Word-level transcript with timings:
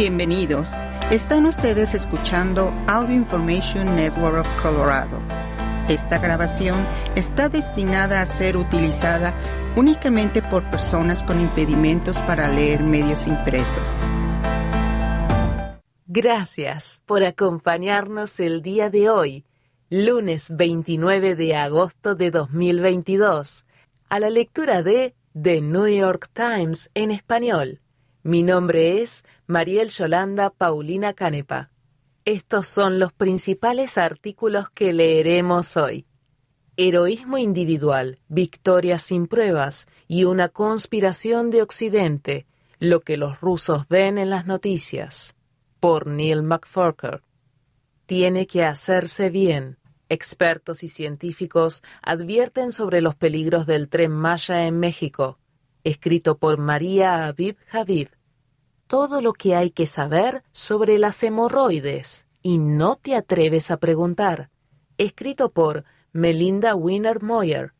Bienvenidos. 0.00 0.76
Están 1.10 1.44
ustedes 1.44 1.92
escuchando 1.92 2.72
Audio 2.86 3.14
Information 3.14 3.96
Network 3.96 4.38
of 4.38 4.62
Colorado. 4.62 5.20
Esta 5.90 6.16
grabación 6.16 6.86
está 7.16 7.50
destinada 7.50 8.22
a 8.22 8.24
ser 8.24 8.56
utilizada 8.56 9.34
únicamente 9.76 10.40
por 10.40 10.64
personas 10.70 11.22
con 11.22 11.38
impedimentos 11.38 12.18
para 12.20 12.48
leer 12.48 12.82
medios 12.82 13.26
impresos. 13.26 14.10
Gracias 16.06 17.02
por 17.04 17.22
acompañarnos 17.22 18.40
el 18.40 18.62
día 18.62 18.88
de 18.88 19.10
hoy, 19.10 19.44
lunes 19.90 20.46
29 20.48 21.34
de 21.34 21.56
agosto 21.56 22.14
de 22.14 22.30
2022, 22.30 23.66
a 24.08 24.18
la 24.18 24.30
lectura 24.30 24.82
de 24.82 25.14
The 25.38 25.60
New 25.60 25.88
York 25.88 26.30
Times 26.32 26.90
en 26.94 27.10
español 27.10 27.82
mi 28.22 28.42
nombre 28.42 29.00
es 29.00 29.24
Mariel 29.46 29.88
Yolanda 29.88 30.50
Paulina 30.50 31.14
Canepa. 31.14 31.70
Estos 32.26 32.68
son 32.68 32.98
los 32.98 33.14
principales 33.14 33.96
artículos 33.96 34.68
que 34.68 34.92
leeremos 34.92 35.78
hoy. 35.78 36.06
Heroísmo 36.76 37.38
individual, 37.38 38.18
victorias 38.28 39.02
sin 39.02 39.26
pruebas 39.26 39.88
y 40.06 40.24
una 40.24 40.50
conspiración 40.50 41.50
de 41.50 41.62
Occidente, 41.62 42.46
lo 42.78 43.00
que 43.00 43.16
los 43.16 43.40
rusos 43.40 43.88
ven 43.88 44.18
en 44.18 44.28
las 44.28 44.46
noticias. 44.46 45.34
Por 45.80 46.06
Neil 46.06 46.42
McForker. 46.42 47.22
Tiene 48.04 48.46
que 48.46 48.64
hacerse 48.64 49.30
bien. 49.30 49.78
Expertos 50.10 50.82
y 50.82 50.88
científicos 50.88 51.82
advierten 52.02 52.72
sobre 52.72 53.00
los 53.00 53.14
peligros 53.14 53.66
del 53.66 53.88
tren 53.88 54.12
Maya 54.12 54.66
en 54.66 54.78
México 54.78 55.39
escrito 55.84 56.38
por 56.38 56.58
María 56.58 57.26
Aviv 57.26 57.56
Javid. 57.66 58.08
Todo 58.86 59.20
lo 59.20 59.32
que 59.32 59.54
hay 59.54 59.70
que 59.70 59.86
saber 59.86 60.42
sobre 60.52 60.98
las 60.98 61.22
hemorroides 61.22 62.26
y 62.42 62.58
no 62.58 62.96
te 62.96 63.14
atreves 63.14 63.70
a 63.70 63.76
preguntar, 63.76 64.50
escrito 64.98 65.50
por 65.50 65.84
Melinda 66.12 66.74
Wiener 66.74 67.22
Moyer. 67.22 67.72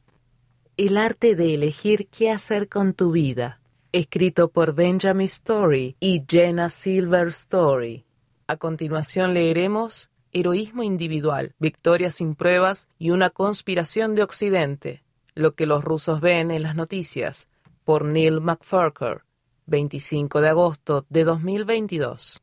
El 0.77 0.97
arte 0.97 1.35
de 1.35 1.55
elegir 1.55 2.09
qué 2.09 2.31
hacer 2.31 2.69
con 2.69 2.95
tu 2.95 3.11
vida, 3.11 3.61
escrito 3.93 4.49
por 4.49 4.75
Benjamin 4.75 5.27
Story 5.27 5.97
y 6.01 6.25
Jenna 6.29 6.69
Silver 6.69 7.29
Story. 7.29 8.05
A 8.47 8.57
continuación 8.57 9.35
leeremos 9.35 10.11
Heroísmo 10.33 10.85
individual, 10.85 11.55
victorias 11.59 12.15
sin 12.15 12.37
pruebas 12.37 12.89
y 12.99 13.11
una 13.11 13.31
conspiración 13.31 14.15
de 14.15 14.23
Occidente, 14.23 15.03
lo 15.35 15.55
que 15.55 15.67
los 15.67 15.83
rusos 15.83 16.21
ven 16.21 16.53
en 16.53 16.63
las 16.63 16.77
noticias, 16.77 17.49
por 17.85 18.05
Neil 18.05 18.41
McFarker, 18.41 19.23
25 19.67 20.41
de 20.41 20.49
agosto 20.49 21.07
de 21.09 21.25
2022. 21.25 22.43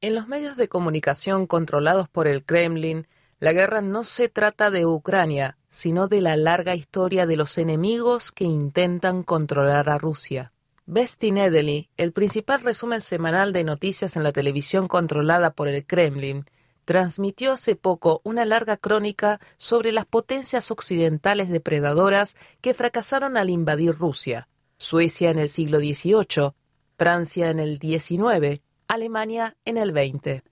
En 0.00 0.14
los 0.14 0.26
medios 0.28 0.56
de 0.56 0.68
comunicación 0.68 1.46
controlados 1.46 2.08
por 2.08 2.26
el 2.26 2.44
Kremlin, 2.44 3.06
la 3.38 3.52
guerra 3.52 3.80
no 3.80 4.04
se 4.04 4.28
trata 4.28 4.70
de 4.70 4.86
Ucrania, 4.86 5.58
sino 5.68 6.08
de 6.08 6.20
la 6.20 6.36
larga 6.36 6.74
historia 6.74 7.26
de 7.26 7.36
los 7.36 7.58
enemigos 7.58 8.30
que 8.30 8.44
intentan 8.44 9.22
controlar 9.22 9.88
a 9.88 9.98
Rusia. 9.98 10.52
Besti 10.86 11.30
Nedely, 11.30 11.88
el 11.96 12.12
principal 12.12 12.60
resumen 12.60 13.00
semanal 13.00 13.52
de 13.52 13.64
noticias 13.64 14.16
en 14.16 14.24
la 14.24 14.32
televisión 14.32 14.88
controlada 14.88 15.52
por 15.52 15.68
el 15.68 15.86
Kremlin, 15.86 16.44
transmitió 16.84 17.52
hace 17.52 17.76
poco 17.76 18.20
una 18.24 18.44
larga 18.44 18.76
crónica 18.76 19.40
sobre 19.56 19.92
las 19.92 20.06
potencias 20.06 20.70
occidentales 20.70 21.48
depredadoras 21.48 22.36
que 22.60 22.74
fracasaron 22.74 23.36
al 23.36 23.50
invadir 23.50 23.96
Rusia. 23.96 24.48
Suecia 24.76 25.30
en 25.30 25.38
el 25.38 25.48
siglo 25.48 25.78
XVIII, 25.78 26.52
Francia 26.98 27.50
en 27.50 27.60
el 27.60 27.78
XIX, 27.78 28.60
Alemania 28.88 29.56
en 29.64 29.78
el 29.78 29.90
XX. 29.90 30.42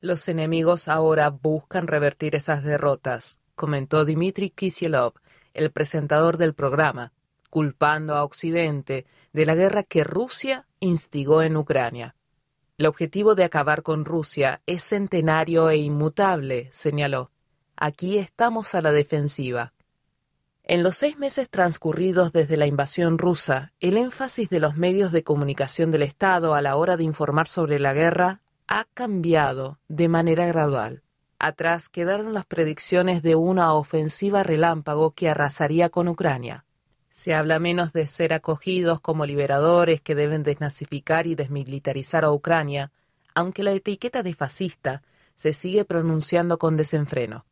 Los 0.00 0.28
enemigos 0.28 0.88
ahora 0.88 1.30
buscan 1.30 1.86
revertir 1.86 2.34
esas 2.36 2.62
derrotas, 2.62 3.40
comentó 3.54 4.04
Dmitry 4.04 4.50
Kisielov, 4.50 5.14
el 5.54 5.70
presentador 5.70 6.36
del 6.36 6.52
programa, 6.52 7.12
culpando 7.48 8.16
a 8.16 8.24
Occidente 8.24 9.06
de 9.32 9.46
la 9.46 9.54
guerra 9.54 9.82
que 9.82 10.04
Rusia 10.04 10.66
instigó 10.80 11.42
en 11.42 11.56
Ucrania. 11.56 12.16
El 12.76 12.86
objetivo 12.86 13.36
de 13.36 13.44
acabar 13.44 13.84
con 13.84 14.04
Rusia 14.04 14.60
es 14.66 14.82
centenario 14.82 15.70
e 15.70 15.76
inmutable, 15.76 16.68
señaló. 16.72 17.30
Aquí 17.76 18.18
estamos 18.18 18.74
a 18.74 18.82
la 18.82 18.90
defensiva. 18.90 19.72
En 20.64 20.82
los 20.82 20.96
seis 20.96 21.16
meses 21.16 21.48
transcurridos 21.48 22.32
desde 22.32 22.56
la 22.56 22.66
invasión 22.66 23.18
rusa, 23.18 23.72
el 23.78 23.96
énfasis 23.96 24.50
de 24.50 24.58
los 24.58 24.76
medios 24.76 25.12
de 25.12 25.22
comunicación 25.22 25.92
del 25.92 26.02
Estado 26.02 26.54
a 26.54 26.62
la 26.62 26.74
hora 26.74 26.96
de 26.96 27.04
informar 27.04 27.46
sobre 27.46 27.78
la 27.78 27.92
guerra 27.92 28.40
ha 28.66 28.86
cambiado 28.92 29.78
de 29.86 30.08
manera 30.08 30.46
gradual. 30.46 31.02
Atrás 31.38 31.88
quedaron 31.88 32.34
las 32.34 32.46
predicciones 32.46 33.22
de 33.22 33.36
una 33.36 33.72
ofensiva 33.74 34.42
relámpago 34.42 35.12
que 35.12 35.28
arrasaría 35.28 35.90
con 35.90 36.08
Ucrania. 36.08 36.63
Se 37.16 37.32
habla 37.32 37.60
menos 37.60 37.92
de 37.92 38.08
ser 38.08 38.32
acogidos 38.32 39.00
como 39.00 39.24
liberadores 39.24 40.00
que 40.00 40.16
deben 40.16 40.42
desnazificar 40.42 41.28
y 41.28 41.36
desmilitarizar 41.36 42.24
a 42.24 42.32
Ucrania, 42.32 42.90
aunque 43.36 43.62
la 43.62 43.70
etiqueta 43.70 44.24
de 44.24 44.34
fascista 44.34 45.00
se 45.36 45.52
sigue 45.52 45.84
pronunciando 45.84 46.58
con 46.58 46.76
desenfreno. 46.76 47.46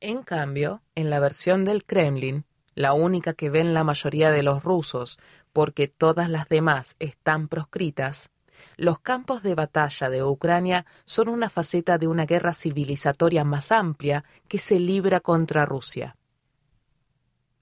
En 0.00 0.24
cambio, 0.24 0.82
en 0.96 1.08
la 1.08 1.20
versión 1.20 1.64
del 1.64 1.84
Kremlin, 1.84 2.46
la 2.74 2.94
única 2.94 3.32
que 3.32 3.48
ven 3.48 3.74
la 3.74 3.84
mayoría 3.84 4.32
de 4.32 4.42
los 4.42 4.64
rusos, 4.64 5.20
porque 5.52 5.86
todas 5.86 6.28
las 6.28 6.48
demás 6.48 6.96
están 6.98 7.46
proscritas, 7.46 8.30
los 8.76 8.98
campos 8.98 9.44
de 9.44 9.54
batalla 9.54 10.10
de 10.10 10.24
Ucrania 10.24 10.84
son 11.04 11.28
una 11.28 11.48
faceta 11.48 11.96
de 11.96 12.08
una 12.08 12.26
guerra 12.26 12.52
civilizatoria 12.52 13.44
más 13.44 13.70
amplia 13.70 14.24
que 14.48 14.58
se 14.58 14.80
libra 14.80 15.20
contra 15.20 15.64
Rusia. 15.64 16.16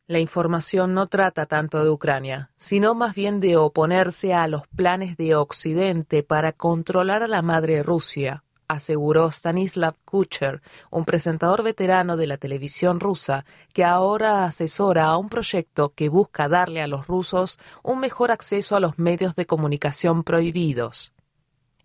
La 0.06 0.18
información 0.18 0.92
no 0.92 1.06
trata 1.06 1.46
tanto 1.46 1.82
de 1.82 1.88
Ucrania, 1.88 2.50
sino 2.56 2.94
más 2.94 3.14
bien 3.14 3.40
de 3.40 3.56
oponerse 3.56 4.34
a 4.34 4.46
los 4.48 4.66
planes 4.68 5.16
de 5.16 5.34
Occidente 5.34 6.22
para 6.22 6.52
controlar 6.52 7.22
a 7.22 7.26
la 7.26 7.40
madre 7.40 7.82
Rusia, 7.82 8.44
aseguró 8.68 9.28
Stanislav 9.28 9.94
Kucher, 10.04 10.60
un 10.90 11.06
presentador 11.06 11.62
veterano 11.62 12.18
de 12.18 12.26
la 12.26 12.36
televisión 12.36 13.00
rusa 13.00 13.46
que 13.72 13.82
ahora 13.82 14.44
asesora 14.44 15.06
a 15.06 15.16
un 15.16 15.30
proyecto 15.30 15.94
que 15.94 16.10
busca 16.10 16.50
darle 16.50 16.82
a 16.82 16.86
los 16.86 17.06
rusos 17.06 17.58
un 17.82 17.98
mejor 17.98 18.30
acceso 18.30 18.76
a 18.76 18.80
los 18.80 18.98
medios 18.98 19.34
de 19.36 19.46
comunicación 19.46 20.22
prohibidos. 20.22 21.14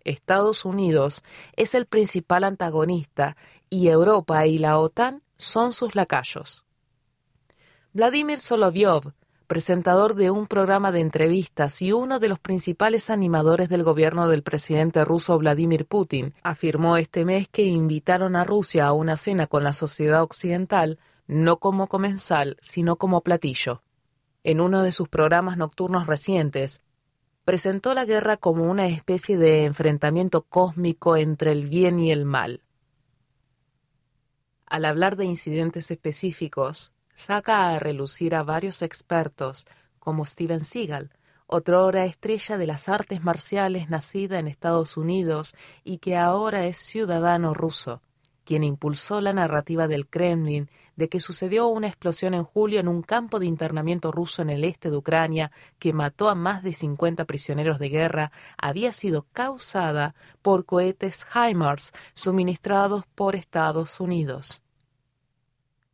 Estados 0.04 0.66
Unidos 0.66 1.24
es 1.56 1.74
el 1.74 1.86
principal 1.86 2.44
antagonista 2.44 3.38
y 3.70 3.88
Europa 3.88 4.46
y 4.46 4.58
la 4.58 4.78
OTAN 4.78 5.22
son 5.38 5.72
sus 5.72 5.94
lacayos. 5.94 6.66
Vladimir 7.92 8.38
Solovyov, 8.38 9.14
presentador 9.48 10.14
de 10.14 10.30
un 10.30 10.46
programa 10.46 10.92
de 10.92 11.00
entrevistas 11.00 11.82
y 11.82 11.90
uno 11.90 12.20
de 12.20 12.28
los 12.28 12.38
principales 12.38 13.10
animadores 13.10 13.68
del 13.68 13.82
gobierno 13.82 14.28
del 14.28 14.44
presidente 14.44 15.04
ruso 15.04 15.36
Vladimir 15.38 15.86
Putin, 15.86 16.32
afirmó 16.44 16.98
este 16.98 17.24
mes 17.24 17.48
que 17.48 17.64
invitaron 17.64 18.36
a 18.36 18.44
Rusia 18.44 18.86
a 18.86 18.92
una 18.92 19.16
cena 19.16 19.48
con 19.48 19.64
la 19.64 19.72
sociedad 19.72 20.22
occidental 20.22 21.00
no 21.26 21.56
como 21.56 21.88
comensal, 21.88 22.56
sino 22.60 22.94
como 22.94 23.22
platillo. 23.22 23.82
En 24.44 24.60
uno 24.60 24.84
de 24.84 24.92
sus 24.92 25.08
programas 25.08 25.56
nocturnos 25.56 26.06
recientes, 26.06 26.84
presentó 27.44 27.92
la 27.92 28.04
guerra 28.04 28.36
como 28.36 28.70
una 28.70 28.86
especie 28.86 29.36
de 29.36 29.64
enfrentamiento 29.64 30.42
cósmico 30.42 31.16
entre 31.16 31.50
el 31.50 31.66
bien 31.66 31.98
y 31.98 32.12
el 32.12 32.24
mal. 32.24 32.62
Al 34.66 34.84
hablar 34.84 35.16
de 35.16 35.24
incidentes 35.24 35.90
específicos, 35.90 36.92
saca 37.20 37.70
a 37.70 37.78
relucir 37.78 38.34
a 38.34 38.42
varios 38.42 38.82
expertos, 38.82 39.66
como 39.98 40.24
Steven 40.24 40.64
Seagal, 40.64 41.10
otrora 41.46 42.04
estrella 42.04 42.56
de 42.56 42.66
las 42.66 42.88
artes 42.88 43.22
marciales 43.22 43.90
nacida 43.90 44.38
en 44.38 44.48
Estados 44.48 44.96
Unidos 44.96 45.54
y 45.84 45.98
que 45.98 46.16
ahora 46.16 46.66
es 46.66 46.78
ciudadano 46.78 47.52
ruso, 47.54 48.02
quien 48.44 48.64
impulsó 48.64 49.20
la 49.20 49.32
narrativa 49.32 49.86
del 49.86 50.06
Kremlin 50.06 50.70
de 50.96 51.08
que 51.08 51.20
sucedió 51.20 51.66
una 51.66 51.88
explosión 51.88 52.34
en 52.34 52.44
julio 52.44 52.80
en 52.80 52.88
un 52.88 53.02
campo 53.02 53.38
de 53.38 53.46
internamiento 53.46 54.12
ruso 54.12 54.42
en 54.42 54.50
el 54.50 54.64
este 54.64 54.90
de 54.90 54.96
Ucrania 54.96 55.50
que 55.78 55.92
mató 55.92 56.28
a 56.28 56.34
más 56.34 56.62
de 56.62 56.74
50 56.74 57.24
prisioneros 57.26 57.78
de 57.78 57.88
guerra, 57.88 58.32
había 58.58 58.92
sido 58.92 59.26
causada 59.32 60.14
por 60.42 60.64
cohetes 60.64 61.26
HIMARS 61.34 61.92
suministrados 62.14 63.04
por 63.14 63.34
Estados 63.34 63.98
Unidos. 64.00 64.62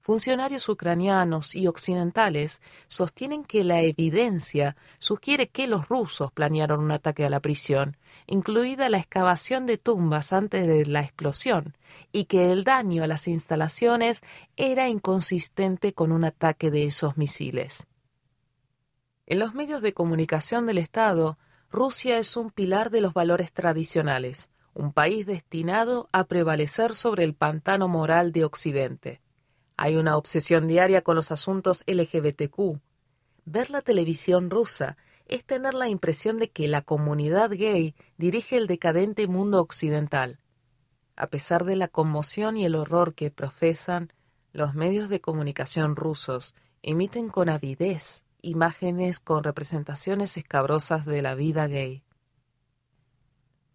Funcionarios 0.06 0.68
ucranianos 0.68 1.56
y 1.56 1.66
occidentales 1.66 2.62
sostienen 2.86 3.42
que 3.42 3.64
la 3.64 3.80
evidencia 3.80 4.76
sugiere 5.00 5.48
que 5.48 5.66
los 5.66 5.88
rusos 5.88 6.30
planearon 6.30 6.78
un 6.78 6.92
ataque 6.92 7.26
a 7.26 7.28
la 7.28 7.40
prisión, 7.40 7.96
incluida 8.28 8.88
la 8.88 8.98
excavación 8.98 9.66
de 9.66 9.78
tumbas 9.78 10.32
antes 10.32 10.68
de 10.68 10.86
la 10.86 11.00
explosión, 11.00 11.76
y 12.12 12.26
que 12.26 12.52
el 12.52 12.62
daño 12.62 13.02
a 13.02 13.08
las 13.08 13.26
instalaciones 13.26 14.22
era 14.54 14.88
inconsistente 14.88 15.92
con 15.92 16.12
un 16.12 16.22
ataque 16.22 16.70
de 16.70 16.84
esos 16.84 17.16
misiles. 17.16 17.88
En 19.26 19.40
los 19.40 19.54
medios 19.54 19.82
de 19.82 19.92
comunicación 19.92 20.66
del 20.66 20.78
Estado, 20.78 21.36
Rusia 21.68 22.18
es 22.18 22.36
un 22.36 22.52
pilar 22.52 22.90
de 22.90 23.00
los 23.00 23.12
valores 23.12 23.52
tradicionales, 23.52 24.50
un 24.72 24.92
país 24.92 25.26
destinado 25.26 26.06
a 26.12 26.22
prevalecer 26.22 26.94
sobre 26.94 27.24
el 27.24 27.34
pantano 27.34 27.88
moral 27.88 28.30
de 28.30 28.44
Occidente. 28.44 29.25
Hay 29.76 29.96
una 29.96 30.17
obsesión 30.17 30.69
diaria 30.69 31.02
con 31.02 31.17
los 31.17 31.32
asuntos 31.32 31.84
LGBTQ. 31.87 32.81
Ver 33.44 33.70
la 33.70 33.82
televisión 33.82 34.50
rusa 34.50 34.96
es 35.26 35.44
tener 35.44 35.75
la 35.75 35.88
impresión 35.88 36.38
de 36.38 36.50
que 36.50 36.69
la 36.69 36.82
comunidad 36.82 37.50
gay 37.50 37.94
dirige 38.17 38.56
el 38.56 38.67
decadente 38.67 39.26
mundo 39.26 39.61
occidental. 39.61 40.38
A 41.17 41.26
pesar 41.26 41.64
de 41.64 41.76
la 41.76 41.88
conmoción 41.88 42.56
y 42.56 42.64
el 42.64 42.75
horror 42.75 43.14
que 43.14 43.31
profesan, 43.31 44.12
los 44.52 44.75
medios 44.75 45.08
de 45.08 45.20
comunicación 45.20 45.96
rusos 45.96 46.55
emiten 46.82 47.28
con 47.28 47.49
avidez 47.49 48.26
imágenes 48.46 49.19
con 49.19 49.43
representaciones 49.43 50.37
escabrosas 50.37 51.05
de 51.05 51.20
la 51.20 51.34
vida 51.34 51.67
gay. 51.67 52.02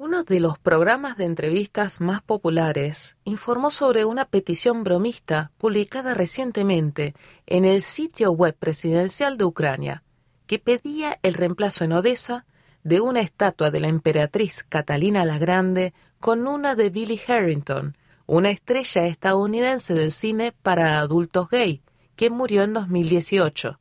Uno 0.03 0.24
de 0.24 0.39
los 0.39 0.57
programas 0.57 1.15
de 1.15 1.25
entrevistas 1.25 2.01
más 2.01 2.24
populares 2.24 3.18
informó 3.24 3.69
sobre 3.69 4.03
una 4.03 4.25
petición 4.25 4.83
bromista 4.83 5.51
publicada 5.59 6.15
recientemente 6.15 7.13
en 7.45 7.65
el 7.65 7.83
sitio 7.83 8.31
web 8.31 8.56
presidencial 8.57 9.38
de 9.38 9.45
Ucrania, 9.45 10.01
que 10.48 10.57
pedía 10.57 11.19
el 11.21 11.36
reemplazo 11.36 11.83
en 11.83 11.92
Odessa 11.94 12.48
de 12.83 13.00
una 13.00 13.19
estatua 13.19 13.69
de 13.69 13.80
la 13.80 13.89
emperatriz 13.89 14.65
Catalina 14.68 15.24
la 15.24 15.38
Grande 15.38 15.94
con 16.19 16.48
una 16.48 16.74
de 16.74 16.89
Billy 16.89 17.21
Harrington, 17.27 17.95
una 18.25 18.50
estrella 18.50 19.06
estadounidense 19.06 19.94
del 19.94 20.12
cine 20.12 20.51
para 20.63 20.98
adultos 20.98 21.48
gay, 21.48 21.83
que 22.15 22.31
murió 22.31 22.63
en 22.63 22.74
2018 22.74 23.80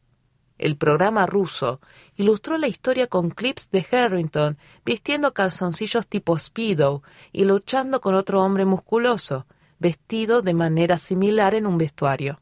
el 0.61 0.77
programa 0.77 1.27
ruso, 1.27 1.81
ilustró 2.17 2.59
la 2.59 2.69
historia 2.69 3.07
con 3.07 3.31
clips 3.31 3.71
de 3.71 3.87
Harrington 3.91 4.59
vistiendo 4.85 5.33
calzoncillos 5.33 6.07
tipo 6.07 6.39
Speedo 6.39 7.03
y 7.33 7.45
luchando 7.45 8.03
con 8.03 8.15
otro 8.15 8.43
hombre 8.43 8.67
musculoso, 8.67 9.47
vestido 9.79 10.43
de 10.43 10.53
manera 10.53 10.99
similar 10.99 11.55
en 11.55 11.67
un 11.67 11.79
vestuario. 11.79 12.41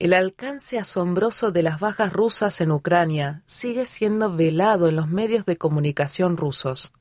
El 0.00 0.12
alcance 0.14 0.80
asombroso 0.80 1.52
de 1.52 1.62
las 1.62 1.78
bajas 1.78 2.12
rusas 2.12 2.60
en 2.60 2.72
Ucrania 2.72 3.44
sigue 3.46 3.86
siendo 3.86 4.34
velado 4.34 4.88
en 4.88 4.96
los 4.96 5.06
medios 5.06 5.46
de 5.46 5.56
comunicación 5.56 6.36
rusos. 6.36 6.92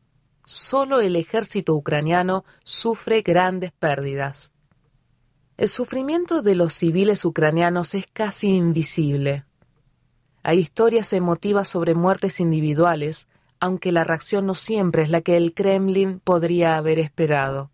Solo 0.45 1.01
el 1.01 1.15
ejército 1.15 1.73
ucraniano 1.73 2.45
sufre 2.63 3.23
grandes 3.23 3.71
pérdidas. 3.71 4.51
El 5.61 5.67
sufrimiento 5.67 6.41
de 6.41 6.55
los 6.55 6.73
civiles 6.73 7.23
ucranianos 7.23 7.93
es 7.93 8.07
casi 8.11 8.47
invisible. 8.47 9.45
Hay 10.41 10.57
historias 10.57 11.13
emotivas 11.13 11.67
sobre 11.67 11.93
muertes 11.93 12.39
individuales, 12.39 13.27
aunque 13.59 13.91
la 13.91 14.03
reacción 14.03 14.47
no 14.47 14.55
siempre 14.55 15.03
es 15.03 15.11
la 15.11 15.21
que 15.21 15.37
el 15.37 15.53
Kremlin 15.53 16.19
podría 16.19 16.77
haber 16.77 16.97
esperado. 16.97 17.69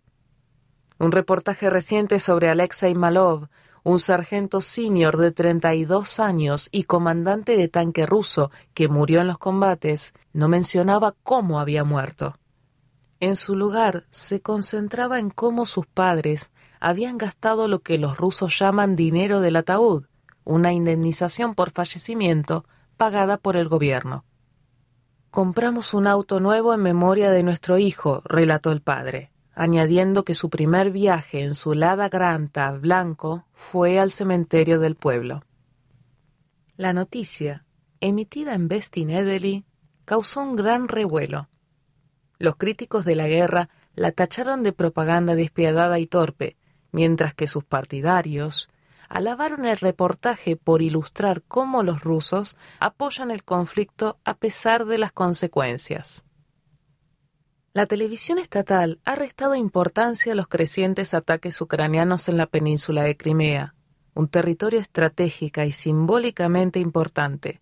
Un 0.99 1.13
reportaje 1.13 1.69
reciente 1.69 2.19
sobre 2.19 2.49
Alexei 2.49 2.93
Malov, 2.93 3.47
un 3.83 3.99
sargento 3.99 4.59
senior 4.59 5.15
de 5.15 5.31
32 5.31 6.19
años 6.19 6.67
y 6.73 6.83
comandante 6.83 7.55
de 7.55 7.69
tanque 7.69 8.05
ruso 8.05 8.51
que 8.73 8.89
murió 8.89 9.21
en 9.21 9.27
los 9.27 9.37
combates, 9.37 10.13
no 10.33 10.49
mencionaba 10.49 11.15
cómo 11.23 11.57
había 11.57 11.85
muerto. 11.85 12.37
En 13.21 13.37
su 13.37 13.55
lugar 13.55 14.03
se 14.09 14.41
concentraba 14.41 15.19
en 15.19 15.29
cómo 15.29 15.65
sus 15.65 15.87
padres 15.87 16.51
habían 16.79 17.17
gastado 17.17 17.67
lo 17.67 17.79
que 17.79 17.97
los 17.97 18.17
rusos 18.17 18.57
llaman 18.57 18.95
dinero 18.95 19.41
del 19.41 19.55
ataúd, 19.55 20.05
una 20.43 20.73
indemnización 20.73 21.53
por 21.53 21.71
fallecimiento 21.71 22.65
pagada 22.95 23.37
por 23.37 23.55
el 23.55 23.67
gobierno. 23.67 24.25
Compramos 25.29 25.93
un 25.93 26.07
auto 26.07 26.39
nuevo 26.39 26.73
en 26.73 26.81
memoria 26.81 27.31
de 27.31 27.43
nuestro 27.43 27.77
hijo, 27.77 28.21
relató 28.25 28.71
el 28.71 28.81
padre, 28.81 29.31
añadiendo 29.53 30.23
que 30.23 30.35
su 30.35 30.49
primer 30.49 30.91
viaje 30.91 31.41
en 31.41 31.53
su 31.53 31.73
Lada 31.73 32.09
Granta 32.09 32.71
blanco 32.71 33.45
fue 33.53 33.99
al 33.99 34.11
cementerio 34.11 34.79
del 34.79 34.95
pueblo. 34.95 35.43
La 36.75 36.93
noticia, 36.93 37.65
emitida 37.99 38.53
en 38.53 38.67
Bestinedeli, 38.67 39.65
causó 40.05 40.41
un 40.41 40.55
gran 40.55 40.87
revuelo. 40.87 41.49
Los 42.39 42.55
críticos 42.55 43.03
de 43.03 43.15
la 43.15 43.27
guerra 43.27 43.69
la 43.95 44.11
tacharon 44.11 44.63
de 44.63 44.73
propaganda 44.73 45.35
despiadada 45.35 45.99
y 45.99 46.05
torpe, 46.05 46.55
mientras 46.97 47.35
que 47.35 47.45
sus 47.45 47.63
partidarios 47.63 48.69
alabaron 49.07 49.65
el 49.65 49.77
reportaje 49.77 50.55
por 50.55 50.81
ilustrar 50.81 51.43
cómo 51.47 51.83
los 51.83 52.01
rusos 52.01 52.57
apoyan 52.79 53.29
el 53.29 53.43
conflicto 53.43 54.17
a 54.25 54.33
pesar 54.33 54.85
de 54.85 54.97
las 54.97 55.11
consecuencias. 55.11 56.25
La 57.71 57.85
televisión 57.85 58.39
estatal 58.39 58.99
ha 59.05 59.13
restado 59.13 59.53
importancia 59.53 60.33
a 60.33 60.35
los 60.35 60.47
crecientes 60.47 61.13
ataques 61.13 61.61
ucranianos 61.61 62.29
en 62.29 62.37
la 62.37 62.47
península 62.47 63.03
de 63.03 63.15
Crimea, 63.15 63.75
un 64.15 64.27
territorio 64.27 64.79
estratégico 64.79 65.61
y 65.61 65.71
simbólicamente 65.71 66.79
importante, 66.79 67.61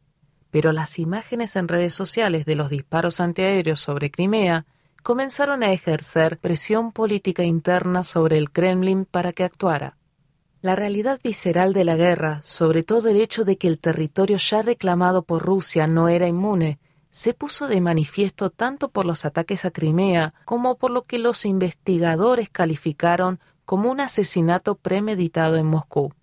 pero 0.49 0.71
las 0.71 0.97
imágenes 0.97 1.57
en 1.57 1.67
redes 1.67 1.93
sociales 1.93 2.45
de 2.45 2.55
los 2.55 2.69
disparos 2.69 3.19
antiaéreos 3.19 3.81
sobre 3.81 4.11
Crimea 4.11 4.65
comenzaron 5.05 5.61
a 5.61 5.71
ejercer 5.71 6.39
presión 6.39 6.91
política 6.91 7.43
interna 7.43 8.01
sobre 8.01 8.39
el 8.39 8.49
Kremlin 8.49 9.05
para 9.05 9.33
que 9.33 9.43
actuara. 9.43 9.97
La 10.61 10.75
realidad 10.75 11.19
visceral 11.23 11.73
de 11.73 11.83
la 11.83 11.95
guerra, 11.95 12.41
sobre 12.43 12.81
todo 12.81 13.09
el 13.09 13.21
hecho 13.21 13.43
de 13.43 13.55
que 13.55 13.67
el 13.67 13.77
territorio 13.77 14.37
ya 14.37 14.63
reclamado 14.63 15.21
por 15.21 15.43
Rusia 15.43 15.85
no 15.85 16.09
era 16.09 16.27
inmune, 16.27 16.79
se 17.11 17.35
puso 17.35 17.67
de 17.67 17.81
manifiesto 17.81 18.49
tanto 18.49 18.89
por 18.89 19.05
los 19.05 19.25
ataques 19.25 19.63
a 19.63 19.69
Crimea 19.69 20.33
como 20.43 20.73
por 20.73 20.89
lo 20.89 21.03
que 21.03 21.19
los 21.19 21.45
investigadores 21.45 22.49
calificaron 22.49 23.39
como 23.63 23.91
un 23.91 23.99
asesinato 23.99 24.73
premeditado 24.73 25.57
en 25.57 25.67
Moscú. 25.67 26.15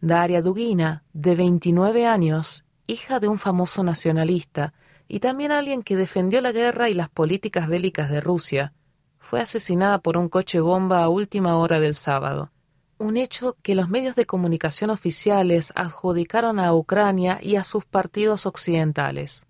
Daria 0.00 0.40
Dugina, 0.40 1.02
de 1.12 1.34
29 1.34 2.06
años, 2.06 2.64
hija 2.86 3.18
de 3.18 3.26
un 3.26 3.40
famoso 3.40 3.82
nacionalista, 3.82 4.72
y 5.12 5.18
también 5.18 5.50
alguien 5.50 5.82
que 5.82 5.96
defendió 5.96 6.40
la 6.40 6.52
guerra 6.52 6.88
y 6.88 6.94
las 6.94 7.08
políticas 7.08 7.66
bélicas 7.66 8.10
de 8.10 8.20
Rusia, 8.20 8.72
fue 9.18 9.40
asesinada 9.40 9.98
por 9.98 10.16
un 10.16 10.28
coche 10.28 10.60
bomba 10.60 11.02
a 11.02 11.08
última 11.08 11.56
hora 11.56 11.80
del 11.80 11.94
sábado, 11.94 12.52
un 12.96 13.16
hecho 13.16 13.56
que 13.60 13.74
los 13.74 13.88
medios 13.88 14.14
de 14.14 14.24
comunicación 14.24 14.88
oficiales 14.88 15.72
adjudicaron 15.74 16.60
a 16.60 16.72
Ucrania 16.72 17.40
y 17.42 17.56
a 17.56 17.64
sus 17.64 17.84
partidos 17.84 18.46
occidentales. 18.46 19.48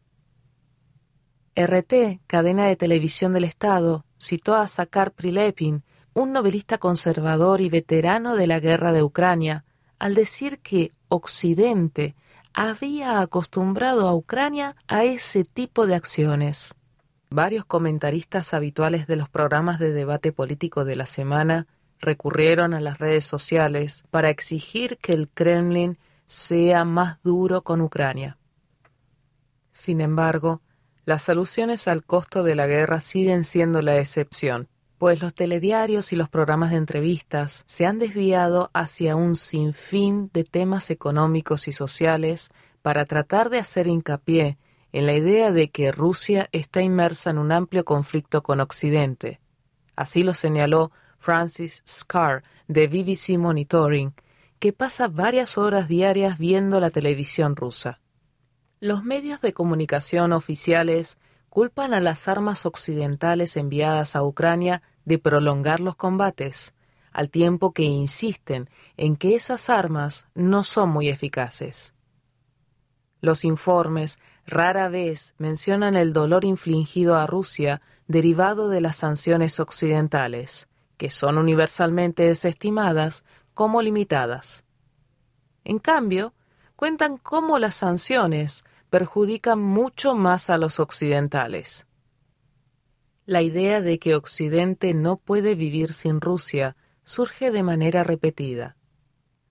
RT, 1.54 2.22
cadena 2.26 2.64
de 2.64 2.76
televisión 2.76 3.35
del 3.35 3.44
Estado, 3.44 4.06
citó 4.18 4.54
a 4.54 4.66
Sakar 4.66 5.12
Prilepin, 5.12 5.82
un 6.14 6.32
novelista 6.32 6.78
conservador 6.78 7.61
y 7.61 7.68
veterano 7.68 8.35
de 8.35 8.46
la 8.46 8.61
guerra 8.61 8.92
de 8.92 9.02
Ucrania, 9.02 9.66
al 9.99 10.14
decir 10.14 10.61
que 10.61 10.92
Occidente 11.08 12.14
había 12.52 13.21
acostumbrado 13.21 14.09
a 14.09 14.14
Ucrania 14.14 14.76
a 14.88 15.04
ese 15.04 15.45
tipo 15.45 15.87
de 15.87 15.95
acciones. 15.95 16.75
Varios 17.30 17.64
comentaristas 17.64 18.54
habituales 18.54 19.07
de 19.07 19.16
los 19.16 19.28
programas 19.28 19.78
de 19.78 19.92
debate 19.92 20.33
político 20.33 20.85
de 20.85 20.97
la 20.97 21.07
semana 21.07 21.66
recurrieron 22.00 22.75
a 22.75 22.80
las 22.80 22.99
redes 22.99 23.25
sociales 23.25 24.04
para 24.11 24.30
exigir 24.30 24.99
que 24.99 25.12
el 25.12 25.28
Kremlin 25.28 25.99
sea 26.25 26.85
más 26.85 27.23
duro 27.23 27.62
con 27.62 27.80
Ucrania. 27.80 28.38
Sin 29.71 30.00
embargo, 30.00 30.62
las 31.04 31.23
soluciones 31.23 31.88
al 31.88 32.04
costo 32.04 32.42
de 32.42 32.54
la 32.54 32.66
guerra 32.66 33.00
siguen 33.00 33.45
siendo 33.45 33.83
la 33.83 33.99
excepción 33.99 34.69
pues 35.00 35.23
los 35.23 35.33
telediarios 35.33 36.12
y 36.12 36.16
los 36.16 36.28
programas 36.28 36.73
de 36.73 36.76
entrevistas 36.76 37.64
se 37.66 37.87
han 37.87 37.99
desviado 37.99 38.71
hacia 38.75 39.16
un 39.16 39.35
sinfín 39.35 40.28
de 40.35 40.45
temas 40.45 40.90
económicos 40.90 41.69
y 41.69 41.73
sociales 41.73 42.50
para 42.83 43.07
tratar 43.07 43.49
de 43.49 43.57
hacer 43.57 43.87
hincapié 43.87 44.59
en 44.92 45.07
la 45.07 45.14
idea 45.14 45.52
de 45.52 45.71
que 45.71 45.90
Rusia 45.90 46.50
está 46.52 46.83
inmersa 46.83 47.30
en 47.30 47.38
un 47.38 47.50
amplio 47.50 47.87
conflicto 47.87 48.42
con 48.42 48.61
Occidente. 48.61 49.40
Así 49.97 50.23
lo 50.23 50.35
señaló 50.35 50.92
Francis 51.19 51.83
Scar 51.88 52.42
de 52.69 52.87
BBC 52.87 53.38
Monitoring, 53.38 54.12
que 54.59 54.75
pasa 54.75 55.09
varias 55.09 55.57
horas 55.57 55.88
diarias 55.88 56.37
viendo 56.37 56.78
la 56.78 56.90
televisión 56.90 57.57
rusa. 57.57 58.00
Los 58.80 59.02
medios 59.02 59.40
de 59.40 59.54
comunicación 59.54 60.35
oficiales 60.35 61.19
culpan 61.50 61.92
a 61.92 62.00
las 62.00 62.28
armas 62.28 62.64
occidentales 62.64 63.57
enviadas 63.57 64.16
a 64.16 64.23
Ucrania 64.23 64.83
de 65.04 65.19
prolongar 65.19 65.80
los 65.80 65.97
combates, 65.97 66.75
al 67.12 67.28
tiempo 67.28 67.73
que 67.73 67.83
insisten 67.83 68.71
en 68.97 69.16
que 69.16 69.35
esas 69.35 69.69
armas 69.69 70.26
no 70.35 70.62
son 70.62 70.90
muy 70.90 71.09
eficaces. 71.09 71.92
Los 73.21 73.45
informes 73.45 74.19
rara 74.47 74.88
vez 74.88 75.35
mencionan 75.38 75.97
el 75.97 76.12
dolor 76.12 76.45
infligido 76.45 77.16
a 77.16 77.26
Rusia 77.26 77.83
derivado 78.07 78.69
de 78.69 78.80
las 78.80 78.97
sanciones 78.99 79.61
occidentales, 79.61 80.69
que 80.97 81.11
son 81.11 81.37
universalmente 81.37 82.23
desestimadas 82.23 83.25
como 83.54 83.83
limitadas. 83.83 84.64
En 85.64 85.78
cambio, 85.78 86.33
cuentan 86.76 87.19
cómo 87.19 87.59
las 87.59 87.75
sanciones 87.75 88.64
perjudican 88.90 89.61
mucho 89.61 90.14
más 90.14 90.50
a 90.50 90.59
los 90.59 90.80
occidentales. 90.80 91.87
La 93.25 93.42
idea 93.42 93.80
de 93.80 93.99
que 93.99 94.16
Occidente 94.16 94.92
no 94.92 95.16
puede 95.16 95.54
vivir 95.54 95.92
sin 95.92 96.20
Rusia 96.20 96.76
surge 97.04 97.50
de 97.50 97.62
manera 97.62 98.02
repetida. 98.02 98.76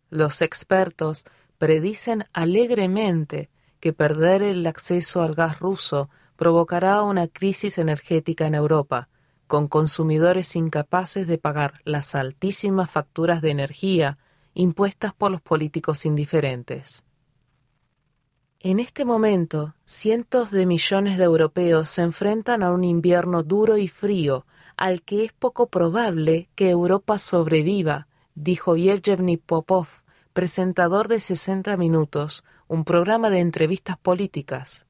Los 0.09 0.41
expertos 0.41 1.25
predicen 1.57 2.25
alegremente 2.33 3.49
que 3.79 3.93
perder 3.93 4.43
el 4.43 4.67
acceso 4.67 5.21
al 5.21 5.35
gas 5.35 5.59
ruso 5.59 6.09
provocará 6.35 7.01
una 7.03 7.27
crisis 7.27 7.77
energética 7.77 8.47
en 8.47 8.55
Europa, 8.55 9.09
con 9.47 9.67
consumidores 9.67 10.55
incapaces 10.55 11.27
de 11.27 11.37
pagar 11.37 11.81
las 11.83 12.15
altísimas 12.15 12.89
facturas 12.89 13.41
de 13.41 13.51
energía 13.51 14.17
impuestas 14.53 15.13
por 15.13 15.31
los 15.31 15.41
políticos 15.41 16.05
indiferentes. 16.05 17.05
En 18.61 18.81
este 18.81 19.05
momento, 19.05 19.73
cientos 19.85 20.51
de 20.51 20.65
millones 20.65 21.17
de 21.17 21.23
europeos 21.23 21.87
se 21.87 22.01
enfrentan 22.01 22.61
a 22.61 22.71
un 22.71 22.83
invierno 22.83 23.41
duro 23.41 23.77
y 23.77 23.87
frío, 23.87 24.45
al 24.75 25.01
que 25.01 25.23
es 25.23 25.31
poco 25.31 25.67
probable 25.67 26.49
que 26.55 26.69
Europa 26.69 27.19
sobreviva, 27.19 28.07
dijo 28.35 28.75
Yevgeny 28.75 29.37
Popov, 29.37 29.87
presentador 30.33 31.07
de 31.07 31.21
60 31.21 31.77
Minutos, 31.77 32.43
un 32.67 32.83
programa 32.83 33.29
de 33.29 33.39
entrevistas 33.39 33.97
políticas. 33.97 34.85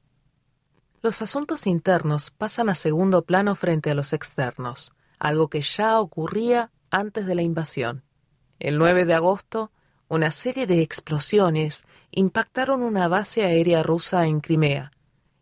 Los 1.00 1.22
asuntos 1.22 1.68
internos 1.68 2.32
pasan 2.32 2.70
a 2.70 2.74
segundo 2.74 3.22
plano 3.22 3.54
frente 3.54 3.92
a 3.92 3.94
los 3.94 4.12
externos, 4.12 4.92
algo 5.20 5.46
que 5.46 5.60
ya 5.60 6.00
ocurría 6.00 6.72
antes 6.90 7.24
de 7.24 7.36
la 7.36 7.42
invasión. 7.42 8.02
El 8.58 8.78
9 8.78 9.04
de 9.04 9.14
agosto, 9.14 9.70
una 10.10 10.32
serie 10.32 10.66
de 10.66 10.82
explosiones 10.82 11.86
impactaron 12.10 12.82
una 12.82 13.06
base 13.06 13.44
aérea 13.44 13.84
rusa 13.84 14.26
en 14.26 14.40
Crimea, 14.40 14.90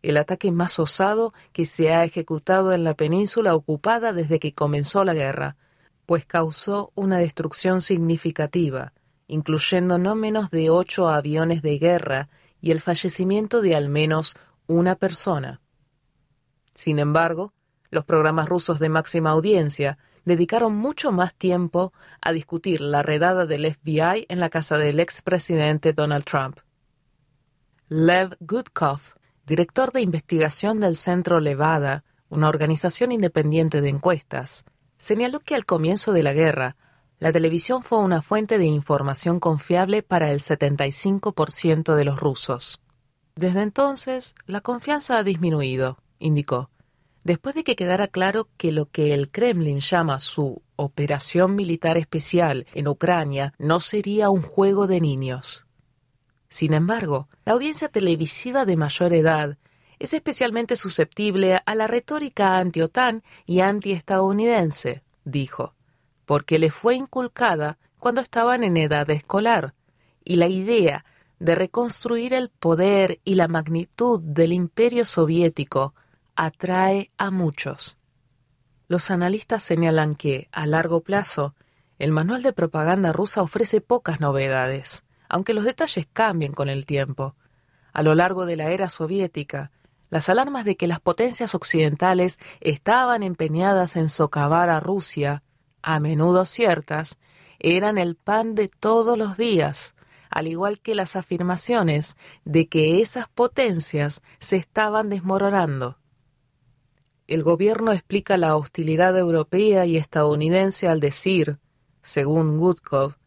el 0.03 0.19
ataque 0.19 0.53
más 0.53 0.79
osado 0.79 1.33
que 1.53 1.65
se 1.65 1.95
ha 1.95 2.05
ejecutado 2.05 2.75
en 2.75 2.85
la 2.85 2.93
península 2.93 3.55
ocupada 3.55 4.13
desde 4.13 4.39
que 4.39 4.53
comenzó 4.53 5.05
la 5.05 5.15
guerra, 5.15 5.57
pues 6.05 6.27
causó 6.27 6.93
una 6.95 7.17
destrucción 7.17 7.81
significativa, 7.81 8.93
incluyendo 9.27 9.97
no 9.97 10.15
menos 10.15 10.51
de 10.51 10.69
ocho 10.69 11.09
aviones 11.09 11.63
de 11.63 11.79
guerra 11.79 12.29
y 12.61 12.71
el 12.71 12.81
fallecimiento 12.81 13.63
de 13.63 13.75
al 13.75 13.89
menos 13.89 14.37
una 14.67 14.97
persona. 14.97 15.63
Sin 16.75 16.99
embargo, 16.99 17.55
los 17.91 18.05
programas 18.05 18.51
rusos 18.51 18.79
de 18.79 18.91
máxima 18.91 19.31
audiencia 19.31 19.97
dedicaron 20.25 20.75
mucho 20.77 21.13
más 21.13 21.35
tiempo 21.35 21.93
a 22.21 22.33
discutir 22.33 22.81
la 22.81 23.03
redada 23.03 23.47
del 23.47 23.73
FBI 23.73 24.27
en 24.29 24.41
la 24.41 24.51
casa 24.51 24.79
del 24.79 25.01
expresidente 25.01 25.93
Donald 25.93 26.25
Trump. 26.25 26.59
Lev 27.89 28.37
Gudkov, 28.41 29.01
director 29.47 29.93
de 29.93 30.03
investigación 30.03 30.81
del 30.81 30.95
Centro 30.95 31.41
Levada, 31.41 32.05
una 32.29 32.49
organización 32.49 33.13
independiente 33.13 33.81
de 33.81 33.89
encuestas, 33.89 34.65
señaló 34.99 35.41
que 35.41 35.55
al 35.55 35.65
comienzo 35.65 36.13
de 36.13 36.23
la 36.23 36.33
guerra, 36.33 36.77
la 37.19 37.33
televisión 37.33 37.83
fue 37.83 37.99
una 37.99 38.23
fuente 38.23 38.59
de 38.59 38.67
información 38.67 39.41
confiable 39.41 40.03
para 40.03 40.31
el 40.31 40.41
75% 40.41 41.95
de 41.95 42.05
los 42.05 42.21
rusos. 42.21 42.81
Desde 43.35 43.63
entonces, 43.63 44.35
la 44.47 44.61
confianza 44.61 45.19
ha 45.19 45.23
disminuido, 45.23 45.99
indicó, 46.19 46.71
después 47.29 47.55
de 47.55 47.63
que 47.63 47.77
quedara 47.77 48.09
claro 48.09 48.49
que 48.57 48.73
lo 48.73 48.87
que 48.87 49.13
el 49.13 49.31
Kremlin 49.31 49.81
llama 49.81 50.19
su 50.19 50.63
operación 50.77 51.57
militar 51.57 51.99
especial 51.99 52.67
en 52.73 52.89
Ucrania 52.89 53.53
no 53.59 53.81
sería 53.81 54.31
un 54.31 54.41
juego 54.41 54.87
de 54.87 55.03
niños. 55.03 55.67
Sin 56.49 56.73
embargo, 56.73 57.29
la 57.45 57.53
audiencia 57.53 57.91
televisiva 57.91 58.65
de 58.65 58.79
mayor 58.79 59.13
edad 59.13 59.59
es 59.99 60.15
especialmente 60.15 60.75
susceptible 60.75 61.61
a 61.67 61.75
la 61.75 61.87
retórica 61.87 62.57
anti-OTAN 62.57 63.23
y 63.45 63.61
anti-estadounidense, 63.61 65.03
dijo 65.25 65.75
porque 66.25 66.59
le 66.59 66.71
fue 66.71 66.95
inculcada 66.95 67.77
cuando 67.99 68.23
estaban 68.23 68.65
en 68.65 68.79
edad 68.79 69.09
escolar, 69.11 69.75
y 70.25 70.37
la 70.37 70.47
idea 70.47 71.05
de 71.41 71.55
reconstruir 71.55 72.33
el 72.33 72.49
poder 72.49 73.21
y 73.25 73.35
la 73.35 73.49
magnitud 73.49 74.21
del 74.23 74.55
imperio 74.55 75.05
soviético 75.05 75.95
atrae 76.39 77.11
a 77.19 77.33
muchos. 77.33 77.99
Los 78.87 79.11
analistas 79.11 79.65
señalan 79.65 80.15
que, 80.15 80.49
a 80.53 80.67
largo 80.67 81.01
plazo, 81.01 81.57
el 81.99 82.13
manual 82.13 82.45
de 82.45 82.53
propaganda 82.53 83.13
rusa 83.13 83.43
ofrece 83.43 83.81
pocas 83.81 84.21
novedades, 84.21 85.03
aunque 85.29 85.53
los 85.53 85.65
detalles 85.65 86.07
cambien 86.13 86.53
con 86.53 86.69
el 86.69 86.87
tiempo. 86.87 87.35
A 87.93 88.05
lo 88.05 88.15
largo 88.15 88.47
de 88.47 88.55
la 88.55 88.71
era 88.71 88.89
soviética, 88.89 89.73
las 90.11 90.29
alarmas 90.29 90.65
de 90.65 90.77
que 90.77 90.87
las 90.87 91.01
potencias 91.01 91.57
occidentales 91.57 92.39
estaban 92.61 93.25
empeñadas 93.25 93.97
en 93.97 94.09
socavar 94.09 94.71
a 94.71 94.79
Rusia 94.79 95.43
a 95.83 95.99
menudo 95.99 96.47
ciertas, 96.47 97.19
eran 97.59 97.99
el 97.99 98.15
pan 98.15 98.55
de 98.55 98.69
todos 98.69 99.19
los 99.19 99.37
días, 99.37 99.97
al 100.31 100.47
igual 100.47 100.79
que 100.79 100.95
las 100.95 101.17
afirmaciones 101.17 102.17
de 102.45 102.69
que 102.69 103.01
esas 103.01 103.29
potencias 103.29 104.23
se 104.39 104.57
estaban 104.57 105.09
desmoronando. 105.09 105.98
El 107.29 107.43
gobierno 107.43 107.93
explica 107.93 108.39
la 108.39 108.57
hostilidad 108.57 109.15
europea 109.19 109.85
y 109.85 109.99
estadounidense 109.99 110.89
al 110.89 110.99
decir, 110.99 111.59
según 112.01 112.59
Woodcock, 112.59 113.19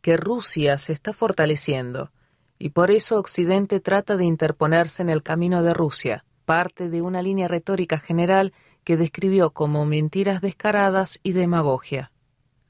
que 0.00 0.16
Rusia 0.16 0.78
se 0.78 0.94
está 0.94 1.12
fortaleciendo, 1.12 2.10
y 2.58 2.70
por 2.70 2.90
eso 2.90 3.18
Occidente 3.18 3.80
trata 3.80 4.16
de 4.16 4.24
interponerse 4.24 5.02
en 5.02 5.10
el 5.10 5.22
camino 5.22 5.62
de 5.62 5.74
Rusia, 5.74 6.24
parte 6.46 6.88
de 6.88 7.02
una 7.02 7.20
línea 7.20 7.46
retórica 7.46 7.98
general 7.98 8.54
que 8.82 8.96
describió 8.96 9.50
como 9.50 9.84
mentiras 9.84 10.40
descaradas 10.40 11.20
y 11.22 11.32
demagogia. 11.32 12.12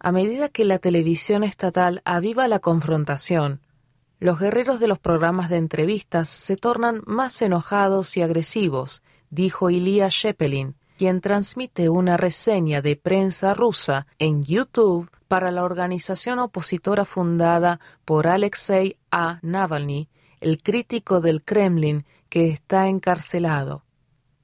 A 0.01 0.11
medida 0.11 0.49
que 0.49 0.65
la 0.65 0.81
televisión 0.81 1.45
estatal 1.45 2.03
aviva 2.05 2.49
la 2.49 2.59
confrontación, 2.59 3.61
los 4.19 4.41
guerreros 4.41 4.81
de 4.81 4.89
los 4.89 4.99
programas 4.99 5.51
de 5.51 5.57
entrevistas 5.57 6.29
se 6.29 6.57
tornan 6.57 7.01
más 7.07 7.41
enojados 7.43 8.17
y 8.17 8.23
agresivos, 8.23 9.03
dijo 9.35 9.69
Ilya 9.69 10.09
Shepelin, 10.09 10.77
quien 10.97 11.21
transmite 11.21 11.89
una 11.89 12.17
reseña 12.17 12.81
de 12.81 12.97
prensa 12.97 13.53
rusa 13.53 14.07
en 14.19 14.45
YouTube 14.45 15.11
para 15.27 15.51
la 15.51 15.65
organización 15.65 16.39
opositora 16.39 17.05
fundada 17.05 17.81
por 18.05 18.29
Alexei 18.29 18.97
A. 19.11 19.41
Navalny, 19.43 20.09
el 20.41 20.63
crítico 20.63 21.21
del 21.21 21.43
Kremlin 21.43 22.05
que 22.29 22.49
está 22.49 22.87
encarcelado. 22.87 23.85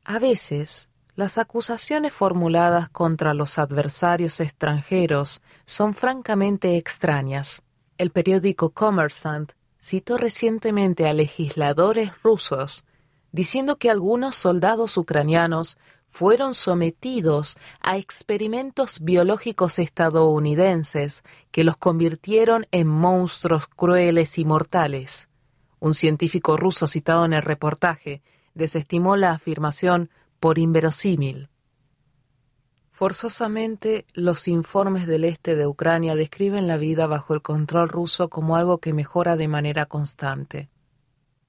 A 0.04 0.18
veces, 0.18 0.90
las 1.14 1.38
acusaciones 1.38 2.12
formuladas 2.12 2.88
contra 2.88 3.34
los 3.34 3.58
adversarios 3.58 4.40
extranjeros 4.40 5.42
son 5.66 5.94
francamente 5.94 6.76
extrañas. 6.76 7.62
El 7.96 8.10
periódico 8.10 8.70
Kommersant 8.70 9.52
citó 9.78 10.16
recientemente 10.16 11.06
a 11.06 11.12
legisladores 11.12 12.10
rusos 12.22 12.84
diciendo 13.32 13.76
que 13.76 13.90
algunos 13.90 14.36
soldados 14.36 14.96
ucranianos 14.96 15.78
fueron 16.10 16.54
sometidos 16.54 17.56
a 17.80 17.96
experimentos 17.96 19.00
biológicos 19.00 19.78
estadounidenses 19.78 21.22
que 21.50 21.64
los 21.64 21.76
convirtieron 21.76 22.66
en 22.72 22.88
monstruos 22.88 23.66
crueles 23.68 24.38
y 24.38 24.44
mortales. 24.44 25.28
Un 25.78 25.94
científico 25.94 26.56
ruso 26.56 26.86
citado 26.86 27.24
en 27.24 27.32
el 27.32 27.42
reportaje 27.42 28.22
desestimó 28.54 29.16
la 29.16 29.32
afirmación 29.32 30.10
por 30.40 30.58
inverosímil. 30.58 31.48
Forzosamente, 32.92 34.04
los 34.12 34.46
informes 34.46 35.06
del 35.06 35.24
este 35.24 35.54
de 35.54 35.66
Ucrania 35.66 36.14
describen 36.14 36.66
la 36.66 36.76
vida 36.76 37.06
bajo 37.06 37.32
el 37.32 37.40
control 37.40 37.88
ruso 37.88 38.28
como 38.28 38.56
algo 38.56 38.78
que 38.78 38.92
mejora 38.92 39.36
de 39.36 39.48
manera 39.48 39.86
constante. 39.86 40.68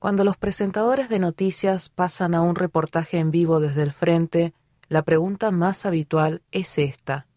Cuando 0.01 0.23
los 0.23 0.35
presentadores 0.35 1.09
de 1.09 1.19
noticias 1.19 1.89
pasan 1.89 2.33
a 2.33 2.41
un 2.41 2.55
reportaje 2.55 3.19
en 3.19 3.29
vivo 3.29 3.59
desde 3.59 3.83
el 3.83 3.91
frente, 3.91 4.55
la 4.87 5.03
pregunta 5.03 5.51
más 5.51 5.85
habitual 5.85 6.41
es 6.51 6.79
esta. 6.79 7.27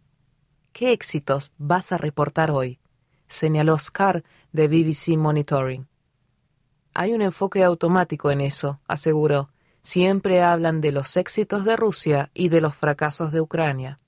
¿Qué 0.72 0.92
éxitos 0.92 1.52
vas 1.58 1.92
a 1.92 1.98
reportar 1.98 2.50
hoy? 2.50 2.78
señaló 3.28 3.78
Scar 3.78 4.24
de 4.52 4.68
BBC 4.68 5.18
Monitoring. 5.18 5.88
Hay 6.94 7.12
un 7.12 7.20
enfoque 7.20 7.62
automático 7.62 8.30
en 8.30 8.40
eso, 8.40 8.80
aseguró, 8.88 9.50
siempre 9.82 10.42
hablan 10.42 10.80
de 10.80 10.92
los 10.92 11.18
éxitos 11.18 11.66
de 11.66 11.76
Rusia 11.76 12.30
y 12.32 12.48
de 12.48 12.62
los 12.62 12.74
fracasos 12.74 13.30
de 13.30 13.42
Ucrania. 13.42 14.00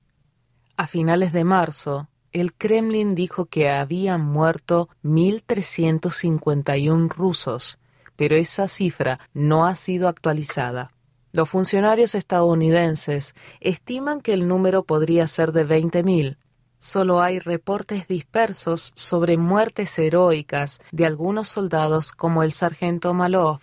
A 0.78 0.86
finales 0.86 1.34
de 1.34 1.44
marzo, 1.44 2.08
el 2.32 2.54
Kremlin 2.54 3.14
dijo 3.14 3.44
que 3.44 3.68
habían 3.68 4.22
muerto 4.22 4.88
1.351 5.04 7.10
rusos, 7.10 7.78
pero 8.16 8.36
esa 8.36 8.68
cifra 8.68 9.20
no 9.34 9.66
ha 9.66 9.74
sido 9.74 10.08
actualizada. 10.08 10.92
Los 11.32 11.50
funcionarios 11.50 12.14
estadounidenses 12.14 13.34
estiman 13.60 14.20
que 14.20 14.32
el 14.32 14.48
número 14.48 14.84
podría 14.84 15.26
ser 15.26 15.52
de 15.52 15.66
20.000. 15.66 16.38
Solo 16.78 17.20
hay 17.20 17.38
reportes 17.38 18.08
dispersos 18.08 18.92
sobre 18.94 19.36
muertes 19.36 19.98
heroicas 19.98 20.80
de 20.92 21.04
algunos 21.04 21.48
soldados 21.48 22.12
como 22.12 22.42
el 22.42 22.52
sargento 22.52 23.12
Malov, 23.12 23.60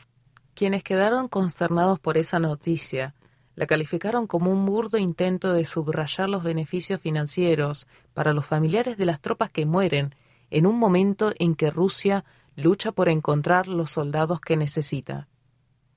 Quienes 0.54 0.84
quedaron 0.84 1.28
consternados 1.28 2.00
por 2.00 2.18
esa 2.18 2.38
noticia 2.38 3.16
la 3.56 3.68
calificaron 3.68 4.28
como 4.28 4.52
un 4.52 4.66
burdo 4.66 4.98
intento 4.98 5.54
de 5.54 5.66
subrayar 5.66 6.30
los 6.30 6.44
beneficios 6.44 7.00
financieros 7.00 7.88
para 8.14 8.34
los 8.34 8.46
familiares 8.46 8.98
de 8.98 9.06
las 9.06 9.22
tropas 9.22 9.52
que 9.52 9.66
mueren 9.66 10.16
en 10.50 10.66
un 10.66 10.78
momento 10.78 11.34
en 11.38 11.56
que 11.56 11.72
Rusia 11.72 12.26
lucha 12.56 12.92
por 12.92 13.10
encontrar 13.10 13.68
los 13.68 13.92
soldados 13.92 14.40
que 14.42 14.58
necesita. 14.58 15.28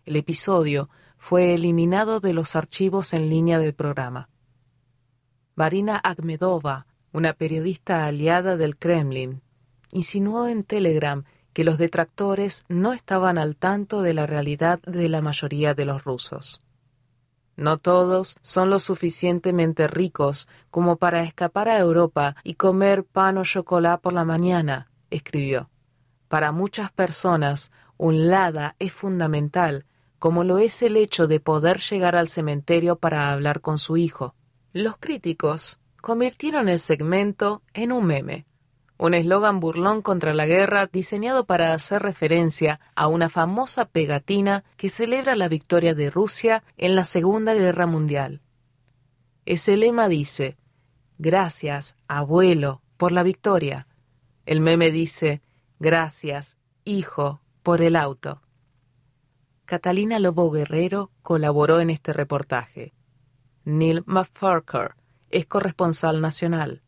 El 0.05 0.17
episodio 0.17 0.89
fue 1.19 1.55
eliminado 1.55 2.21
de 2.21 2.33
los 2.33 2.57
archivos 2.57 3.13
en 3.13 3.29
línea 3.29 3.59
del 3.59 3.75
programa. 3.75 4.29
Marina 5.55 6.01
Akhmedova, 6.03 6.87
una 7.13 7.33
periodista 7.33 8.05
aliada 8.05 8.57
del 8.57 8.77
Kremlin, 8.77 9.43
insinuó 9.91 10.49
en 10.49 10.63
Telegram 10.63 11.25
que 11.53 11.65
los 11.65 11.79
detractores 11.79 12.65
no 12.69 12.93
estaban 12.93 13.39
al 13.39 13.57
tanto 13.57 14.03
de 14.03 14.13
la 14.13 14.27
realidad 14.27 14.81
de 14.83 15.09
la 15.09 15.23
mayoría 15.23 15.73
de 15.73 15.87
los 15.87 16.05
rusos. 16.05 16.63
No 17.57 17.79
todos 17.79 18.37
son 18.43 18.69
lo 18.69 18.79
suficientemente 18.79 19.89
ricos 19.89 20.49
como 20.71 20.97
para 20.97 21.23
escapar 21.23 21.71
a 21.71 21.79
Europa 21.79 22.37
y 22.45 22.55
comer 22.55 23.05
pan 23.05 23.39
o 23.39 23.45
chocolate 23.45 24.03
por 24.03 24.13
la 24.13 24.27
mañana, 24.27 24.91
escribió. 25.09 25.71
Para 26.29 26.53
muchas 26.53 26.91
personas, 26.93 27.73
un 27.97 28.29
lada 28.29 28.77
es 28.79 28.93
fundamental, 28.93 29.85
como 30.19 30.45
lo 30.45 30.59
es 30.59 30.83
el 30.83 30.97
hecho 30.97 31.27
de 31.27 31.41
poder 31.41 31.79
llegar 31.81 32.17
al 32.17 32.29
cementerio 32.29 32.97
para 32.97 33.33
hablar 33.33 33.61
con 33.61 33.79
su 33.79 33.97
hijo. 33.97 34.35
Los 34.73 34.97
críticos 34.99 35.81
convirtieron 36.01 36.69
el 36.69 36.79
segmento 36.79 37.63
en 37.75 37.93
un 37.93 38.07
meme 38.07 38.47
un 38.99 39.15
eslogan 39.15 39.61
burlón 39.61 40.01
contra 40.03 40.33
la 40.33 40.47
guerra 40.47 40.87
diseñado 40.87 41.45
para 41.45 41.75
hacer 41.75 42.03
referencia 42.03 42.81
a 42.95 43.09
una 43.09 43.29
famosa 43.29 43.85
pegatina 43.87 44.65
que 44.77 44.89
celebra 44.89 45.37
la 45.37 45.49
victoria 45.49 45.95
de 45.95 46.11
Rusia 46.11 46.63
en 46.79 46.95
la 46.95 47.05
Segunda 47.05 47.55
Guerra 47.55 47.87
Mundial. 47.87 48.41
Ese 49.45 49.77
lema 49.77 50.09
dice, 50.09 50.57
Gracias, 51.19 51.97
abuelo, 52.09 52.83
por 52.97 53.13
la 53.13 53.23
victoria. 53.23 53.87
El 54.45 54.61
meme 54.61 54.91
dice, 54.91 55.43
Gracias, 55.79 56.59
hijo, 56.85 57.41
por 57.63 57.83
el 57.83 57.97
auto. 57.97 58.41
Catalina 59.67 60.19
Lobo 60.19 60.51
Guerrero 60.51 61.11
colaboró 61.23 61.81
en 61.81 61.91
este 61.91 62.13
reportaje. 62.13 62.95
Neil 63.65 64.03
McFarker 64.07 64.95
es 65.31 65.47
corresponsal 65.47 66.21
nacional. 66.21 66.83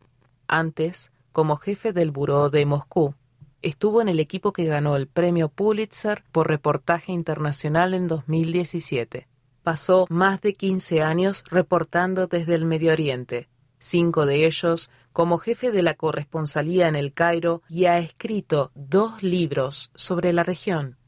Antes, 0.46 1.10
como 1.32 1.56
jefe 1.56 1.92
del 1.92 2.10
Buró 2.10 2.50
de 2.50 2.64
Moscú. 2.66 3.14
Estuvo 3.60 4.00
en 4.00 4.08
el 4.08 4.20
equipo 4.20 4.52
que 4.52 4.64
ganó 4.64 4.96
el 4.96 5.08
premio 5.08 5.48
Pulitzer 5.48 6.22
por 6.30 6.48
reportaje 6.48 7.12
internacional 7.12 7.92
en 7.94 8.06
2017. 8.06 9.26
Pasó 9.62 10.06
más 10.08 10.40
de 10.40 10.52
15 10.52 11.02
años 11.02 11.44
reportando 11.50 12.28
desde 12.28 12.54
el 12.54 12.64
Medio 12.64 12.92
Oriente, 12.92 13.48
cinco 13.78 14.24
de 14.24 14.46
ellos 14.46 14.90
como 15.12 15.38
jefe 15.38 15.70
de 15.70 15.82
la 15.82 15.94
corresponsalía 15.94 16.88
en 16.88 16.96
el 16.96 17.12
Cairo 17.12 17.62
y 17.68 17.86
ha 17.86 17.98
escrito 17.98 18.70
dos 18.74 19.22
libros 19.22 19.90
sobre 19.94 20.32
la 20.32 20.42
región. 20.42 20.98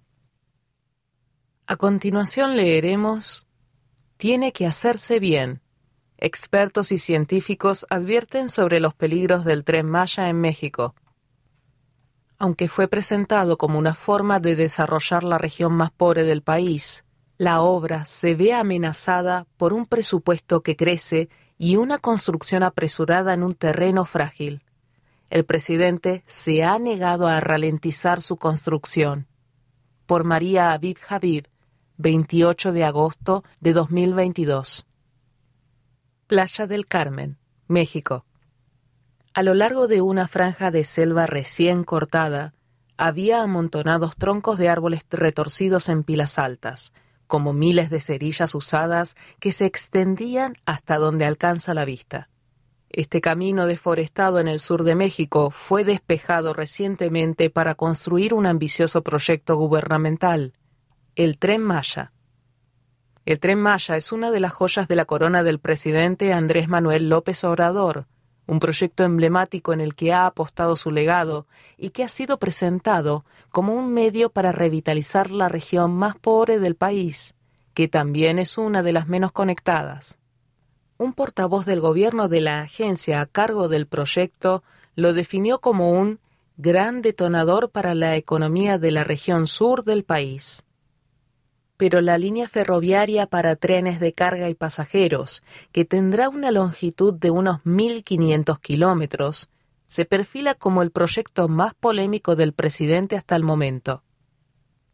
A 1.67 1.77
continuación 1.77 2.57
leeremos 2.57 3.47
Tiene 4.17 4.53
que 4.53 4.67
hacerse 4.67 5.21
bien 5.21 5.63
expertos 6.21 6.93
y 6.93 6.99
científicos 6.99 7.87
advierten 7.89 8.49
sobre 8.49 8.79
los 8.79 8.95
peligros 8.95 9.45
del 9.45 9.65
tren 9.65 9.87
Maya 9.87 10.29
en 10.29 10.41
México. 10.41 10.95
Aunque 12.39 12.69
fue 12.69 12.89
presentado 12.89 13.59
como 13.59 13.79
una 13.79 13.95
forma 13.95 14.39
de 14.39 14.55
desarrollar 14.55 15.25
la 15.25 15.39
región 15.39 15.73
más 15.73 15.91
pobre 15.91 16.25
del 16.25 16.43
país, 16.43 17.05
la 17.39 17.63
obra 17.63 18.05
se 18.05 18.35
ve 18.35 18.53
amenazada 18.53 19.47
por 19.57 19.73
un 19.73 19.87
presupuesto 19.87 20.63
que 20.63 20.77
crece 20.77 21.31
y 21.63 21.77
una 21.77 21.99
construcción 21.99 22.63
apresurada 22.63 23.35
en 23.35 23.43
un 23.43 23.53
terreno 23.53 24.07
frágil. 24.07 24.63
El 25.29 25.45
presidente 25.45 26.23
se 26.27 26.65
ha 26.65 26.79
negado 26.79 27.27
a 27.27 27.39
ralentizar 27.41 28.23
su 28.23 28.39
construcción. 28.39 29.27
Por 30.07 30.25
María 30.25 30.73
Aviv 30.73 30.97
Habib, 31.07 31.49
28 31.99 32.73
de 32.73 32.85
agosto 32.85 33.45
de 33.61 33.75
2022. 33.75 34.87
Playa 36.27 36.67
del 36.67 36.87
Carmen, 36.87 37.37
México. 37.69 38.25
A 39.35 39.43
lo 39.43 39.53
largo 39.53 39.87
de 39.87 40.01
una 40.01 40.29
franja 40.29 40.71
de 40.71 40.83
selva 40.83 41.27
recién 41.27 41.85
cortada, 41.85 42.55
había 42.97 43.43
amontonados 43.43 44.17
troncos 44.17 44.57
de 44.57 44.71
árboles 44.71 45.03
retorcidos 45.11 45.91
en 45.91 46.05
pilas 46.05 46.39
altas, 46.39 46.95
como 47.31 47.55
miles 47.55 47.89
de 47.89 48.01
cerillas 48.01 48.55
usadas 48.55 49.17
que 49.39 49.53
se 49.53 49.65
extendían 49.65 50.57
hasta 50.67 50.97
donde 50.99 51.25
alcanza 51.25 51.73
la 51.73 51.87
vista. 51.87 52.29
Este 52.91 53.21
camino 53.21 53.67
deforestado 53.67 54.41
en 54.41 54.49
el 54.49 54.59
sur 54.59 54.83
de 54.83 54.97
México 54.97 55.51
fue 55.51 55.85
despejado 55.85 56.53
recientemente 56.53 57.49
para 57.49 57.77
construir 57.77 58.35
un 58.35 58.47
ambicioso 58.47 59.03
proyecto 59.03 59.55
gubernamental, 59.55 60.55
el 61.15 61.39
Tren 61.39 61.63
Maya, 61.63 62.13
el 63.27 63.39
tren 63.39 63.61
Maya 63.61 63.97
es 63.97 64.11
una 64.11 64.33
de 64.33 64.41
las 64.41 64.53
joyas 64.53 64.89
de 64.89 64.97
la 64.97 65.05
corona 65.05 65.45
del 65.45 65.61
presidente 65.61 66.33
Andrés 66.33 66.69
Manuel 66.69 67.09
López 67.09 67.45
Obrador, 67.45 68.07
un 68.47 68.59
proyecto 68.59 69.05
emblemático 69.05 69.73
en 69.73 69.81
el 69.81 69.95
que 69.95 70.13
ha 70.13 70.27
apostado 70.27 70.77
su 70.77 70.91
legado 70.91 71.47
y 71.77 71.91
que 71.91 72.03
ha 72.05 72.09
sido 72.09 72.39
presentado 72.39 73.25
como 73.51 73.75
un 73.75 73.93
medio 73.93 74.31
para 74.31 74.53
revitalizar 74.53 75.31
la 75.31 75.49
región 75.49 75.93
más 75.93 76.17
pobre 76.17 76.59
del 76.59 76.75
país, 76.75 77.35
que 77.75 77.89
también 77.89 78.39
es 78.39 78.59
una 78.59 78.83
de 78.83 78.93
las 78.93 79.09
menos 79.09 79.33
conectadas. 79.33 80.19
Un 80.99 81.13
portavoz 81.13 81.65
del 81.67 81.81
gobierno 81.81 82.29
de 82.29 82.41
la 82.41 82.61
agencia 82.63 83.21
a 83.21 83.27
cargo 83.27 83.69
del 83.69 83.87
proyecto 83.87 84.63
lo 84.97 85.13
definió 85.13 85.61
como 85.61 85.93
un 85.93 86.19
gran 86.57 87.03
detonador 87.03 87.71
para 87.71 87.95
la 87.95 88.17
economía 88.17 88.79
de 88.79 88.91
la 88.91 89.05
región 89.05 89.47
sur 89.47 89.85
del 89.85 90.05
país 90.05 90.65
pero 91.81 92.03
la 92.03 92.19
línea 92.19 92.47
ferroviaria 92.47 93.25
para 93.25 93.57
trenes 93.57 94.01
de 94.01 94.13
carga 94.13 94.51
y 94.51 94.55
pasajeros, 94.55 95.43
que 95.73 95.87
tendrá 95.87 96.29
una 96.29 96.51
longitud 96.51 97.15
de 97.15 97.31
unos 97.31 97.65
1.500 97.65 98.61
kilómetros, 98.61 99.49
se 99.87 100.05
perfila 100.05 100.55
como 100.55 100.83
el 100.83 100.91
proyecto 100.91 101.49
más 101.49 101.73
polémico 101.73 102.37
del 102.37 102.53
presidente 102.53 103.17
hasta 103.17 103.35
el 103.35 103.45
momento. 103.45 104.03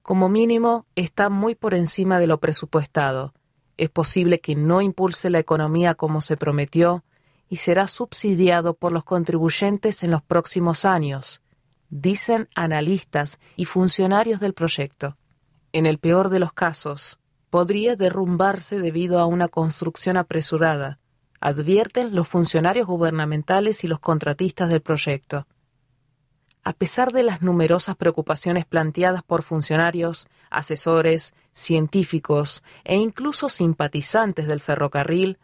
Como 0.03 0.29
mínimo, 0.29 0.87
está 0.95 1.29
muy 1.29 1.57
por 1.57 1.75
encima 1.75 2.21
de 2.21 2.29
lo 2.29 2.39
presupuestado. 2.39 3.35
Es 3.77 3.91
posible 3.91 4.39
que 4.39 4.55
no 4.55 4.81
impulse 4.81 5.29
la 5.29 5.41
economía 5.41 5.97
como 5.97 6.21
se 6.21 6.37
prometió 6.37 7.03
y 7.49 7.57
será 7.57 7.89
subsidiado 7.89 8.75
por 8.75 8.93
los 8.93 9.03
contribuyentes 9.03 10.05
en 10.05 10.13
los 10.13 10.23
próximos 10.23 10.85
años, 10.85 11.43
dicen 11.91 12.49
analistas 12.55 13.41
y 13.57 13.65
funcionarios 13.65 14.39
del 14.39 14.55
proyecto. 14.55 15.17
En 15.77 15.85
el 15.85 15.99
peor 15.99 16.31
de 16.31 16.39
los 16.39 16.55
casos, 16.55 17.19
podría 17.51 17.97
derrumbarse 17.97 18.81
debido 18.81 19.19
a 19.19 19.27
una 19.27 19.47
construcción 19.47 20.17
apresurada, 20.17 21.01
advierten 21.39 22.15
los 22.15 22.29
funcionarios 22.29 22.87
gubernamentales 22.87 23.85
y 23.85 23.87
los 23.87 24.01
contratistas 24.01 24.71
del 24.71 24.81
proyecto. 24.81 25.47
A 26.65 26.73
pesar 26.73 27.13
de 27.13 27.25
las 27.25 27.43
numerosas 27.43 27.95
preocupaciones 27.95 28.65
planteadas 28.65 29.23
por 29.23 29.43
funcionarios, 29.43 30.29
asesores, 30.49 31.35
científicos 31.53 32.63
e 32.85 32.97
incluso 32.97 33.51
simpatizantes 33.51 34.47
del 34.47 34.63
ferrocarril, 34.63 35.37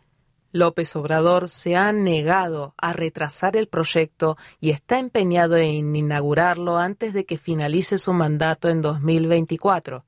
López 0.50 0.96
Obrador 0.96 1.50
se 1.50 1.76
ha 1.76 1.92
negado 1.92 2.72
a 2.78 2.94
retrasar 2.94 3.54
el 3.54 3.68
proyecto 3.68 4.38
y 4.60 4.70
está 4.70 4.98
empeñado 4.98 5.58
en 5.58 5.94
inaugurarlo 5.94 6.78
antes 6.78 7.12
de 7.12 7.26
que 7.26 7.36
finalice 7.36 7.98
su 7.98 8.14
mandato 8.14 8.70
en 8.70 8.80
2024. 8.80 10.06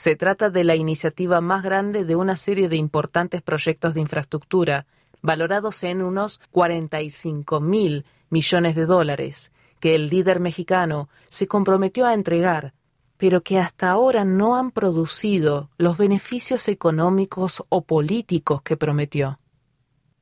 Se 0.00 0.16
trata 0.16 0.48
de 0.48 0.64
la 0.64 0.76
iniciativa 0.76 1.42
más 1.42 1.62
grande 1.62 2.06
de 2.06 2.16
una 2.16 2.34
serie 2.34 2.70
de 2.70 2.76
importantes 2.76 3.42
proyectos 3.42 3.92
de 3.92 4.00
infraestructura, 4.00 4.86
valorados 5.20 5.84
en 5.84 6.00
unos 6.00 6.40
45 6.52 7.60
mil 7.60 8.06
millones 8.30 8.76
de 8.76 8.86
dólares, 8.86 9.52
que 9.78 9.94
el 9.94 10.08
líder 10.08 10.40
mexicano 10.40 11.10
se 11.28 11.46
comprometió 11.46 12.06
a 12.06 12.14
entregar, 12.14 12.72
pero 13.18 13.42
que 13.42 13.58
hasta 13.58 13.90
ahora 13.90 14.24
no 14.24 14.56
han 14.56 14.70
producido 14.70 15.68
los 15.76 15.98
beneficios 15.98 16.68
económicos 16.68 17.62
o 17.68 17.82
políticos 17.82 18.62
que 18.62 18.78
prometió. 18.78 19.38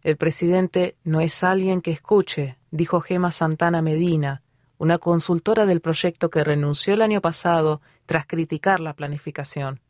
El 0.03 0.17
presidente 0.17 0.97
no 1.05 1.21
es 1.21 1.45
alguien 1.45 1.83
que 1.83 1.93
escuche, 1.93 2.59
dijo 2.73 3.01
Gema 3.01 3.31
Santana 3.31 3.81
Medina, 3.81 4.43
una 4.79 4.99
consultora 4.99 5.67
del 5.67 5.81
proyecto 5.81 6.31
que 6.31 6.45
renunció 6.45 6.95
el 6.95 7.03
año 7.03 7.21
pasado 7.21 7.81
tras 8.07 8.27
criticar 8.27 8.81
la 8.81 8.95
planificación. 8.95 9.81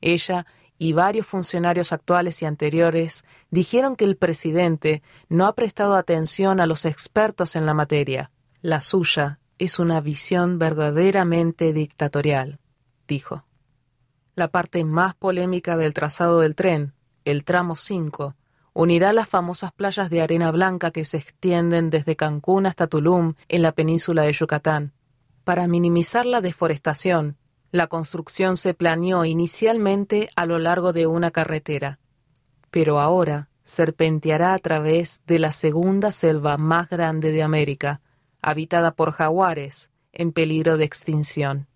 Ella 0.00 0.46
y 0.78 0.92
varios 0.92 1.26
funcionarios 1.26 1.92
actuales 1.92 2.42
y 2.42 2.46
anteriores 2.46 3.24
dijeron 3.50 3.96
que 3.96 4.04
el 4.04 4.16
presidente 4.16 5.02
no 5.28 5.46
ha 5.46 5.54
prestado 5.54 5.94
atención 5.94 6.60
a 6.60 6.66
los 6.66 6.84
expertos 6.84 7.56
en 7.56 7.66
la 7.66 7.74
materia. 7.74 8.30
La 8.60 8.80
suya 8.80 9.40
es 9.58 9.78
una 9.78 10.00
visión 10.00 10.58
verdaderamente 10.58 11.72
dictatorial, 11.72 12.58
dijo. 13.08 13.44
La 14.34 14.48
parte 14.48 14.84
más 14.84 15.14
polémica 15.14 15.78
del 15.78 15.94
trazado 15.94 16.40
del 16.40 16.54
tren, 16.54 16.92
el 17.24 17.44
tramo 17.44 17.74
5, 17.74 18.34
unirá 18.78 19.14
las 19.14 19.26
famosas 19.26 19.72
playas 19.72 20.10
de 20.10 20.20
arena 20.20 20.50
blanca 20.50 20.90
que 20.90 21.06
se 21.06 21.16
extienden 21.16 21.88
desde 21.88 22.14
Cancún 22.14 22.66
hasta 22.66 22.86
Tulum 22.86 23.32
en 23.48 23.62
la 23.62 23.72
península 23.72 24.24
de 24.24 24.32
Yucatán. 24.34 24.92
Para 25.44 25.66
minimizar 25.66 26.26
la 26.26 26.42
deforestación, 26.42 27.38
la 27.72 27.86
construcción 27.86 28.58
se 28.58 28.74
planeó 28.74 29.24
inicialmente 29.24 30.28
a 30.36 30.44
lo 30.44 30.58
largo 30.58 30.92
de 30.92 31.06
una 31.06 31.30
carretera, 31.30 32.00
pero 32.70 33.00
ahora 33.00 33.48
serpenteará 33.62 34.52
a 34.52 34.58
través 34.58 35.22
de 35.26 35.38
la 35.38 35.52
segunda 35.52 36.12
selva 36.12 36.58
más 36.58 36.90
grande 36.90 37.32
de 37.32 37.42
América, 37.42 38.02
habitada 38.42 38.90
por 38.90 39.12
jaguares 39.12 39.90
en 40.12 40.32
peligro 40.32 40.76
de 40.76 40.84
extinción. 40.84 41.66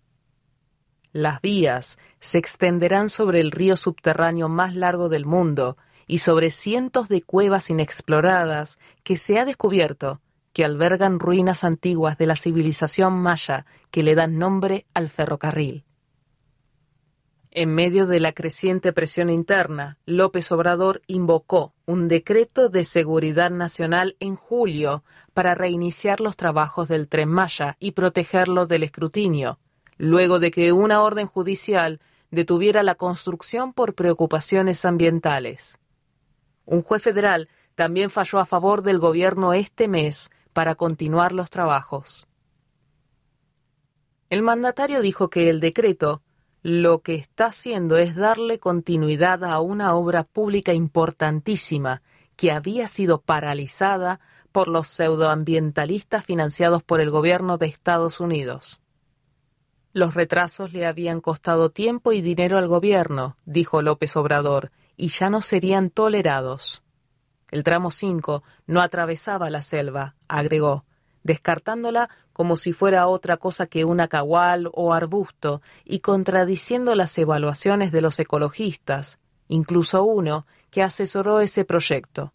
Las 1.13 1.41
vías 1.41 1.97
se 2.19 2.37
extenderán 2.37 3.09
sobre 3.09 3.41
el 3.41 3.49
río 3.49 3.75
subterráneo 3.75 4.49
más 4.49 4.75
largo 4.75 5.09
del 5.09 5.25
mundo 5.25 5.77
y 6.07 6.19
sobre 6.19 6.51
cientos 6.51 7.07
de 7.09 7.21
cuevas 7.21 7.69
inexploradas 7.69 8.79
que 9.03 9.15
se 9.15 9.39
ha 9.39 9.45
descubierto 9.45 10.21
que 10.53 10.65
albergan 10.65 11.19
ruinas 11.19 11.63
antiguas 11.63 12.17
de 12.17 12.27
la 12.27 12.35
civilización 12.35 13.13
maya 13.13 13.65
que 13.89 14.03
le 14.03 14.15
dan 14.15 14.37
nombre 14.37 14.85
al 14.93 15.09
ferrocarril. 15.09 15.85
En 17.53 17.75
medio 17.75 18.07
de 18.07 18.21
la 18.21 18.31
creciente 18.31 18.93
presión 18.93 19.29
interna, 19.29 19.97
López 20.05 20.49
Obrador 20.53 21.01
invocó 21.07 21.73
un 21.85 22.07
decreto 22.07 22.69
de 22.69 22.85
seguridad 22.85 23.51
nacional 23.51 24.15
en 24.21 24.37
julio 24.37 25.03
para 25.33 25.53
reiniciar 25.53 26.21
los 26.21 26.37
trabajos 26.37 26.87
del 26.87 27.09
tren 27.09 27.27
Maya 27.27 27.75
y 27.77 27.91
protegerlo 27.91 28.67
del 28.67 28.83
escrutinio, 28.83 29.59
luego 29.97 30.39
de 30.39 30.49
que 30.49 30.71
una 30.71 31.01
orden 31.01 31.27
judicial 31.27 31.99
detuviera 32.31 32.83
la 32.83 32.95
construcción 32.95 33.73
por 33.73 33.95
preocupaciones 33.95 34.85
ambientales. 34.85 35.77
Un 36.65 36.83
juez 36.83 37.01
federal 37.01 37.49
también 37.75 38.09
falló 38.09 38.39
a 38.39 38.45
favor 38.45 38.83
del 38.83 38.99
gobierno 38.99 39.53
este 39.53 39.87
mes 39.87 40.29
para 40.53 40.75
continuar 40.75 41.31
los 41.31 41.49
trabajos. 41.49 42.27
El 44.29 44.43
mandatario 44.43 45.01
dijo 45.01 45.29
que 45.29 45.49
el 45.49 45.59
decreto 45.59 46.21
lo 46.63 46.99
que 46.99 47.15
está 47.15 47.47
haciendo 47.47 47.97
es 47.97 48.15
darle 48.15 48.59
continuidad 48.59 49.43
a 49.43 49.59
una 49.59 49.95
obra 49.95 50.23
pública 50.23 50.73
importantísima 50.73 52.01
que 52.35 52.51
había 52.51 52.87
sido 52.87 53.21
paralizada 53.21 54.19
por 54.51 54.67
los 54.67 54.87
pseudoambientalistas 54.87 56.23
financiados 56.25 56.83
por 56.83 57.01
el 57.01 57.09
gobierno 57.09 57.57
de 57.57 57.67
Estados 57.67 58.19
Unidos. 58.19 58.81
Los 59.93 60.13
retrasos 60.13 60.71
le 60.71 60.85
habían 60.85 61.19
costado 61.19 61.69
tiempo 61.69 62.13
y 62.13 62.21
dinero 62.21 62.57
al 62.57 62.67
gobierno, 62.67 63.35
dijo 63.45 63.81
López 63.81 64.15
Obrador, 64.15 64.71
y 65.01 65.07
ya 65.07 65.31
no 65.31 65.41
serían 65.41 65.89
tolerados. 65.89 66.83
El 67.49 67.63
tramo 67.63 67.89
5 67.89 68.43
no 68.67 68.81
atravesaba 68.81 69.49
la 69.49 69.63
selva, 69.63 70.13
agregó, 70.27 70.85
descartándola 71.23 72.07
como 72.33 72.55
si 72.55 72.71
fuera 72.71 73.07
otra 73.07 73.37
cosa 73.37 73.65
que 73.65 73.83
un 73.83 73.99
acahual 73.99 74.69
o 74.73 74.93
arbusto 74.93 75.63
y 75.85 76.01
contradiciendo 76.01 76.93
las 76.93 77.17
evaluaciones 77.17 77.91
de 77.91 78.01
los 78.01 78.19
ecologistas, 78.19 79.17
incluso 79.47 80.03
uno 80.03 80.45
que 80.69 80.83
asesoró 80.83 81.39
ese 81.39 81.65
proyecto. 81.65 82.31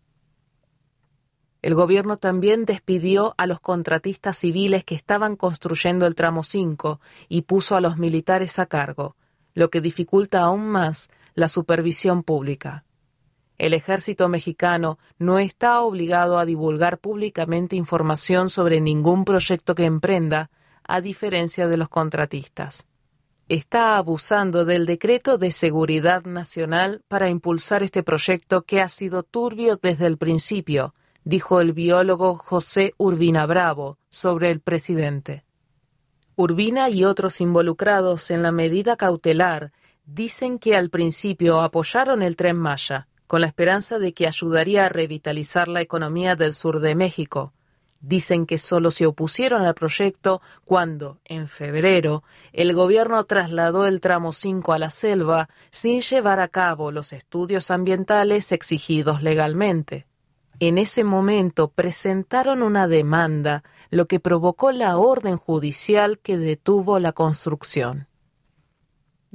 El 1.63 1.77
gobierno 1.77 2.17
también 2.17 2.65
despidió 2.65 3.37
a 3.39 3.47
los 3.47 3.61
contratistas 3.61 4.39
civiles 4.39 4.83
que 4.83 4.97
estaban 4.97 5.37
construyendo 5.37 6.05
el 6.09 6.17
tramo 6.17 6.43
5 6.43 7.01
y 7.29 7.43
puso 7.43 7.77
a 7.77 7.81
los 7.81 7.97
militares 7.97 8.59
a 8.59 8.67
cargo, 8.67 9.15
lo 9.55 9.71
que 9.71 9.81
dificulta 9.81 10.41
aún 10.41 10.67
más 10.67 11.11
la 11.37 11.49
supervisión 11.49 12.25
pública. 12.25 12.85
El 13.59 13.75
ejército 13.75 14.29
mexicano 14.29 14.99
no 15.19 15.39
está 15.39 15.81
obligado 15.83 16.39
a 16.39 16.45
divulgar 16.45 16.99
públicamente 16.99 17.77
información 17.77 18.49
sobre 18.49 18.81
ningún 18.81 19.25
proyecto 19.25 19.75
que 19.75 19.85
emprenda, 19.85 20.51
a 20.83 21.01
diferencia 21.01 21.69
de 21.69 21.77
los 21.77 21.89
contratistas. 21.89 22.87
Está 23.49 23.97
abusando 23.97 24.65
del 24.65 24.87
decreto 24.87 25.39
de 25.39 25.51
seguridad 25.51 26.25
nacional 26.25 27.03
para 27.07 27.29
impulsar 27.29 27.83
este 27.83 28.03
proyecto 28.03 28.63
que 28.63 28.81
ha 28.81 28.89
sido 28.89 29.23
turbio 29.23 29.77
desde 29.77 30.07
el 30.07 30.17
principio, 30.17 30.95
dijo 31.25 31.61
el 31.61 31.73
biólogo 31.73 32.39
José 32.39 32.95
Urbina 32.97 33.47
Bravo 33.47 33.99
sobre 34.09 34.51
el 34.51 34.61
presidente. 34.61 35.45
Urbina 36.35 36.91
y 36.91 37.05
otros 37.05 37.41
involucrados 37.41 38.31
en 38.31 38.43
la 38.43 38.53
medida 38.53 38.97
cautelar 38.97 39.73
dicen 40.07 40.59
que 40.59 40.77
al 40.77 40.89
principio 40.89 41.61
apoyaron 41.61 42.23
el 42.23 42.37
tren 42.37 42.57
Maya, 42.57 43.09
con 43.27 43.41
la 43.41 43.49
esperanza 43.49 43.99
de 43.99 44.15
que 44.15 44.27
ayudaría 44.27 44.87
a 44.87 44.89
revitalizar 44.89 45.69
la 45.69 45.81
economía 45.81 46.37
del 46.37 46.53
sur 46.53 46.81
de 46.81 46.95
México. 46.95 47.53
Dicen 48.01 48.47
que 48.47 48.57
solo 48.57 48.93
se 48.93 49.07
opusieron 49.07 49.63
al 49.63 49.75
proyecto 49.75 50.41
cuando, 50.65 51.19
en 51.25 51.49
febrero, 51.49 52.23
el 52.53 52.73
gobierno 52.73 53.25
trasladó 53.25 53.87
el 53.87 54.01
tramo 54.01 54.33
5 54.33 54.73
a 54.73 54.79
la 54.79 54.91
selva 54.91 55.49
sin 55.71 56.01
llevar 56.01 56.39
a 56.39 56.49
cabo 56.49 56.93
los 56.93 57.13
estudios 57.13 57.71
ambientales 57.73 58.53
exigidos 58.53 59.23
legalmente. 59.23 60.07
En 60.61 60.79
ese 60.79 61.05
momento 61.05 61.69
presentaron 61.69 62.63
una 62.63 62.87
demanda, 62.87 63.65
lo 63.91 64.07
que 64.07 64.21
provocó 64.21 64.71
la 64.73 64.99
orden 64.99 65.37
judicial 65.37 66.19
que 66.19 66.39
detuvo 66.39 66.99
la 66.99 67.13
construcción. 67.13 68.07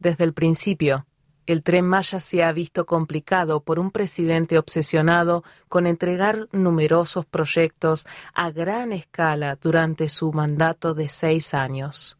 Desde 0.01 0.23
el 0.23 0.33
principio, 0.33 1.05
el 1.45 1.61
tren 1.61 1.85
Maya 1.85 2.19
se 2.19 2.43
ha 2.43 2.51
visto 2.51 2.87
complicado 2.87 3.61
por 3.61 3.77
un 3.77 3.91
presidente 3.91 4.57
obsesionado 4.57 5.43
con 5.69 5.85
entregar 5.85 6.47
numerosos 6.51 7.27
proyectos 7.27 8.07
a 8.33 8.49
gran 8.49 8.93
escala 8.93 9.59
durante 9.61 10.09
su 10.09 10.33
mandato 10.33 10.95
de 10.95 11.07
seis 11.07 11.53
años. 11.53 12.17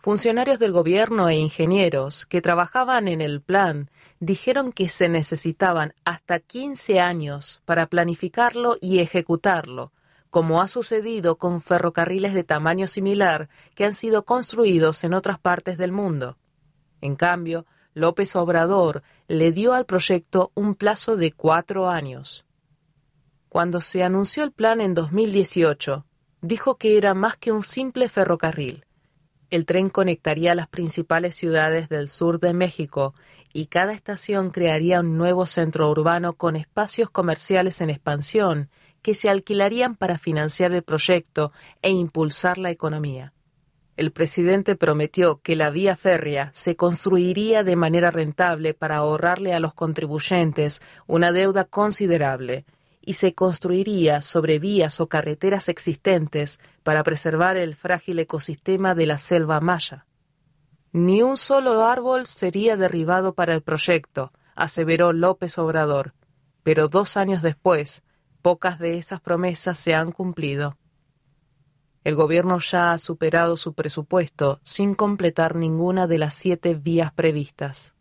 Funcionarios 0.00 0.58
del 0.58 0.72
gobierno 0.72 1.30
e 1.30 1.36
ingenieros 1.36 2.26
que 2.26 2.42
trabajaban 2.42 3.08
en 3.08 3.22
el 3.22 3.40
plan 3.40 3.90
dijeron 4.18 4.72
que 4.72 4.90
se 4.90 5.08
necesitaban 5.08 5.94
hasta 6.04 6.40
15 6.40 7.00
años 7.00 7.62
para 7.64 7.86
planificarlo 7.86 8.76
y 8.82 8.98
ejecutarlo, 8.98 9.92
como 10.28 10.60
ha 10.60 10.68
sucedido 10.68 11.38
con 11.38 11.62
ferrocarriles 11.62 12.34
de 12.34 12.44
tamaño 12.44 12.86
similar 12.86 13.48
que 13.74 13.86
han 13.86 13.94
sido 13.94 14.26
construidos 14.26 15.04
en 15.04 15.14
otras 15.14 15.38
partes 15.38 15.78
del 15.78 15.92
mundo. 15.92 16.36
En 17.00 17.16
cambio, 17.16 17.66
López 17.94 18.36
Obrador 18.36 19.02
le 19.26 19.52
dio 19.52 19.72
al 19.72 19.84
proyecto 19.84 20.52
un 20.54 20.74
plazo 20.74 21.16
de 21.16 21.32
cuatro 21.32 21.88
años. 21.88 22.44
Cuando 23.48 23.80
se 23.80 24.04
anunció 24.04 24.44
el 24.44 24.52
plan 24.52 24.80
en 24.80 24.94
2018, 24.94 26.06
dijo 26.40 26.76
que 26.76 26.96
era 26.96 27.14
más 27.14 27.36
que 27.36 27.50
un 27.50 27.64
simple 27.64 28.08
ferrocarril. 28.08 28.84
El 29.50 29.66
tren 29.66 29.90
conectaría 29.90 30.54
las 30.54 30.68
principales 30.68 31.34
ciudades 31.34 31.88
del 31.88 32.06
sur 32.06 32.38
de 32.38 32.52
México 32.52 33.14
y 33.52 33.66
cada 33.66 33.92
estación 33.92 34.50
crearía 34.50 35.00
un 35.00 35.18
nuevo 35.18 35.46
centro 35.46 35.90
urbano 35.90 36.34
con 36.34 36.54
espacios 36.54 37.10
comerciales 37.10 37.80
en 37.80 37.90
expansión 37.90 38.70
que 39.02 39.14
se 39.14 39.28
alquilarían 39.28 39.96
para 39.96 40.18
financiar 40.18 40.70
el 40.72 40.84
proyecto 40.84 41.50
e 41.82 41.90
impulsar 41.90 42.58
la 42.58 42.70
economía 42.70 43.32
el 44.00 44.12
presidente 44.12 44.76
prometió 44.76 45.42
que 45.42 45.54
la 45.54 45.68
vía 45.68 45.94
férrea 45.94 46.48
se 46.54 46.74
construiría 46.74 47.64
de 47.64 47.76
manera 47.76 48.10
rentable 48.10 48.72
para 48.72 48.96
ahorrarle 48.96 49.52
a 49.52 49.60
los 49.60 49.74
contribuyentes 49.74 50.80
una 51.06 51.32
deuda 51.32 51.66
considerable 51.66 52.64
y 53.02 53.12
se 53.12 53.34
construiría 53.34 54.22
sobre 54.22 54.58
vías 54.58 55.00
o 55.00 55.08
carreteras 55.08 55.68
existentes 55.68 56.60
para 56.82 57.02
preservar 57.02 57.58
el 57.58 57.76
frágil 57.76 58.18
ecosistema 58.20 58.94
de 58.94 59.04
la 59.04 59.18
selva 59.18 59.60
maya. 59.60 60.06
Ni 60.92 61.20
un 61.20 61.36
solo 61.36 61.84
árbol 61.84 62.26
sería 62.26 62.78
derribado 62.78 63.34
para 63.34 63.52
el 63.52 63.60
proyecto, 63.60 64.32
aseveró 64.54 65.12
López 65.12 65.58
Obrador, 65.58 66.14
pero 66.62 66.88
dos 66.88 67.18
años 67.18 67.42
después, 67.42 68.02
pocas 68.40 68.78
de 68.78 68.96
esas 68.96 69.20
promesas 69.20 69.78
se 69.78 69.92
han 69.92 70.10
cumplido. 70.10 70.78
El 72.02 72.14
gobierno 72.14 72.58
ya 72.58 72.92
ha 72.92 72.98
superado 72.98 73.56
su 73.56 73.74
presupuesto 73.74 74.60
sin 74.62 74.94
completar 74.94 75.54
ninguna 75.54 76.06
de 76.06 76.18
las 76.18 76.34
siete 76.34 76.74
vías 76.74 77.12
previstas. 77.12 77.94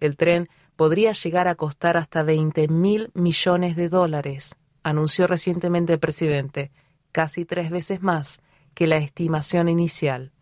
El 0.00 0.16
tren 0.16 0.48
podría 0.76 1.12
llegar 1.12 1.46
a 1.46 1.54
costar 1.54 1.96
hasta 1.96 2.22
20 2.22 2.68
mil 2.68 3.10
millones 3.14 3.76
de 3.76 3.88
dólares, 3.88 4.56
anunció 4.82 5.26
recientemente 5.26 5.92
el 5.92 5.98
presidente, 5.98 6.70
casi 7.12 7.44
tres 7.44 7.70
veces 7.70 8.02
más 8.02 8.40
que 8.74 8.86
la 8.86 8.96
estimación 8.96 9.68
inicial. 9.68 10.32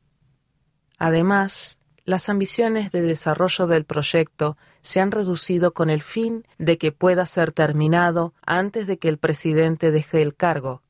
Además, 0.97 1.79
las 2.05 2.29
ambiciones 2.29 2.93
de 2.93 3.03
desarrollo 3.03 3.67
del 3.67 3.85
proyecto 3.85 4.57
se 4.81 5.01
han 5.01 5.11
reducido 5.11 5.73
con 5.73 5.91
el 5.91 6.03
fin 6.03 6.45
de 6.59 6.79
que 6.79 6.93
pueda 6.93 7.27
ser 7.27 7.53
terminado 7.53 8.33
antes 8.45 8.87
de 8.87 8.99
que 8.99 9.09
el 9.09 9.19
presidente 9.19 9.91
deje 9.91 10.23
el 10.23 10.35
cargo, 10.35 10.83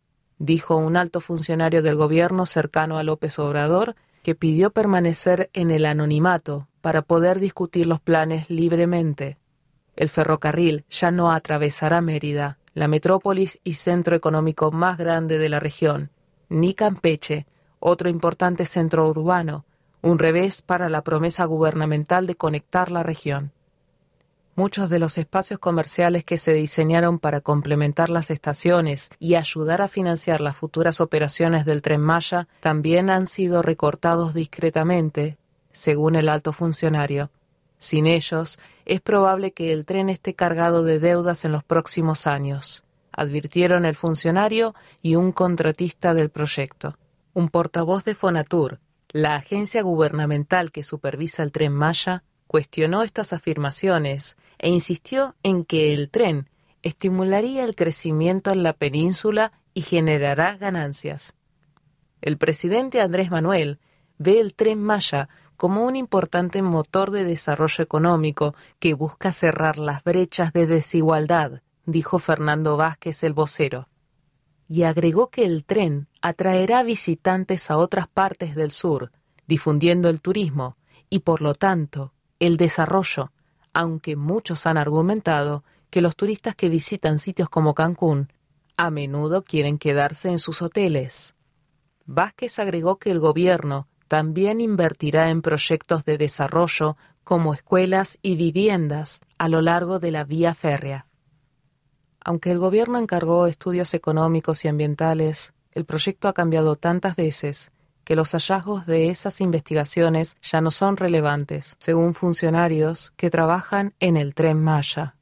dijo 0.43 0.77
un 0.77 0.97
alto 0.97 1.21
funcionario 1.21 1.83
del 1.83 1.95
gobierno 1.95 2.47
cercano 2.47 2.99
a 2.99 3.05
López 3.05 3.39
Obrador, 3.39 3.95
que 4.25 4.35
pidió 4.35 4.71
permanecer 4.71 5.51
en 5.53 5.71
el 5.71 5.87
anonimato 5.87 6.67
para 6.81 7.03
poder 7.03 7.39
discutir 7.39 7.87
los 7.87 8.01
planes 8.01 8.51
libremente. 8.51 9.39
El 9.95 10.09
ferrocarril 10.09 10.85
ya 10.91 11.13
no 11.13 11.31
atravesará 11.31 12.01
Mérida, 12.01 12.59
la 12.75 12.89
metrópolis 12.89 13.61
y 13.63 13.75
centro 13.75 14.17
económico 14.17 14.73
más 14.73 14.99
grande 14.99 15.39
de 15.39 15.49
la 15.49 15.61
región, 15.61 16.11
ni 16.49 16.75
Campeche, 16.75 17.47
otro 17.79 18.09
importante 18.09 18.65
centro 18.65 19.09
urbano, 19.09 19.65
un 20.01 20.19
revés 20.19 20.61
para 20.61 20.89
la 20.89 21.03
promesa 21.03 21.45
gubernamental 21.45 22.27
de 22.27 22.35
conectar 22.35 22.91
la 22.91 23.05
región. 23.05 23.53
Muchos 24.55 24.91
de 24.91 24.99
los 24.99 25.17
espacios 25.17 25.59
comerciales 25.59 26.25
que 26.25 26.37
se 26.37 26.53
diseñaron 26.53 27.19
para 27.19 27.41
complementar 27.41 28.11
las 28.11 28.31
estaciones 28.31 29.11
y 29.19 29.37
ayudar 29.37 29.81
a 29.81 29.89
financiar 29.89 30.43
las 30.43 30.57
futuras 30.57 31.01
operaciones 31.01 31.65
del 31.65 31.81
tren 31.81 32.03
Maya 32.03 32.49
también 32.61 33.09
han 33.09 33.27
sido 33.27 33.63
recortados 33.63 34.35
discretamente, 34.35 35.39
según 35.73 36.17
el 36.17 36.29
alto 36.29 36.53
funcionario. 36.53 37.31
Sin 37.79 38.07
ellos, 38.07 38.61
es 38.85 39.01
probable 39.01 39.53
que 39.53 39.73
el 39.73 39.87
tren 39.87 40.11
esté 40.11 40.35
cargado 40.35 40.85
de 40.85 40.99
deudas 40.99 41.47
en 41.47 41.53
los 41.53 41.65
próximos 41.65 42.27
años, 42.27 42.85
advirtieron 43.11 43.87
el 43.87 43.97
funcionario 43.97 44.75
y 45.01 45.15
un 45.15 45.33
contratista 45.33 46.13
del 46.13 46.29
proyecto. 46.29 46.99
Un 47.33 47.49
portavoz 47.49 48.05
de 48.05 48.15
Fonatur, 48.15 48.81
la 49.13 49.37
agencia 49.37 49.81
gubernamental 49.81 50.73
que 50.73 50.83
supervisa 50.83 51.43
el 51.43 51.53
tren 51.53 51.73
Maya, 51.73 52.23
cuestionó 52.53 53.03
estas 53.03 53.33
afirmaciones 53.33 54.37
e 54.59 54.69
insistió 54.69 55.35
en 55.43 55.65
que 55.65 55.95
el 55.95 56.11
tren 56.11 56.51
estimularía 56.83 57.65
el 57.65 57.75
crecimiento 57.75 58.51
en 58.51 58.63
la 58.63 58.75
península 58.75 59.53
y 59.73 59.81
generará 59.81 60.59
ganancias. 60.59 61.35
El 62.21 62.37
presidente 62.37 63.01
Andrés 63.01 63.31
Manuel 63.31 63.79
ve 64.19 64.39
el 64.39 64.53
tren 64.53 64.83
Maya 64.83 65.31
como 65.57 65.87
un 65.87 65.97
importante 65.97 66.61
motor 66.61 67.11
de 67.11 67.25
desarrollo 67.25 67.83
económico 67.83 68.55
que 68.79 68.93
busca 68.93 69.33
cerrar 69.33 69.79
las 69.79 70.05
brechas 70.05 70.53
de 70.53 70.67
desigualdad, 70.67 71.63
dijo 71.87 72.19
Fernando 72.19 72.77
Vázquez 72.77 73.23
el 73.23 73.33
vocero. 73.33 73.89
Y 74.69 74.83
agregó 74.83 75.31
que 75.31 75.45
el 75.47 75.65
tren 75.65 76.07
atraerá 76.21 76.83
visitantes 76.83 77.71
a 77.71 77.79
otras 77.79 78.09
partes 78.09 78.55
del 78.55 78.73
sur, 78.73 79.11
difundiendo 79.47 80.11
el 80.11 80.21
turismo 80.21 80.77
y, 81.09 81.21
por 81.21 81.41
lo 81.41 81.55
tanto, 81.55 82.13
el 82.47 82.57
desarrollo, 82.57 83.31
aunque 83.73 84.17
muchos 84.17 84.67
han 84.67 84.77
argumentado 84.77 85.63
que 85.91 86.01
los 86.01 86.17
turistas 86.17 86.57
que 86.57 86.69
visitan 86.69 87.21
sitios 87.21 87.49
como 87.49 87.73
Cancún 87.75 88.33
a 88.77 88.91
menudo 88.91 89.43
quieren 89.45 89.79
quedarse 89.79 90.29
en 90.29 90.41
sus 90.41 90.61
hoteles. 90.61 91.37
Vázquez 92.05 92.59
agregó 92.59 92.97
que 92.97 93.13
el 93.13 93.21
gobierno 93.21 93.87
también 94.09 94.61
invertirá 94.61 95.31
en 95.31 95.41
proyectos 95.41 96.05
de 96.05 96.19
desarrollo 96.19 96.97
como 97.23 97.55
escuelas 97.55 98.19
y 98.23 98.35
viviendas 98.35 99.21
a 99.39 99.49
lo 99.49 99.61
largo 99.61 100.01
de 100.01 100.11
la 100.11 100.25
vía 100.25 100.53
férrea. 100.53 101.07
Aunque 102.25 102.51
el 102.51 102.59
gobierno 102.59 102.99
encargó 102.99 103.47
estudios 103.47 103.95
económicos 103.95 104.65
y 104.65 104.69
ambientales, 104.69 105.53
el 105.71 105.85
proyecto 105.85 106.27
ha 106.27 106.33
cambiado 106.33 106.75
tantas 106.75 107.15
veces 107.15 107.71
que 108.05 108.17
los 108.17 108.33
hallazgos 108.33 108.87
de 108.87 109.11
esas 109.11 109.41
investigaciones 109.41 110.37
ya 110.43 110.61
no 110.61 110.71
son 110.71 110.97
relevantes, 110.97 111.77
según 111.79 112.15
funcionarios 112.15 113.13
que 113.17 113.31
trabajan 113.31 113.95
en 114.01 114.17
el 114.17 114.35
tren 114.35 114.63
Maya. 114.63 115.17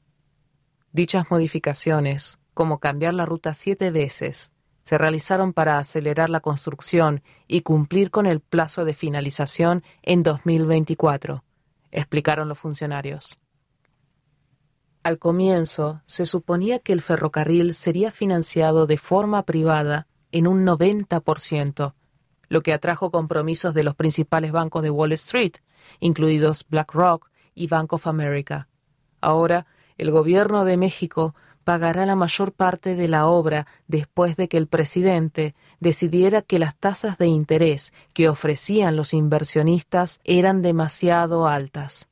Dichas 0.93 1.31
modificaciones, 1.31 2.39
como 2.55 2.79
cambiar 2.79 3.15
la 3.15 3.27
ruta 3.27 3.55
siete 3.55 3.91
veces, 3.91 4.53
se 4.83 4.99
realizaron 4.99 5.53
para 5.53 5.79
acelerar 5.79 6.31
la 6.31 6.41
construcción 6.41 7.23
y 7.47 7.61
cumplir 7.61 8.11
con 8.11 8.27
el 8.27 8.41
plazo 8.41 8.85
de 8.85 8.95
finalización 8.95 9.85
en 10.03 10.23
2024, 10.23 11.45
explicaron 11.93 12.49
los 12.49 12.59
funcionarios. 12.59 13.39
Al 15.03 15.19
comienzo, 15.19 16.03
se 16.07 16.27
suponía 16.27 16.79
que 16.79 16.93
el 16.93 17.01
ferrocarril 17.01 17.73
sería 17.75 18.11
financiado 18.11 18.87
de 18.87 18.99
forma 18.99 19.45
privada 19.45 20.07
en 20.33 20.47
un 20.47 20.67
90%, 20.67 21.95
lo 22.51 22.63
que 22.63 22.75
atrajo 22.75 23.11
compromisos 23.11 23.73
de 23.73 23.85
los 23.85 23.95
principales 23.95 24.53
bancos 24.53 24.83
de 24.83 24.91
Wall 24.91 25.13
Street, 25.13 25.55
incluidos 26.01 26.67
BlackRock 26.69 27.31
y 27.55 27.69
Bank 27.69 27.95
of 27.95 28.07
America. 28.07 28.69
Ahora, 29.23 29.67
el 29.97 30.11
gobierno 30.11 30.65
de 30.65 30.77
México 30.77 31.35
pagará 31.65 32.05
la 32.07 32.17
mayor 32.17 32.53
parte 32.53 32.97
de 32.97 33.07
la 33.07 33.27
obra 33.27 33.67
después 33.87 34.37
de 34.37 34.49
que 34.49 34.57
el 34.57 34.67
presidente 34.67 35.55
decidiera 35.79 36.43
que 36.43 36.59
las 36.59 36.75
tasas 36.75 37.17
de 37.19 37.29
interés 37.29 37.93
que 38.13 38.29
ofrecían 38.29 38.97
los 38.97 39.15
inversionistas 39.15 40.21
eran 40.25 40.63
demasiado 40.63 41.47
altas. 41.47 42.09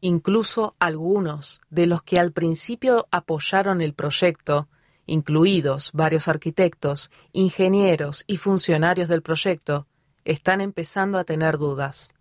Incluso 0.00 0.76
algunos 0.78 1.60
de 1.70 1.86
los 1.86 2.02
que 2.02 2.18
al 2.20 2.32
principio 2.32 3.08
apoyaron 3.10 3.80
el 3.80 3.94
proyecto 3.94 4.68
incluidos 5.08 5.90
varios 5.92 6.28
arquitectos, 6.28 7.10
ingenieros 7.32 8.22
y 8.26 8.36
funcionarios 8.36 9.08
del 9.08 9.22
proyecto, 9.22 9.88
están 10.24 10.60
empezando 10.60 11.18
a 11.18 11.24
tener 11.24 11.58
dudas. 11.58 12.12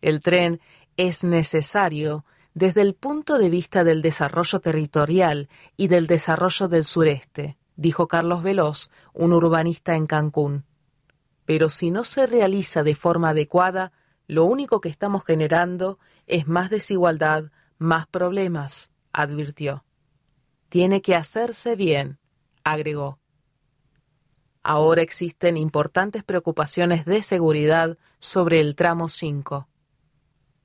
El 0.00 0.20
tren 0.20 0.60
es 0.96 1.24
necesario 1.24 2.24
desde 2.54 2.80
el 2.80 2.94
punto 2.94 3.36
de 3.36 3.50
vista 3.50 3.84
del 3.84 4.00
desarrollo 4.00 4.60
territorial 4.60 5.48
y 5.76 5.88
del 5.88 6.06
desarrollo 6.06 6.68
del 6.68 6.84
sureste, 6.84 7.58
dijo 7.74 8.06
Carlos 8.06 8.42
Veloz, 8.42 8.90
un 9.12 9.32
urbanista 9.32 9.96
en 9.96 10.06
Cancún. 10.06 10.64
Pero 11.44 11.68
si 11.70 11.90
no 11.90 12.04
se 12.04 12.26
realiza 12.26 12.82
de 12.82 12.94
forma 12.94 13.30
adecuada, 13.30 13.92
lo 14.28 14.44
único 14.44 14.80
que 14.80 14.88
estamos 14.88 15.24
generando 15.24 15.98
es 16.26 16.46
más 16.46 16.70
desigualdad, 16.70 17.50
más 17.78 18.06
problemas, 18.06 18.90
advirtió. 19.12 19.85
Tiene 20.68 21.00
que 21.00 21.14
hacerse 21.14 21.76
bien, 21.76 22.18
agregó. 22.64 23.18
Ahora 24.62 25.02
existen 25.02 25.56
importantes 25.56 26.24
preocupaciones 26.24 27.04
de 27.04 27.22
seguridad 27.22 27.98
sobre 28.18 28.58
el 28.58 28.74
tramo 28.74 29.08
5. 29.08 29.68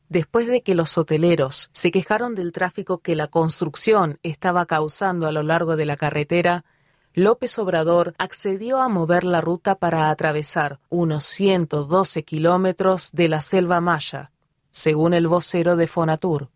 Después 0.09 0.47
de 0.47 0.61
que 0.61 0.75
los 0.75 0.97
hoteleros 0.97 1.69
se 1.71 1.91
quejaron 1.91 2.35
del 2.35 2.51
tráfico 2.51 2.97
que 2.97 3.15
la 3.15 3.27
construcción 3.27 4.19
estaba 4.23 4.65
causando 4.65 5.27
a 5.27 5.31
lo 5.31 5.43
largo 5.43 5.75
de 5.75 5.85
la 5.85 5.95
carretera, 5.95 6.65
López 7.13 7.59
Obrador 7.59 8.15
accedió 8.17 8.81
a 8.81 8.89
mover 8.89 9.23
la 9.23 9.39
ruta 9.39 9.75
para 9.75 10.09
atravesar 10.09 10.79
unos 10.89 11.25
112 11.25 12.23
kilómetros 12.23 13.11
de 13.11 13.29
la 13.29 13.41
selva 13.41 13.81
maya, 13.81 14.31
según 14.71 15.13
el 15.13 15.27
vocero 15.27 15.75
de 15.75 15.87
Fonatur. 15.87 16.49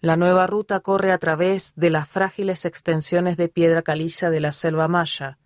La 0.00 0.16
nueva 0.16 0.46
ruta 0.46 0.78
corre 0.78 1.10
a 1.10 1.18
través 1.18 1.74
de 1.74 1.90
las 1.90 2.08
frágiles 2.08 2.64
extensiones 2.64 3.36
de 3.36 3.48
piedra 3.48 3.82
caliza 3.82 4.30
de 4.30 4.38
la 4.38 4.52
selva 4.52 4.86
maya, 4.86 5.38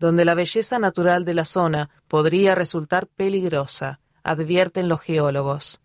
donde 0.00 0.24
la 0.24 0.34
belleza 0.34 0.78
natural 0.78 1.26
de 1.26 1.34
la 1.34 1.44
zona 1.44 1.90
podría 2.08 2.54
resultar 2.54 3.06
peligrosa, 3.06 4.00
advierten 4.22 4.88
los 4.88 5.02
geólogos. 5.02 5.82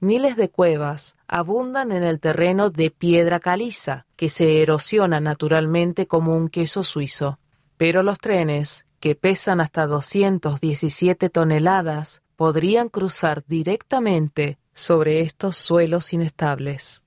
Miles 0.00 0.34
de 0.34 0.50
cuevas 0.50 1.16
abundan 1.28 1.92
en 1.92 2.02
el 2.02 2.18
terreno 2.18 2.70
de 2.70 2.90
piedra 2.90 3.38
caliza, 3.38 4.04
que 4.16 4.28
se 4.28 4.62
erosiona 4.62 5.20
naturalmente 5.20 6.08
como 6.08 6.34
un 6.34 6.48
queso 6.48 6.82
suizo. 6.82 7.38
Pero 7.76 8.02
los 8.02 8.18
trenes, 8.18 8.84
que 8.98 9.14
pesan 9.14 9.60
hasta 9.60 9.86
217 9.86 11.30
toneladas, 11.30 12.22
podrían 12.34 12.88
cruzar 12.88 13.44
directamente 13.46 14.58
sobre 14.74 15.20
estos 15.20 15.56
suelos 15.56 16.12
inestables 16.12 17.04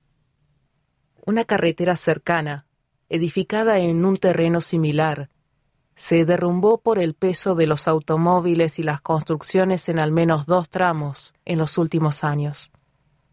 una 1.26 1.44
carretera 1.44 1.96
cercana, 1.96 2.66
edificada 3.08 3.78
en 3.78 4.04
un 4.04 4.16
terreno 4.18 4.60
similar, 4.60 5.30
se 5.94 6.24
derrumbó 6.24 6.78
por 6.78 6.98
el 6.98 7.14
peso 7.14 7.54
de 7.54 7.66
los 7.66 7.86
automóviles 7.86 8.78
y 8.78 8.82
las 8.82 9.00
construcciones 9.00 9.88
en 9.88 10.00
al 10.00 10.10
menos 10.10 10.46
dos 10.46 10.68
tramos 10.68 11.34
en 11.44 11.58
los 11.58 11.78
últimos 11.78 12.24
años. 12.24 12.72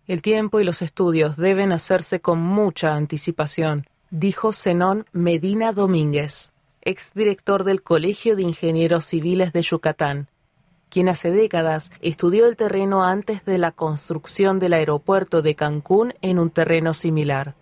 El 0.07 0.21
tiempo 0.21 0.59
y 0.59 0.63
los 0.63 0.81
estudios 0.81 1.37
deben 1.37 1.71
hacerse 1.71 2.21
con 2.21 2.39
mucha 2.39 2.93
anticipación, 2.93 3.87
dijo 4.09 4.53
Zenón 4.53 5.05
Medina 5.11 5.71
Domínguez, 5.71 6.51
exdirector 6.81 7.63
del 7.63 7.81
Colegio 7.81 8.35
de 8.35 8.43
Ingenieros 8.43 9.05
Civiles 9.05 9.53
de 9.53 9.61
Yucatán, 9.61 10.27
quien 10.89 11.07
hace 11.09 11.31
décadas 11.31 11.91
estudió 12.01 12.45
el 12.47 12.57
terreno 12.57 13.03
antes 13.03 13.45
de 13.45 13.57
la 13.57 13.71
construcción 13.71 14.59
del 14.59 14.73
aeropuerto 14.73 15.41
de 15.41 15.55
Cancún 15.55 16.13
en 16.21 16.37
un 16.37 16.49
terreno 16.49 16.93
similar. 16.93 17.55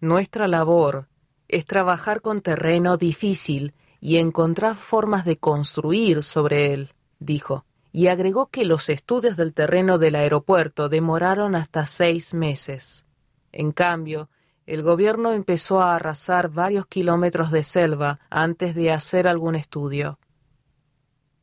Nuestra 0.00 0.48
labor 0.48 1.08
es 1.46 1.66
trabajar 1.66 2.22
con 2.22 2.40
terreno 2.40 2.96
difícil 2.96 3.74
y 4.00 4.16
encontrar 4.16 4.76
formas 4.76 5.26
de 5.26 5.36
construir 5.36 6.22
sobre 6.24 6.72
él, 6.72 6.94
dijo, 7.18 7.66
y 7.92 8.06
agregó 8.06 8.46
que 8.46 8.64
los 8.64 8.88
estudios 8.88 9.36
del 9.36 9.52
terreno 9.52 9.98
del 9.98 10.14
aeropuerto 10.14 10.88
demoraron 10.88 11.54
hasta 11.54 11.84
seis 11.84 12.32
meses. 12.32 13.06
En 13.52 13.72
cambio, 13.72 14.30
el 14.64 14.82
gobierno 14.82 15.32
empezó 15.32 15.82
a 15.82 15.96
arrasar 15.96 16.48
varios 16.48 16.86
kilómetros 16.86 17.50
de 17.50 17.62
selva 17.62 18.20
antes 18.30 18.74
de 18.74 18.92
hacer 18.92 19.28
algún 19.28 19.54
estudio. 19.54 20.18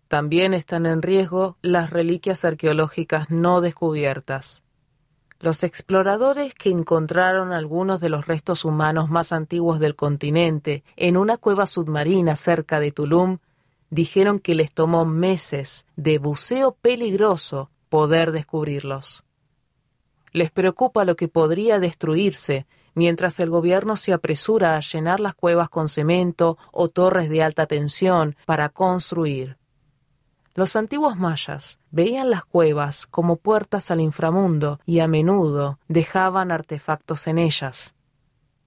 También 0.07 0.55
están 0.55 0.85
en 0.85 1.01
riesgo 1.01 1.57
las 1.61 1.91
reliquias 1.91 2.45
arqueológicas 2.45 3.29
no 3.29 3.61
descubiertas. 3.61 4.63
Los 5.39 5.63
exploradores 5.63 6.55
que 6.55 6.69
encontraron 6.69 7.53
algunos 7.53 8.01
de 8.01 8.09
los 8.09 8.25
restos 8.25 8.65
humanos 8.65 9.09
más 9.09 9.31
antiguos 9.31 9.79
del 9.79 9.95
continente 9.95 10.83
en 10.95 11.15
una 11.15 11.37
cueva 11.37 11.67
submarina 11.67 12.35
cerca 12.35 12.79
de 12.79 12.91
Tulum 12.91 13.37
dijeron 13.91 14.39
que 14.39 14.55
les 14.55 14.71
tomó 14.71 15.05
meses 15.05 15.85
de 15.95 16.17
buceo 16.17 16.71
peligroso 16.73 17.69
poder 17.89 18.31
descubrirlos. 18.31 19.23
Les 20.33 20.51
preocupa 20.51 21.05
lo 21.05 21.15
que 21.15 21.27
podría 21.27 21.79
destruirse 21.79 22.65
mientras 22.95 23.39
el 23.39 23.51
gobierno 23.51 23.95
se 23.95 24.13
apresura 24.13 24.75
a 24.75 24.79
llenar 24.79 25.19
las 25.19 25.35
cuevas 25.35 25.69
con 25.69 25.87
cemento 25.87 26.57
o 26.71 26.89
torres 26.89 27.29
de 27.29 27.43
alta 27.43 27.67
tensión 27.67 28.35
para 28.45 28.69
construir. 28.69 29.57
Los 30.57 30.75
antiguos 30.75 31.17
mayas 31.17 31.77
veían 31.91 32.31
las 32.31 32.43
cuevas 32.43 33.05
como 33.05 33.35
puertas 33.35 33.91
al 33.91 34.01
inframundo 34.01 34.79
y 34.87 35.01
a 35.01 35.07
menudo 35.07 35.77
dejaban 35.87 36.51
artefactos 36.51 37.27
en 37.27 37.37
ellas. 37.37 37.93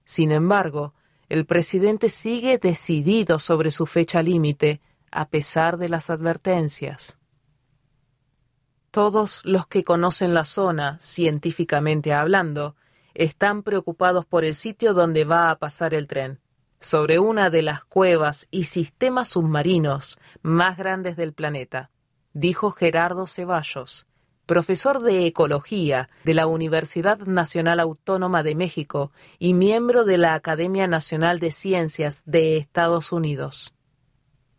Sin 0.05 0.31
embargo, 0.31 0.93
el 1.27 1.45
presidente 1.45 2.07
sigue 2.07 2.57
decidido 2.57 3.39
sobre 3.39 3.71
su 3.71 3.87
fecha 3.87 4.23
límite 4.23 4.79
a 5.11 5.27
pesar 5.27 5.77
de 5.77 5.89
las 5.89 6.09
advertencias. 6.09 7.17
Todos 8.91 9.41
los 9.43 9.67
que 9.67 9.83
conocen 9.83 10.33
la 10.33 10.45
zona, 10.45 10.97
científicamente 10.97 12.13
hablando, 12.13 12.77
están 13.13 13.63
preocupados 13.63 14.25
por 14.25 14.45
el 14.45 14.53
sitio 14.53 14.93
donde 14.93 15.25
va 15.25 15.51
a 15.51 15.59
pasar 15.59 15.93
el 15.93 16.07
tren, 16.07 16.39
sobre 16.81 17.19
una 17.19 17.51
de 17.51 17.61
las 17.61 17.85
cuevas 17.85 18.47
y 18.49 18.63
sistemas 18.63 19.29
submarinos 19.29 20.19
más 20.41 20.77
grandes 20.77 21.15
del 21.15 21.31
planeta, 21.31 21.91
dijo 22.33 22.71
Gerardo 22.71 23.27
Ceballos, 23.27 24.07
profesor 24.47 24.99
de 25.01 25.27
Ecología 25.27 26.09
de 26.25 26.33
la 26.33 26.47
Universidad 26.47 27.19
Nacional 27.19 27.79
Autónoma 27.79 28.41
de 28.41 28.55
México 28.55 29.11
y 29.37 29.53
miembro 29.53 30.05
de 30.05 30.17
la 30.17 30.33
Academia 30.33 30.87
Nacional 30.87 31.39
de 31.39 31.51
Ciencias 31.51 32.23
de 32.25 32.57
Estados 32.57 33.11
Unidos. 33.11 33.75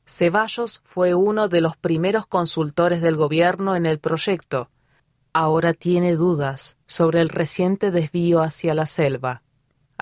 Ceballos 0.06 0.80
fue 0.84 1.14
uno 1.14 1.48
de 1.48 1.60
los 1.60 1.76
primeros 1.76 2.26
consultores 2.26 3.02
del 3.02 3.16
gobierno 3.16 3.74
en 3.74 3.84
el 3.84 3.98
proyecto. 3.98 4.70
Ahora 5.32 5.74
tiene 5.74 6.14
dudas 6.14 6.76
sobre 6.86 7.20
el 7.20 7.28
reciente 7.28 7.90
desvío 7.90 8.42
hacia 8.42 8.74
la 8.74 8.86
selva. 8.86 9.42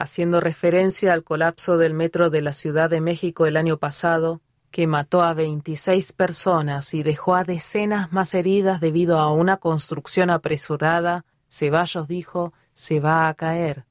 Haciendo 0.00 0.40
referencia 0.40 1.12
al 1.12 1.24
colapso 1.24 1.76
del 1.76 1.92
metro 1.92 2.30
de 2.30 2.40
la 2.40 2.54
Ciudad 2.54 2.88
de 2.88 3.02
México 3.02 3.44
el 3.44 3.58
año 3.58 3.76
pasado, 3.76 4.40
que 4.70 4.86
mató 4.86 5.20
a 5.20 5.34
26 5.34 6.14
personas 6.14 6.94
y 6.94 7.02
dejó 7.02 7.34
a 7.34 7.44
decenas 7.44 8.10
más 8.10 8.32
heridas 8.32 8.80
debido 8.80 9.18
a 9.18 9.30
una 9.30 9.58
construcción 9.58 10.30
apresurada, 10.30 11.26
Ceballos 11.50 12.08
dijo, 12.08 12.54
se 12.72 12.98
va 12.98 13.28
a 13.28 13.34
caer. 13.34 13.84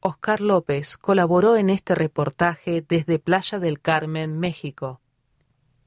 Oscar 0.00 0.40
López 0.40 0.96
colaboró 0.96 1.56
en 1.56 1.70
este 1.70 1.94
reportaje 1.94 2.84
desde 2.86 3.20
Playa 3.20 3.60
del 3.60 3.80
Carmen, 3.80 4.40
México. 4.40 5.00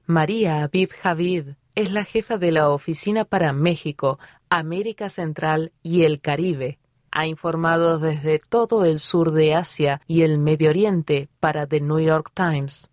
María 0.06 0.64
Aviv 0.64 0.92
Javid 0.94 1.56
es 1.76 1.92
la 1.92 2.06
jefa 2.06 2.38
de 2.38 2.54
la 2.54 2.70
Oficina 2.70 3.26
para 3.26 3.52
México, 3.52 4.18
América 4.48 5.10
Central 5.10 5.74
y 5.84 6.04
el 6.04 6.22
Caribe. 6.22 6.80
Ha 7.18 7.26
informado 7.26 7.98
desde 7.98 8.38
todo 8.38 8.86
el 8.86 9.00
sur 9.00 9.32
de 9.32 9.56
Asia 9.56 10.02
y 10.06 10.22
el 10.22 10.38
Medio 10.38 10.70
Oriente 10.70 11.30
para 11.40 11.66
The 11.66 11.82
New 11.82 12.00
York 12.00 12.30
Times. 12.34 12.92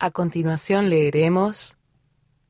A 0.00 0.10
continuación 0.10 0.90
leeremos 0.90 1.76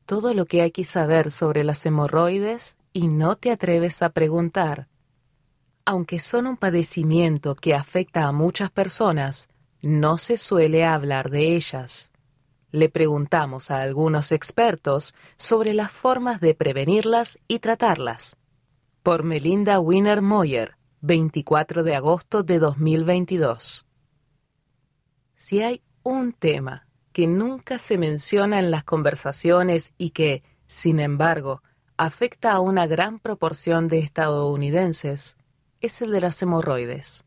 todo 0.07 0.33
lo 0.33 0.47
que 0.47 0.63
hay 0.63 0.71
que 0.71 0.85
saber 0.85 1.31
sobre 1.31 1.63
las 1.63 1.85
hemorroides 1.85 2.79
y 2.95 3.09
no 3.09 3.37
te 3.37 3.51
atreves 3.51 4.01
a 4.01 4.09
preguntar 4.09 4.89
aunque 5.85 6.19
son 6.19 6.47
un 6.47 6.57
padecimiento 6.57 7.55
que 7.55 7.75
afecta 7.75 8.25
a 8.25 8.33
muchas 8.33 8.71
personas, 8.71 9.49
no 9.83 10.17
se 10.17 10.39
suele 10.39 10.85
hablar 10.85 11.29
de 11.29 11.55
ellas. 11.57 12.11
Le 12.71 12.89
preguntamos 12.89 13.71
a 13.71 13.83
algunos 13.83 14.33
expertos 14.33 15.15
sobre 15.37 15.75
las 15.75 15.93
formas 15.93 16.41
de 16.41 16.55
prevenirlas 16.55 17.39
y 17.49 17.59
tratarlas. 17.59 18.37
Por 19.05 19.23
Melinda 19.23 19.81
Wiener 19.81 20.23
Moyer, 20.23 20.79
24 21.03 21.83
de 21.83 21.95
agosto 21.95 22.43
de 22.43 22.59
2022. 22.59 23.85
Si 25.37 25.61
hay 25.61 25.83
un 26.03 26.33
tema 26.33 26.89
que 27.13 27.27
nunca 27.27 27.79
se 27.79 27.99
menciona 27.99 28.59
en 28.59 28.71
las 28.71 28.83
conversaciones 28.83 29.93
y 29.99 30.13
que, 30.13 30.43
sin 30.67 31.01
embargo, 31.01 31.63
afecta 31.99 32.53
a 32.53 32.61
una 32.61 32.87
gran 32.87 33.19
proporción 33.19 33.89
de 33.89 33.99
estadounidenses, 33.99 35.37
es 35.83 36.01
el 36.01 36.11
de 36.11 36.23
las 36.23 36.41
hemorroides. 36.41 37.27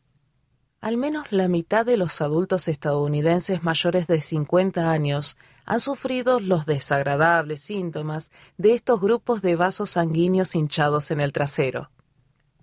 Al 0.81 0.97
menos 0.97 1.31
la 1.31 1.47
mitad 1.47 1.85
de 1.85 1.97
los 1.97 2.21
adultos 2.21 2.67
estadounidenses 2.69 3.61
mayores 3.61 4.07
de 4.07 4.21
50 4.21 4.89
años 4.89 5.37
han 5.67 5.79
sufrido 5.79 6.39
los 6.39 6.65
desagradables 6.65 7.61
síntomas 7.61 8.31
de 8.57 8.73
estos 8.73 8.99
grupos 8.99 9.41
de 9.41 9.55
vasos 9.55 9.91
sanguíneos 9.91 10.55
hinchados 10.55 11.11
en 11.11 11.19
el 11.19 11.33
trasero. 11.33 11.91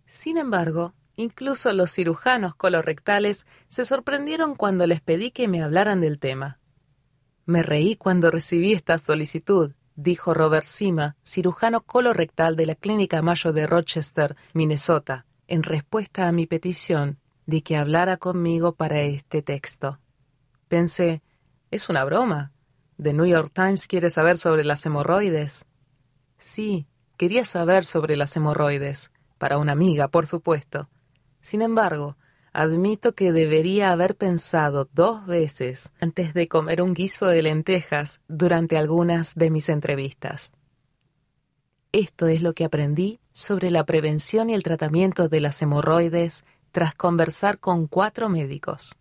Sin 0.07 0.39
embargo, 0.39 0.95
incluso 1.15 1.73
los 1.73 1.93
cirujanos 1.93 2.55
colorectales 2.57 3.47
se 3.69 3.85
sorprendieron 3.85 4.57
cuando 4.57 4.87
les 4.87 5.01
pedí 5.01 5.31
que 5.31 5.47
me 5.47 5.63
hablaran 5.63 6.01
del 6.01 6.19
tema. 6.19 6.59
Me 7.45 7.63
reí 7.63 7.95
cuando 7.95 8.31
recibí 8.31 8.73
esta 8.73 8.97
solicitud, 8.97 9.73
dijo 9.95 10.33
Robert 10.33 10.65
Sima, 10.65 11.15
cirujano 11.23 11.83
colorectal 11.83 12.57
de 12.57 12.67
la 12.67 12.75
Clínica 12.75 13.21
Mayo 13.21 13.53
de 13.53 13.67
Rochester, 13.67 14.35
Minnesota 14.55 15.27
en 15.47 15.63
respuesta 15.63 16.27
a 16.27 16.33
mi 16.33 16.47
petición 16.47 17.19
de 17.45 17.63
que 17.63 17.77
hablara 17.77 18.17
conmigo 18.17 18.75
para 18.75 19.03
este 19.03 19.43
texto. 19.43 19.99
Pensé, 20.69 21.23
es 21.71 21.91
una 21.91 22.03
broma. 22.05 22.54
¿The 22.97 23.13
New 23.13 23.27
York 23.27 23.51
Times 23.53 23.87
quiere 23.89 24.09
saber 24.09 24.37
sobre 24.37 24.65
las 24.65 24.87
hemorroides? 24.87 25.65
Sí, 26.39 26.87
quería 27.17 27.45
saber 27.45 27.85
sobre 27.85 28.17
las 28.17 28.37
hemorroides, 28.37 29.11
para 29.39 29.59
una 29.59 29.73
amiga, 29.73 30.09
por 30.09 30.27
supuesto. 30.27 30.89
Sin 31.41 31.61
embargo, 31.61 32.17
admito 32.53 33.15
que 33.15 33.33
debería 33.33 33.91
haber 33.91 34.17
pensado 34.17 34.89
dos 34.93 35.27
veces 35.27 35.93
antes 36.01 36.35
de 36.35 36.47
comer 36.47 36.81
un 36.81 36.95
guiso 36.95 37.27
de 37.27 37.43
lentejas 37.43 38.21
durante 38.29 38.79
algunas 38.79 39.35
de 39.35 39.51
mis 39.51 39.69
entrevistas. 39.69 40.53
Esto 41.91 42.29
es 42.29 42.43
lo 42.43 42.55
que 42.55 42.65
aprendí 42.65 43.21
sobre 43.33 43.71
la 43.71 43.85
prevención 43.85 44.51
y 44.51 44.55
el 44.55 44.63
tratamiento 44.63 45.29
de 45.29 45.41
las 45.41 45.61
hemorroides 45.63 46.45
tras 46.71 46.95
conversar 46.95 47.59
con 47.59 47.87
cuatro 47.87 48.29
médicos. 48.29 48.97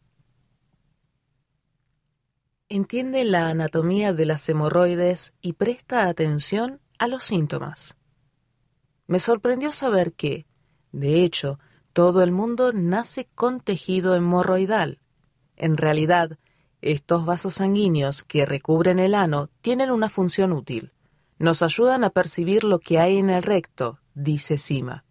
Entiende 2.69 3.23
la 3.23 3.49
anatomía 3.49 4.13
de 4.13 4.26
las 4.26 4.47
hemorroides 4.49 5.34
y 5.41 5.54
presta 5.54 6.08
atención 6.08 6.80
a 6.97 7.08
los 7.08 7.23
síntomas. 7.23 7.97
Me 9.08 9.19
sorprendió 9.19 9.71
saber 9.71 10.13
que, 10.13 10.45
de 10.91 11.23
hecho, 11.23 11.60
todo 11.91 12.23
el 12.23 12.32
mundo 12.32 12.71
nace 12.73 13.28
con 13.36 13.60
tejido 13.60 14.15
hemorroidal. 14.15 14.99
En 15.56 15.78
realidad, 15.78 16.39
estos 16.82 17.26
vasos 17.26 17.56
sanguíneos 17.56 18.23
que 18.23 18.45
recubren 18.45 18.99
el 18.99 19.13
ano 19.13 19.49
tienen 19.62 19.91
una 19.91 20.10
función 20.10 20.52
útil 20.52 20.93
nos 21.43 21.62
ayudan 21.62 22.06
a 22.06 22.10
percibir 22.10 22.63
lo 22.63 22.80
que 22.80 22.99
hay 22.99 23.17
en 23.17 23.30
el 23.30 23.43
recto, 23.43 23.99
dice 24.13 24.58
Sima. 24.58 25.04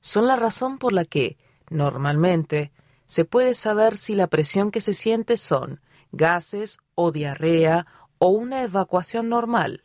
Son 0.00 0.28
la 0.28 0.36
razón 0.36 0.78
por 0.78 0.92
la 0.92 1.04
que, 1.04 1.38
normalmente, 1.70 2.70
se 3.06 3.24
puede 3.24 3.52
saber 3.52 3.96
si 3.96 4.14
la 4.14 4.28
presión 4.28 4.70
que 4.70 4.80
se 4.80 4.92
siente 4.92 5.36
son 5.36 5.80
gases 6.16 6.78
o 6.94 7.12
diarrea 7.12 7.86
o 8.18 8.28
una 8.28 8.62
evacuación 8.62 9.28
normal. 9.28 9.82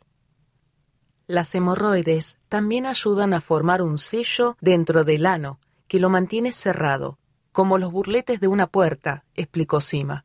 Las 1.26 1.54
hemorroides 1.54 2.38
también 2.48 2.86
ayudan 2.86 3.32
a 3.32 3.40
formar 3.40 3.82
un 3.82 3.98
sello 3.98 4.56
dentro 4.60 5.04
del 5.04 5.26
ano 5.26 5.60
que 5.86 6.00
lo 6.00 6.08
mantiene 6.08 6.52
cerrado, 6.52 7.18
como 7.52 7.76
los 7.78 7.92
burletes 7.92 8.40
de 8.40 8.48
una 8.48 8.66
puerta, 8.66 9.24
explicó 9.34 9.80
Sima. 9.80 10.24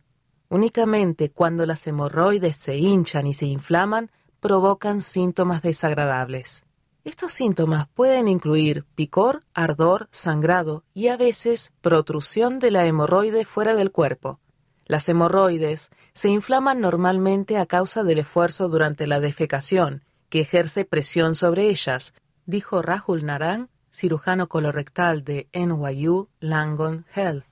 Únicamente 0.49 1.29
cuando 1.29 1.65
las 1.65 1.85
hemorroides 1.87 2.55
se 2.55 2.77
hinchan 2.77 3.27
y 3.27 3.33
se 3.33 3.45
inflaman 3.45 4.09
provocan 4.39 5.01
síntomas 5.01 5.61
desagradables. 5.61 6.63
Estos 7.03 7.33
síntomas 7.33 7.87
pueden 7.89 8.27
incluir 8.27 8.85
picor, 8.95 9.43
ardor, 9.53 10.07
sangrado 10.11 10.83
y 10.93 11.07
a 11.07 11.17
veces 11.17 11.71
protrusión 11.81 12.59
de 12.59 12.71
la 12.71 12.85
hemorroide 12.85 13.45
fuera 13.45 13.73
del 13.75 13.91
cuerpo. 13.91 14.39
Las 14.87 15.09
hemorroides 15.09 15.91
se 16.13 16.29
inflaman 16.29 16.79
normalmente 16.79 17.57
a 17.57 17.65
causa 17.65 18.03
del 18.03 18.19
esfuerzo 18.19 18.69
durante 18.69 19.05
la 19.05 19.19
defecación, 19.19 20.03
que 20.29 20.39
ejerce 20.39 20.85
presión 20.85 21.35
sobre 21.35 21.69
ellas, 21.69 22.13
dijo 22.45 22.81
Rahul 22.81 23.25
Narang, 23.25 23.67
cirujano 23.91 24.47
colorectal 24.47 25.25
de 25.25 25.49
NYU 25.53 26.29
Langone 26.39 27.03
Health. 27.13 27.45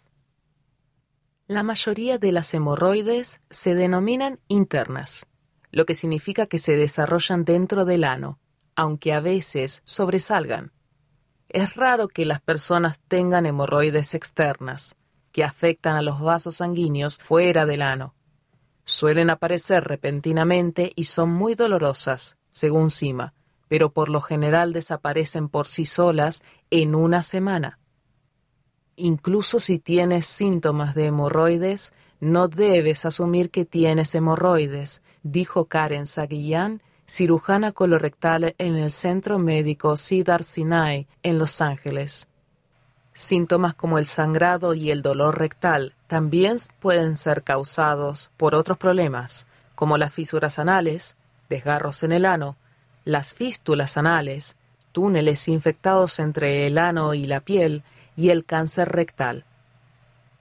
La 1.48 1.62
mayoría 1.62 2.18
de 2.18 2.32
las 2.32 2.54
hemorroides 2.54 3.42
se 3.50 3.76
denominan 3.76 4.40
internas, 4.48 5.28
lo 5.72 5.86
que 5.86 5.94
significa 5.94 6.48
que 6.48 6.58
se 6.58 6.78
desarrollan 6.78 7.44
dentro 7.44 7.84
del 7.84 8.06
ano, 8.06 8.40
aunque 8.76 9.12
a 9.12 9.20
veces 9.20 9.82
sobresalgan. 9.84 10.72
Es 11.50 11.76
raro 11.76 12.08
que 12.08 12.26
las 12.26 12.42
personas 12.42 13.00
tengan 13.08 13.46
hemorroides 13.46 14.14
externas, 14.14 14.96
que 15.36 15.44
afectan 15.44 15.98
a 15.98 16.02
los 16.02 16.22
vasos 16.22 16.56
sanguíneos 16.56 17.18
fuera 17.18 17.66
del 17.66 17.82
ano. 17.82 18.16
Suelen 18.86 19.30
aparecer 19.30 19.84
repentinamente 19.84 20.94
y 20.96 21.04
son 21.04 21.30
muy 21.30 21.56
dolorosas, 21.56 22.38
según 22.50 22.90
Sima, 22.90 23.34
pero 23.68 23.92
por 23.92 24.08
lo 24.08 24.22
general 24.22 24.72
desaparecen 24.72 25.50
por 25.50 25.68
sí 25.68 25.84
solas 25.84 26.42
en 26.70 26.96
una 26.96 27.22
semana. 27.22 27.80
Incluso 28.96 29.60
si 29.60 29.78
tienes 29.78 30.26
síntomas 30.26 30.96
de 30.96 31.08
hemorroides, 31.08 31.92
no 32.22 32.48
debes 32.48 33.06
asumir 33.06 33.52
que 33.52 33.66
tienes 33.66 34.16
hemorroides, 34.16 35.04
dijo 35.22 35.66
Karen 35.66 36.06
Saguillán, 36.06 36.82
cirujana 37.06 37.74
colorectal 37.74 38.56
en 38.58 38.76
el 38.78 38.90
Centro 38.90 39.38
Médico 39.38 39.98
Cedar 39.98 40.44
Sinai 40.44 41.10
en 41.24 41.40
Los 41.40 41.60
Ángeles. 41.60 42.30
Síntomas 43.18 43.74
como 43.74 43.98
el 43.98 44.08
sangrado 44.08 44.74
y 44.74 44.92
el 44.92 45.02
dolor 45.02 45.40
rectal 45.40 45.94
también 46.08 46.58
pueden 46.82 47.16
ser 47.16 47.44
causados 47.44 48.30
por 48.36 48.54
otros 48.56 48.78
problemas, 48.78 49.48
como 49.74 49.98
las 49.98 50.14
fisuras 50.14 50.60
anales, 50.60 51.16
desgarros 51.48 52.04
en 52.04 52.12
el 52.12 52.26
ano, 52.26 52.58
las 53.06 53.34
fístulas 53.34 53.96
anales, 53.96 54.58
túneles 54.92 55.48
infectados 55.48 56.20
entre 56.20 56.68
el 56.68 56.78
ano 56.78 57.14
y 57.14 57.24
la 57.24 57.40
piel 57.40 57.84
y 58.18 58.32
el 58.32 58.44
cáncer 58.44 58.90
rectal. 58.90 59.46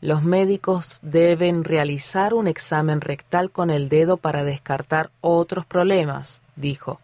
Los 0.01 0.25
médicos 0.25 0.99
deben 1.01 1.63
realizar 1.63 2.35
un 2.35 2.49
examen 2.49 3.01
rectal 3.01 3.53
con 3.53 3.71
el 3.71 3.89
dedo 3.89 4.17
para 4.17 4.43
descartar 4.43 5.11
otros 5.21 5.65
problemas, 5.65 6.43
dijo. 6.57 7.01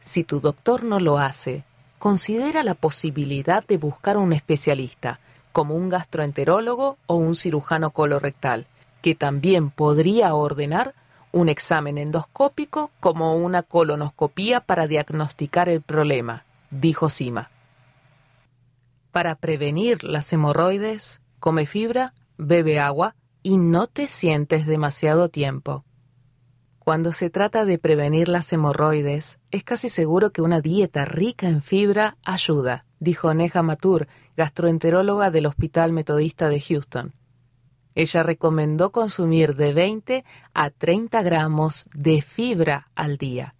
Si 0.00 0.24
tu 0.24 0.40
doctor 0.40 0.82
no 0.82 0.98
lo 0.98 1.18
hace, 1.18 1.62
considera 2.00 2.62
la 2.62 2.74
posibilidad 2.74 3.62
de 3.64 3.76
buscar 3.76 4.16
un 4.16 4.32
especialista, 4.32 5.20
como 5.52 5.74
un 5.76 5.90
gastroenterólogo 5.90 6.96
o 7.06 7.14
un 7.14 7.36
cirujano 7.36 7.90
colorectal, 7.90 8.66
que 9.02 9.14
también 9.14 9.68
podría 9.68 10.34
ordenar 10.34 10.94
un 11.30 11.50
examen 11.50 11.98
endoscópico 11.98 12.90
como 13.00 13.36
una 13.36 13.62
colonoscopía 13.62 14.60
para 14.60 14.86
diagnosticar 14.86 15.68
el 15.68 15.82
problema, 15.82 16.44
dijo 16.70 17.10
Sima. 17.10 17.50
Para 19.12 19.34
prevenir 19.34 20.02
las 20.02 20.32
hemorroides, 20.32 21.20
come 21.38 21.66
fibra, 21.66 22.14
bebe 22.38 22.80
agua 22.80 23.14
y 23.42 23.58
no 23.58 23.86
te 23.86 24.08
sientes 24.08 24.66
demasiado 24.66 25.28
tiempo. 25.28 25.84
Cuando 26.80 27.12
se 27.12 27.28
trata 27.28 27.66
de 27.66 27.78
prevenir 27.78 28.28
las 28.28 28.50
hemorroides, 28.54 29.38
es 29.50 29.64
casi 29.64 29.90
seguro 29.90 30.30
que 30.32 30.40
una 30.40 30.62
dieta 30.62 31.04
rica 31.04 31.46
en 31.46 31.60
fibra 31.60 32.16
ayuda, 32.24 32.86
dijo 32.98 33.32
Neja 33.34 33.62
Matur, 33.62 34.08
gastroenteróloga 34.34 35.30
del 35.30 35.44
Hospital 35.44 35.92
Metodista 35.92 36.48
de 36.48 36.58
Houston. 36.58 37.12
Ella 37.94 38.22
recomendó 38.22 38.92
consumir 38.92 39.56
de 39.56 39.74
20 39.74 40.24
a 40.54 40.70
30 40.70 41.22
gramos 41.22 41.86
de 41.92 42.22
fibra 42.22 42.90
al 42.94 43.18
día. 43.18 43.54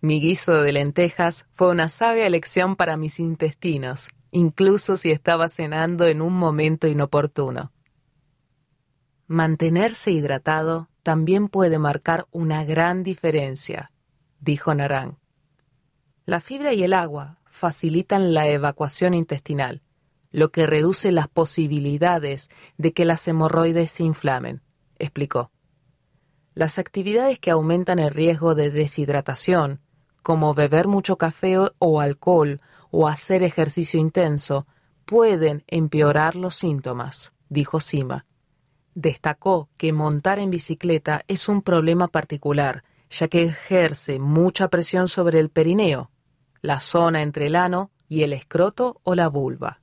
Mi 0.00 0.20
guiso 0.20 0.60
de 0.60 0.72
lentejas 0.72 1.46
fue 1.54 1.70
una 1.70 1.88
sabia 1.88 2.26
elección 2.26 2.74
para 2.74 2.96
mis 2.96 3.20
intestinos, 3.20 4.10
incluso 4.32 4.96
si 4.96 5.12
estaba 5.12 5.48
cenando 5.48 6.04
en 6.06 6.20
un 6.20 6.34
momento 6.34 6.88
inoportuno. 6.88 7.70
Mantenerse 9.28 10.10
hidratado 10.10 10.88
también 11.06 11.46
puede 11.46 11.78
marcar 11.78 12.26
una 12.32 12.64
gran 12.64 13.04
diferencia, 13.04 13.92
dijo 14.40 14.74
Narán. 14.74 15.18
La 16.24 16.40
fibra 16.40 16.72
y 16.72 16.82
el 16.82 16.92
agua 16.92 17.38
facilitan 17.48 18.34
la 18.34 18.48
evacuación 18.48 19.14
intestinal, 19.14 19.82
lo 20.32 20.50
que 20.50 20.66
reduce 20.66 21.12
las 21.12 21.28
posibilidades 21.28 22.50
de 22.76 22.92
que 22.92 23.04
las 23.04 23.28
hemorroides 23.28 23.92
se 23.92 24.02
inflamen, 24.02 24.62
explicó. 24.98 25.52
Las 26.54 26.76
actividades 26.80 27.38
que 27.38 27.52
aumentan 27.52 28.00
el 28.00 28.10
riesgo 28.10 28.56
de 28.56 28.70
deshidratación, 28.70 29.78
como 30.24 30.54
beber 30.54 30.88
mucho 30.88 31.18
café 31.18 31.56
o 31.78 32.00
alcohol 32.00 32.60
o 32.90 33.06
hacer 33.06 33.44
ejercicio 33.44 34.00
intenso, 34.00 34.66
pueden 35.04 35.62
empeorar 35.68 36.34
los 36.34 36.56
síntomas, 36.56 37.32
dijo 37.48 37.78
Sima. 37.78 38.26
Destacó 38.96 39.68
que 39.76 39.92
montar 39.92 40.38
en 40.38 40.48
bicicleta 40.48 41.22
es 41.28 41.50
un 41.50 41.60
problema 41.60 42.08
particular, 42.08 42.82
ya 43.10 43.28
que 43.28 43.42
ejerce 43.42 44.18
mucha 44.18 44.68
presión 44.68 45.06
sobre 45.06 45.38
el 45.38 45.50
perineo, 45.50 46.10
la 46.62 46.80
zona 46.80 47.20
entre 47.20 47.48
el 47.48 47.56
ano 47.56 47.90
y 48.08 48.22
el 48.22 48.32
escroto 48.32 48.98
o 49.02 49.14
la 49.14 49.28
vulva. 49.28 49.82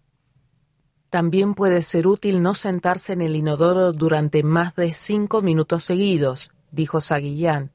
También 1.12 1.54
puede 1.54 1.84
ser 1.84 2.08
útil 2.08 2.42
no 2.42 2.56
sentarse 2.56 3.14
en 3.14 3.22
el 3.22 3.36
inodoro 3.36 3.94
durante 3.94 4.42
más 4.42 4.76
de 4.76 4.96
cinco 4.96 5.44
minutos 5.44 5.84
seguidos, 5.84 6.50
dijo 6.72 7.00
Saguillán. 7.00 7.72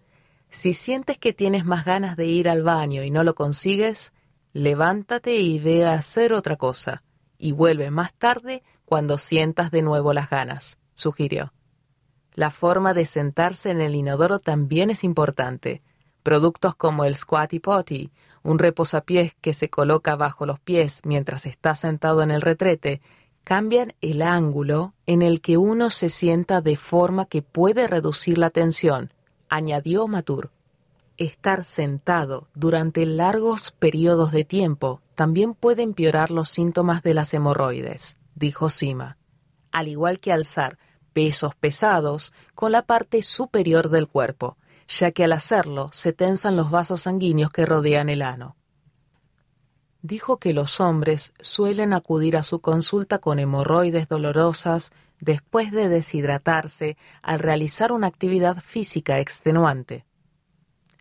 Si 0.51 0.73
sientes 0.73 1.19
que 1.19 1.33
tienes 1.33 1.65
más 1.65 1.85
ganas 1.85 2.17
de 2.17 2.27
ir 2.27 2.49
al 2.49 2.65
baño 2.65 3.05
y 3.05 3.13
no 3.13 3.23
lo 3.23 3.37
consigues, 3.37 4.13
levántate 4.53 5.37
y 5.37 5.61
ve 5.61 5.87
a 5.87 5.93
hacer 5.93 6.33
otra 6.33 6.57
cosa, 6.57 7.05
y 7.39 7.53
vuelve 7.53 7.93
más 7.93 8.13
tarde 8.13 8.65
cuando 8.85 9.19
sientas 9.19 9.71
de 9.71 9.83
nuevo 9.83 10.13
las 10.13 10.31
ganas, 10.31 10.79
sugirió. 10.99 11.53
La 12.35 12.51
forma 12.51 12.93
de 12.93 13.05
sentarse 13.05 13.71
en 13.71 13.81
el 13.81 13.95
inodoro 13.95 14.39
también 14.39 14.91
es 14.91 15.05
importante. 15.05 15.83
Productos 16.23 16.75
como 16.75 17.05
el 17.05 17.15
squatty 17.15 17.59
potty, 17.59 18.11
un 18.43 18.59
reposapiés 18.59 19.35
que 19.41 19.55
se 19.55 19.71
coloca 19.71 20.17
bajo 20.17 20.47
los 20.47 20.61
pies 20.61 21.01
mientras 21.05 21.47
está 21.47 21.75
sentado 21.75 22.23
en 22.23 22.31
el 22.31 22.43
retrete, 22.43 23.01
cambian 23.45 23.95
el 24.01 24.23
ángulo 24.23 24.95
en 25.07 25.23
el 25.23 25.41
que 25.41 25.57
uno 25.57 25.91
se 25.91 26.09
sienta 26.09 26.61
de 26.61 26.77
forma 26.77 27.27
que 27.27 27.43
puede 27.43 27.87
reducir 27.87 28.39
la 28.39 28.51
tensión, 28.51 29.13
añadió 29.49 30.07
Matur. 30.07 30.51
Estar 31.17 31.65
sentado 31.65 32.49
durante 32.55 33.05
largos 33.07 33.73
periodos 33.73 34.31
de 34.31 34.45
tiempo 34.45 35.01
también 35.15 35.55
puede 35.55 35.83
empeorar 35.83 36.31
los 36.31 36.49
síntomas 36.51 37.03
de 37.03 37.15
las 37.15 37.35
hemorroides, 37.35 38.19
dijo 38.35 38.71
Sima, 38.71 39.17
al 39.73 39.89
igual 39.89 40.21
que 40.21 40.33
alzar 40.33 40.79
pesos 41.13 41.55
pesados 41.55 42.33
con 42.55 42.73
la 42.73 42.83
parte 42.83 43.23
superior 43.23 43.89
del 43.91 44.09
cuerpo, 44.09 44.57
ya 44.89 45.11
que 45.11 45.25
al 45.25 45.33
hacerlo 45.33 45.91
se 45.93 46.13
tensan 46.13 46.57
los 46.57 46.71
vasos 46.71 47.03
sanguíneos 47.03 47.51
que 47.51 47.67
rodean 47.67 48.09
el 48.09 48.23
ano 48.23 48.57
dijo 50.03 50.39
que 50.39 50.53
los 50.53 50.81
hombres 50.81 51.33
suelen 51.41 51.93
acudir 51.93 52.37
a 52.37 52.45
su 52.45 52.61
consulta 52.61 53.19
con 53.19 53.39
hemorroides 53.39 54.09
dolorosas 54.09 54.93
después 55.21 55.73
de 55.73 55.89
deshidratarse 55.89 56.97
al 57.23 57.41
realizar 57.41 57.93
una 57.93 58.07
actividad 58.07 58.57
física 58.59 59.19
extenuante. 59.19 60.05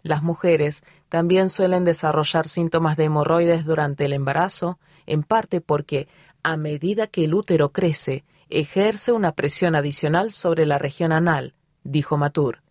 Las 0.02 0.24
mujeres 0.24 0.84
también 1.10 1.50
suelen 1.50 1.84
desarrollar 1.84 2.48
síntomas 2.48 2.98
de 2.98 3.06
hemorroides 3.06 3.66
durante 3.66 4.06
el 4.06 4.14
embarazo, 4.14 4.80
en 5.06 5.24
parte 5.24 5.62
porque, 5.62 6.08
a 6.44 6.58
medida 6.58 7.08
que 7.08 7.26
el 7.26 7.34
útero 7.34 7.72
crece, 7.72 8.24
ejerce 8.50 9.12
una 9.12 9.34
presión 9.34 9.76
adicional 9.76 10.32
sobre 10.32 10.66
la 10.66 10.78
región 10.78 11.12
anal, 11.12 11.54
dijo 11.84 12.18
Matur. 12.18 12.62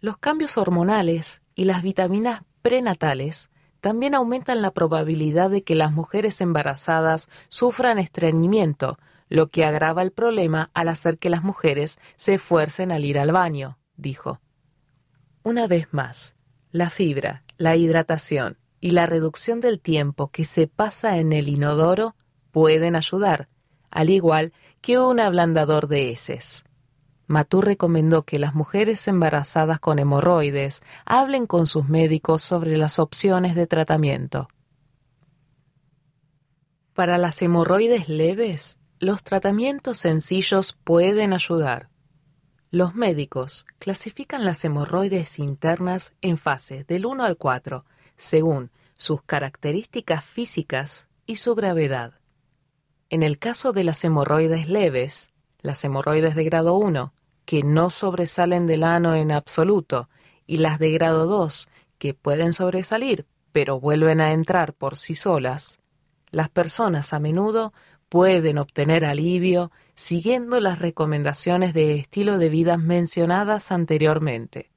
Los 0.00 0.18
cambios 0.18 0.58
hormonales 0.58 1.42
y 1.54 1.64
las 1.64 1.82
vitaminas 1.82 2.42
prenatales 2.62 3.50
también 3.80 4.14
aumentan 4.14 4.62
la 4.62 4.72
probabilidad 4.72 5.50
de 5.50 5.62
que 5.62 5.74
las 5.74 5.92
mujeres 5.92 6.40
embarazadas 6.40 7.28
sufran 7.48 7.98
estreñimiento, 7.98 8.98
lo 9.28 9.48
que 9.48 9.64
agrava 9.64 10.02
el 10.02 10.10
problema 10.10 10.70
al 10.74 10.88
hacer 10.88 11.18
que 11.18 11.30
las 11.30 11.42
mujeres 11.42 11.98
se 12.14 12.34
esfuercen 12.34 12.92
al 12.92 13.04
ir 13.04 13.18
al 13.18 13.32
baño, 13.32 13.78
dijo. 13.96 14.40
Una 15.42 15.66
vez 15.66 15.88
más, 15.92 16.34
la 16.70 16.90
fibra, 16.90 17.44
la 17.56 17.76
hidratación 17.76 18.58
y 18.80 18.92
la 18.92 19.06
reducción 19.06 19.60
del 19.60 19.80
tiempo 19.80 20.28
que 20.28 20.44
se 20.44 20.66
pasa 20.66 21.18
en 21.18 21.32
el 21.32 21.48
inodoro 21.48 22.14
pueden 22.50 22.96
ayudar, 22.96 23.48
al 23.90 24.10
igual 24.10 24.52
que 24.80 24.98
un 24.98 25.20
ablandador 25.20 25.88
de 25.88 26.10
heces. 26.10 26.64
Matú 27.26 27.60
recomendó 27.60 28.22
que 28.22 28.38
las 28.38 28.54
mujeres 28.54 29.06
embarazadas 29.06 29.80
con 29.80 29.98
hemorroides 29.98 30.82
hablen 31.04 31.46
con 31.46 31.66
sus 31.66 31.88
médicos 31.88 32.42
sobre 32.42 32.76
las 32.76 32.98
opciones 32.98 33.54
de 33.54 33.66
tratamiento. 33.66 34.48
Para 36.94 37.18
las 37.18 37.40
hemorroides 37.42 38.08
leves, 38.08 38.78
los 38.98 39.22
tratamientos 39.22 39.98
sencillos 39.98 40.76
pueden 40.84 41.32
ayudar. 41.32 41.90
Los 42.70 42.94
médicos 42.94 43.66
clasifican 43.78 44.44
las 44.44 44.64
hemorroides 44.64 45.38
internas 45.38 46.14
en 46.22 46.38
fases 46.38 46.86
del 46.86 47.06
1 47.06 47.24
al 47.24 47.36
4, 47.36 47.84
según 48.16 48.70
sus 48.96 49.22
características 49.22 50.24
físicas 50.24 51.08
y 51.24 51.36
su 51.36 51.54
gravedad. 51.54 52.17
En 53.10 53.22
el 53.22 53.38
caso 53.38 53.72
de 53.72 53.84
las 53.84 54.04
hemorroides 54.04 54.68
leves, 54.68 55.30
las 55.60 55.82
hemorroides 55.84 56.34
de 56.34 56.44
grado 56.44 56.74
1, 56.74 57.12
que 57.44 57.62
no 57.62 57.90
sobresalen 57.90 58.66
del 58.66 58.84
ano 58.84 59.14
en 59.14 59.32
absoluto 59.32 60.08
y 60.46 60.58
las 60.58 60.78
de 60.78 60.92
grado 60.92 61.26
2, 61.26 61.70
que 61.98 62.14
pueden 62.14 62.52
sobresalir, 62.52 63.26
pero 63.52 63.80
vuelven 63.80 64.20
a 64.20 64.32
entrar 64.32 64.74
por 64.74 64.96
sí 64.96 65.14
solas, 65.14 65.80
las 66.30 66.50
personas 66.50 67.12
a 67.12 67.18
menudo 67.18 67.72
pueden 68.08 68.58
obtener 68.58 69.04
alivio 69.04 69.70
siguiendo 69.94 70.60
las 70.60 70.78
recomendaciones 70.78 71.74
de 71.74 71.96
estilo 71.96 72.38
de 72.38 72.48
vida 72.48 72.76
mencionadas 72.76 73.72
anteriormente. 73.72 74.70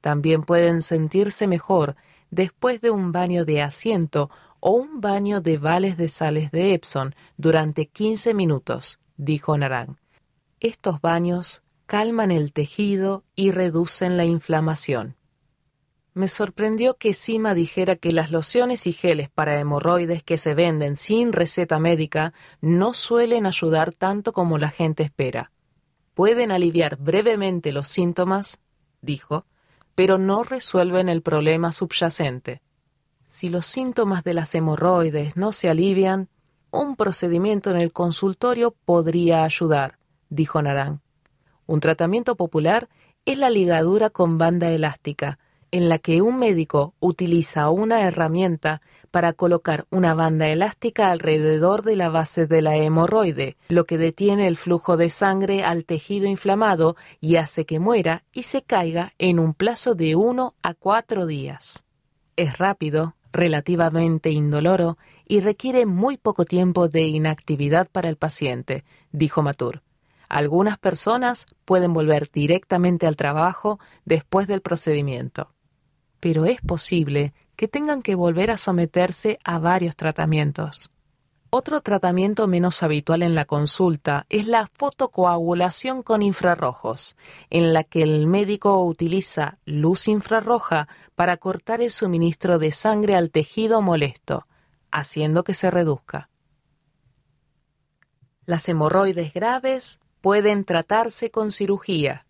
También 0.00 0.42
pueden 0.42 0.82
sentirse 0.82 1.46
mejor 1.46 1.96
después 2.30 2.80
de 2.80 2.90
un 2.90 3.12
baño 3.12 3.44
de 3.44 3.62
asiento 3.62 4.30
o 4.64 4.70
un 4.70 5.00
baño 5.00 5.40
de 5.40 5.58
vales 5.58 5.96
de 5.96 6.08
sales 6.08 6.52
de 6.52 6.72
Epsom 6.72 7.10
durante 7.36 7.86
15 7.86 8.32
minutos, 8.32 9.00
dijo 9.16 9.58
Narang. 9.58 9.96
Estos 10.60 11.00
baños 11.00 11.64
calman 11.86 12.30
el 12.30 12.52
tejido 12.52 13.24
y 13.34 13.50
reducen 13.50 14.16
la 14.16 14.24
inflamación. 14.24 15.16
Me 16.14 16.28
sorprendió 16.28 16.96
que 16.96 17.12
Sima 17.12 17.54
dijera 17.54 17.96
que 17.96 18.12
las 18.12 18.30
lociones 18.30 18.86
y 18.86 18.92
geles 18.92 19.28
para 19.30 19.58
hemorroides 19.58 20.22
que 20.22 20.38
se 20.38 20.54
venden 20.54 20.94
sin 20.94 21.32
receta 21.32 21.80
médica 21.80 22.32
no 22.60 22.94
suelen 22.94 23.46
ayudar 23.46 23.92
tanto 23.92 24.32
como 24.32 24.58
la 24.58 24.68
gente 24.68 25.02
espera. 25.02 25.50
Pueden 26.14 26.52
aliviar 26.52 26.98
brevemente 26.98 27.72
los 27.72 27.88
síntomas, 27.88 28.60
dijo, 29.00 29.44
pero 29.96 30.18
no 30.18 30.44
resuelven 30.44 31.08
el 31.08 31.20
problema 31.20 31.72
subyacente. 31.72 32.62
Si 33.32 33.48
los 33.48 33.64
síntomas 33.66 34.24
de 34.24 34.34
las 34.34 34.54
hemorroides 34.54 35.38
no 35.38 35.52
se 35.52 35.70
alivian, 35.70 36.28
un 36.70 36.96
procedimiento 36.96 37.70
en 37.70 37.78
el 37.78 37.90
consultorio 37.90 38.74
podría 38.84 39.44
ayudar, 39.44 39.96
dijo 40.28 40.60
Narán. 40.60 41.00
Un 41.64 41.80
tratamiento 41.80 42.36
popular 42.36 42.90
es 43.24 43.38
la 43.38 43.48
ligadura 43.48 44.10
con 44.10 44.36
banda 44.36 44.68
elástica, 44.68 45.38
en 45.70 45.88
la 45.88 45.98
que 45.98 46.20
un 46.20 46.38
médico 46.38 46.92
utiliza 47.00 47.70
una 47.70 48.02
herramienta 48.02 48.82
para 49.10 49.32
colocar 49.32 49.86
una 49.88 50.12
banda 50.12 50.48
elástica 50.48 51.10
alrededor 51.10 51.84
de 51.84 51.96
la 51.96 52.10
base 52.10 52.46
de 52.46 52.60
la 52.60 52.76
hemorroide, 52.76 53.56
lo 53.70 53.86
que 53.86 53.96
detiene 53.96 54.46
el 54.46 54.58
flujo 54.58 54.98
de 54.98 55.08
sangre 55.08 55.64
al 55.64 55.86
tejido 55.86 56.26
inflamado 56.26 56.96
y 57.18 57.36
hace 57.36 57.64
que 57.64 57.78
muera 57.78 58.24
y 58.34 58.42
se 58.42 58.60
caiga 58.60 59.14
en 59.16 59.38
un 59.38 59.54
plazo 59.54 59.94
de 59.94 60.16
uno 60.16 60.54
a 60.62 60.74
cuatro 60.74 61.24
días. 61.24 61.86
Es 62.36 62.58
rápido, 62.58 63.14
relativamente 63.32 64.30
indoloro 64.30 64.98
y 65.26 65.40
requiere 65.40 65.86
muy 65.86 66.16
poco 66.16 66.44
tiempo 66.44 66.88
de 66.88 67.02
inactividad 67.02 67.88
para 67.90 68.08
el 68.08 68.16
paciente, 68.16 68.84
dijo 69.10 69.42
Matur. 69.42 69.82
Algunas 70.28 70.78
personas 70.78 71.46
pueden 71.64 71.92
volver 71.92 72.30
directamente 72.32 73.06
al 73.06 73.16
trabajo 73.16 73.78
después 74.04 74.46
del 74.46 74.62
procedimiento 74.62 75.52
pero 76.22 76.46
es 76.46 76.60
posible 76.60 77.34
que 77.56 77.66
tengan 77.66 78.00
que 78.00 78.14
volver 78.14 78.52
a 78.52 78.56
someterse 78.56 79.40
a 79.42 79.58
varios 79.58 79.96
tratamientos. 79.96 80.91
Otro 81.54 81.82
tratamiento 81.82 82.46
menos 82.46 82.82
habitual 82.82 83.22
en 83.22 83.34
la 83.34 83.44
consulta 83.44 84.24
es 84.30 84.46
la 84.46 84.68
fotocoagulación 84.68 86.02
con 86.02 86.22
infrarrojos, 86.22 87.14
en 87.50 87.74
la 87.74 87.84
que 87.84 88.00
el 88.00 88.26
médico 88.26 88.82
utiliza 88.82 89.58
luz 89.66 90.08
infrarroja 90.08 90.88
para 91.14 91.36
cortar 91.36 91.82
el 91.82 91.90
suministro 91.90 92.58
de 92.58 92.70
sangre 92.70 93.16
al 93.16 93.30
tejido 93.30 93.82
molesto, 93.82 94.46
haciendo 94.90 95.44
que 95.44 95.52
se 95.52 95.70
reduzca. 95.70 96.30
Las 98.46 98.66
hemorroides 98.70 99.34
graves 99.34 100.00
pueden 100.22 100.64
tratarse 100.64 101.30
con 101.30 101.50
cirugía. 101.50 102.24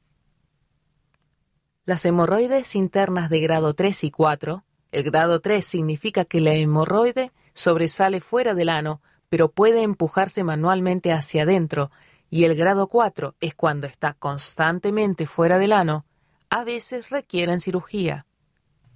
Las 1.85 2.05
hemorroides 2.05 2.75
internas 2.75 3.31
de 3.31 3.39
grado 3.39 3.75
3 3.75 4.03
y 4.03 4.11
4, 4.11 4.65
el 4.91 5.03
grado 5.05 5.39
3 5.39 5.65
significa 5.65 6.25
que 6.25 6.41
la 6.41 6.55
hemorroide 6.55 7.31
sobresale 7.55 8.21
fuera 8.21 8.55
del 8.55 8.69
ano, 8.69 9.01
pero 9.33 9.51
puede 9.51 9.83
empujarse 9.83 10.45
manualmente 10.45 11.11
hacia 11.11 11.45
adentro, 11.45 11.91
y 12.29 12.45
el 12.45 12.55
grado 12.55 12.87
4 12.87 13.35
es 13.41 13.55
cuando 13.55 13.87
está 13.87 14.13
constantemente 14.13 15.27
fuera 15.27 15.57
del 15.57 15.73
ano, 15.73 16.05
a 16.51 16.65
veces 16.65 17.09
requieren 17.09 17.59
cirugía. 17.59 18.27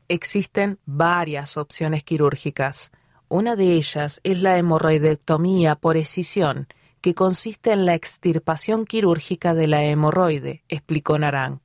Existen 0.08 0.78
varias 0.84 1.56
opciones 1.56 2.04
quirúrgicas. 2.04 2.92
Una 3.28 3.56
de 3.56 3.72
ellas 3.72 4.20
es 4.24 4.42
la 4.42 4.58
hemorroidectomía 4.58 5.74
por 5.74 5.96
escisión, 5.96 6.68
que 7.00 7.14
consiste 7.14 7.72
en 7.72 7.86
la 7.86 7.94
extirpación 7.94 8.84
quirúrgica 8.84 9.54
de 9.54 9.68
la 9.68 9.84
hemorroide, 9.84 10.64
explicó 10.68 11.18
Narán. 11.18 11.62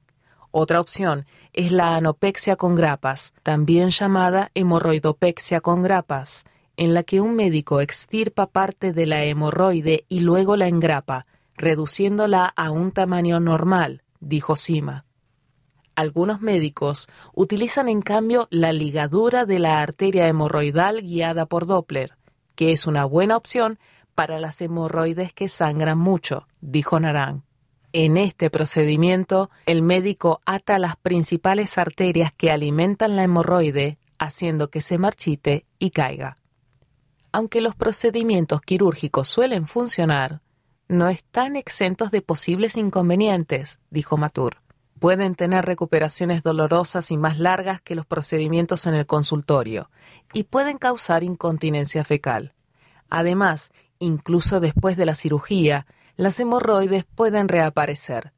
Otra 0.52 0.80
opción 0.80 1.26
es 1.52 1.74
la 1.74 1.98
anopexia 1.98 2.56
con 2.56 2.76
grapas, 2.76 3.34
también 3.44 3.90
llamada 3.90 4.50
hemorroidopexia 4.54 5.60
con 5.60 5.82
grapas, 5.82 6.46
en 6.82 6.96
la 6.96 7.04
que 7.04 7.22
un 7.22 7.36
médico 7.36 7.80
extirpa 7.80 8.48
parte 8.48 8.92
de 8.92 9.06
la 9.06 9.24
hemorroide 9.24 10.04
y 10.10 10.22
luego 10.22 10.56
la 10.56 10.68
engrapa, 10.68 11.28
reduciéndola 11.56 12.52
a 12.56 12.72
un 12.72 12.92
tamaño 12.92 13.40
normal, 13.40 14.02
dijo 14.20 14.56
Sima. 14.56 15.06
Algunos 15.94 16.42
médicos 16.42 17.08
utilizan 17.36 17.88
en 17.88 18.02
cambio 18.02 18.48
la 18.50 18.74
ligadura 18.74 19.46
de 19.46 19.60
la 19.60 19.80
arteria 19.84 20.28
hemorroidal 20.28 21.04
guiada 21.04 21.46
por 21.46 21.68
Doppler, 21.68 22.18
que 22.56 22.72
es 22.72 22.88
una 22.88 23.06
buena 23.06 23.38
opción 23.38 23.78
para 24.16 24.40
las 24.40 24.60
hemorroides 24.60 25.34
que 25.34 25.50
sangran 25.50 26.00
mucho, 26.00 26.48
dijo 26.62 27.00
Narán. 27.00 27.44
En 27.94 28.18
este 28.18 28.50
procedimiento, 28.50 29.52
el 29.68 29.84
médico 29.84 30.42
ata 30.48 30.80
las 30.80 30.96
principales 30.96 31.78
arterias 31.78 32.34
que 32.34 32.50
alimentan 32.50 33.16
la 33.16 33.24
hemorroide, 33.24 34.00
haciendo 34.18 34.72
que 34.72 34.82
se 34.82 34.98
marchite 34.98 35.68
y 35.78 35.92
caiga. 35.92 36.34
Aunque 37.32 37.62
los 37.62 37.76
procedimientos 37.76 38.62
quirúrgicos 38.62 39.30
suelen 39.30 39.66
funcionar, 39.66 40.42
no 40.90 41.08
están 41.08 41.56
exentos 41.56 42.12
de 42.12 42.22
posibles 42.22 42.76
inconvenientes, 42.76 43.80
dijo 43.90 44.18
Matur. 44.18 44.58
Pueden 45.00 45.36
tener 45.36 45.66
recuperaciones 45.66 46.44
dolorosas 46.44 47.10
y 47.10 47.18
más 47.18 47.40
largas 47.40 47.82
que 47.82 47.96
los 47.96 48.06
procedimientos 48.06 48.86
en 48.86 48.96
el 48.96 49.06
consultorio, 49.06 49.90
y 50.34 50.44
pueden 50.44 50.78
causar 50.78 51.24
incontinencia 51.24 52.04
fecal. 52.04 52.54
Además, 53.10 53.72
incluso 54.00 54.60
después 54.60 54.98
de 54.98 55.06
la 55.06 55.16
cirugía, 55.16 55.88
las 56.18 56.40
hemorroides 56.40 57.06
pueden 57.06 57.48
reaparecer. 57.48 58.34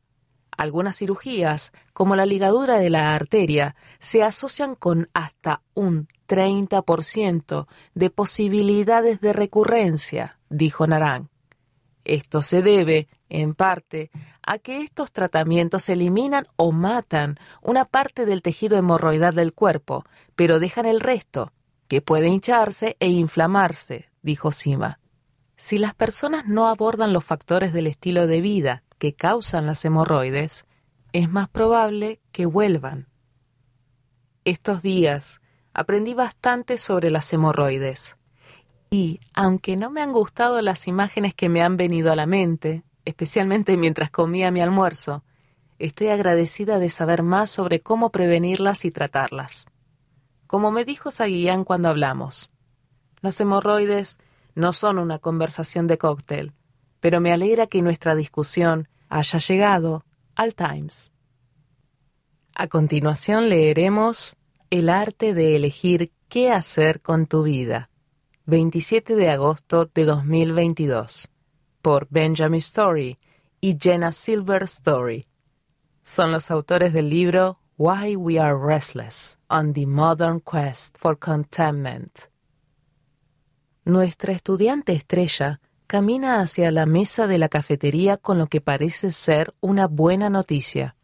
Algunas 0.56 0.98
cirugías, 0.98 1.74
como 1.94 2.16
la 2.16 2.28
ligadura 2.28 2.78
de 2.78 2.92
la 2.92 3.16
arteria, 3.16 3.76
se 4.00 4.22
asocian 4.22 4.76
con 4.76 5.10
hasta 5.14 5.64
un 5.74 6.08
30% 6.34 7.68
de 7.94 8.10
posibilidades 8.10 9.22
de 9.22 9.34
recurrencia, 9.34 10.40
dijo 10.50 10.88
Narán. 10.88 11.30
Esto 12.06 12.42
se 12.42 12.64
debe, 12.64 13.08
en 13.30 13.54
parte, 13.54 14.10
a 14.42 14.58
que 14.58 14.82
estos 14.82 15.12
tratamientos 15.12 15.88
eliminan 15.90 16.48
o 16.56 16.72
matan 16.72 17.38
una 17.62 17.86
parte 17.86 18.26
del 18.26 18.42
tejido 18.42 18.78
hemorroidal 18.78 19.36
del 19.36 19.54
cuerpo, 19.54 20.06
pero 20.36 20.60
dejan 20.60 20.88
el 20.88 21.02
resto, 21.02 21.54
que 21.88 22.02
puede 22.02 22.30
hincharse 22.30 22.98
e 23.00 23.10
inflamarse, 23.10 24.10
dijo 24.24 24.52
Sima. 24.52 25.00
Si 25.56 25.78
las 25.78 25.94
personas 25.94 26.48
no 26.48 26.68
abordan 26.68 27.14
los 27.14 27.24
factores 27.24 27.74
del 27.74 27.86
estilo 27.86 28.26
de 28.26 28.42
vida 28.42 28.84
que 28.98 29.14
causan 29.14 29.68
las 29.68 29.86
hemorroides, 29.86 30.66
es 31.12 31.30
más 31.30 31.48
probable 31.48 32.20
que 32.32 32.48
vuelvan. 32.48 33.08
Estos 34.46 34.82
días 34.82 35.42
aprendí 35.74 36.14
bastante 36.14 36.78
sobre 36.78 37.10
las 37.10 37.32
hemorroides 37.34 38.18
y, 38.94 39.20
aunque 39.34 39.76
no 39.76 39.90
me 39.90 40.04
han 40.04 40.12
gustado 40.12 40.62
las 40.62 40.88
imágenes 40.88 41.34
que 41.34 41.50
me 41.50 41.64
han 41.64 41.78
venido 41.78 42.12
a 42.12 42.16
la 42.16 42.28
mente, 42.28 42.84
especialmente 43.06 43.76
mientras 43.78 44.12
comía 44.12 44.52
mi 44.52 44.62
almuerzo, 44.62 45.24
estoy 45.80 46.10
agradecida 46.10 46.78
de 46.78 46.90
saber 46.90 47.24
más 47.24 47.50
sobre 47.50 47.80
cómo 47.80 48.12
prevenirlas 48.12 48.86
y 48.86 48.92
tratarlas. 48.92 49.66
Como 50.46 50.70
me 50.70 50.86
dijo 50.86 51.10
Saguián 51.10 51.64
cuando 51.64 51.90
hablamos, 51.90 52.52
las 53.22 53.42
hemorroides 53.42 54.20
no 54.54 54.72
son 54.74 55.00
una 55.00 55.18
conversación 55.18 55.88
de 55.88 55.98
cóctel, 55.98 56.54
pero 57.00 57.20
me 57.20 57.34
alegra 57.34 57.66
que 57.66 57.82
nuestra 57.82 58.14
discusión 58.14 58.88
haya 59.10 59.40
llegado 59.40 60.06
al 60.36 60.54
Times. 60.54 61.12
A 62.54 62.68
continuación 62.68 63.50
leeremos 63.50 64.38
El 64.74 64.90
arte 64.90 65.36
de 65.36 65.56
elegir 65.56 66.12
qué 66.30 66.52
hacer 66.52 67.00
con 67.00 67.28
tu 67.28 67.44
vida, 67.44 67.92
27 68.48 69.16
de 69.16 69.30
agosto 69.30 69.86
de 69.86 70.04
2022, 70.04 71.30
por 71.84 72.08
Benjamin 72.10 72.58
Story 72.58 73.20
y 73.62 73.78
Jenna 73.80 74.12
Silver 74.12 74.64
Story. 74.64 75.28
Son 76.04 76.32
los 76.32 76.50
autores 76.50 76.92
del 76.92 77.12
libro 77.12 77.60
Why 77.78 78.16
We 78.16 78.40
Are 78.40 78.58
Restless 78.58 79.38
on 79.48 79.74
the 79.74 79.86
Modern 79.86 80.40
Quest 80.40 80.98
for 80.98 81.20
Contentment 81.20 82.32
nuestra 83.86 84.34
estudiante 84.34 84.94
estrella 84.94 85.62
camina 85.86 86.40
hacia 86.40 86.72
la 86.72 86.88
mesa 86.88 87.28
de 87.28 87.38
la 87.38 87.48
cafetería 87.48 88.18
con 88.18 88.40
lo 88.40 88.48
que 88.48 88.60
parece 88.60 89.12
ser 89.12 89.54
una 89.62 89.86
buena 89.86 90.32
noticia. 90.32 90.96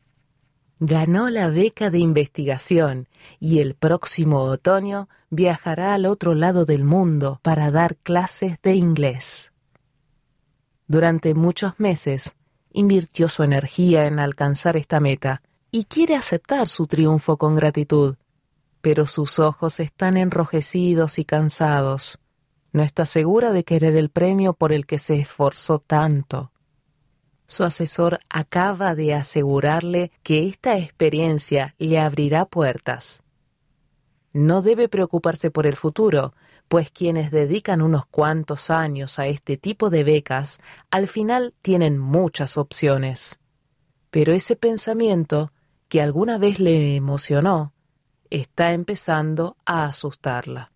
Ganó 0.79 1.29
la 1.29 1.49
beca 1.49 1.89
de 1.89 1.99
investigación 1.99 3.07
y 3.39 3.59
el 3.59 3.75
próximo 3.75 4.43
otoño 4.43 5.09
viajará 5.29 5.93
al 5.93 6.05
otro 6.05 6.35
lado 6.35 6.65
del 6.65 6.83
mundo 6.83 7.39
para 7.43 7.69
dar 7.69 7.97
clases 7.97 8.57
de 8.63 8.75
inglés. 8.75 9.51
Durante 10.87 11.33
muchos 11.33 11.79
meses 11.79 12.35
invirtió 12.71 13.27
su 13.27 13.43
energía 13.43 14.05
en 14.05 14.19
alcanzar 14.19 14.77
esta 14.77 14.99
meta 14.99 15.41
y 15.69 15.83
quiere 15.83 16.15
aceptar 16.15 16.67
su 16.67 16.87
triunfo 16.87 17.37
con 17.37 17.55
gratitud, 17.55 18.15
pero 18.81 19.05
sus 19.05 19.39
ojos 19.39 19.79
están 19.79 20.17
enrojecidos 20.17 21.19
y 21.19 21.25
cansados. 21.25 22.19
No 22.71 22.83
está 22.83 23.05
segura 23.05 23.51
de 23.51 23.63
querer 23.63 23.95
el 23.95 24.09
premio 24.09 24.53
por 24.53 24.71
el 24.71 24.85
que 24.85 24.97
se 24.97 25.15
esforzó 25.15 25.79
tanto. 25.79 26.51
Su 27.49 27.63
asesor 27.63 28.19
acaba 28.29 28.93
de 28.93 29.15
asegurarle 29.15 30.11
que 30.21 30.47
esta 30.47 30.77
experiencia 30.77 31.73
le 31.79 31.99
abrirá 31.99 32.45
puertas. 32.45 33.23
No 34.33 34.61
debe 34.61 34.87
preocuparse 34.87 35.49
por 35.49 35.65
el 35.65 35.75
futuro, 35.75 36.35
pues 36.67 36.91
quienes 36.91 37.31
dedican 37.31 37.81
unos 37.81 38.05
cuantos 38.05 38.69
años 38.69 39.17
a 39.17 39.25
este 39.25 39.57
tipo 39.57 39.89
de 39.89 40.03
becas 40.03 40.61
al 40.91 41.07
final 41.07 41.55
tienen 41.63 41.97
muchas 41.97 42.55
opciones. 42.55 43.39
Pero 44.11 44.31
ese 44.33 44.55
pensamiento, 44.55 45.51
que 45.87 46.03
alguna 46.03 46.37
vez 46.37 46.59
le 46.59 46.95
emocionó, 46.95 47.73
está 48.29 48.73
empezando 48.73 49.57
a 49.65 49.85
asustarla. 49.85 50.71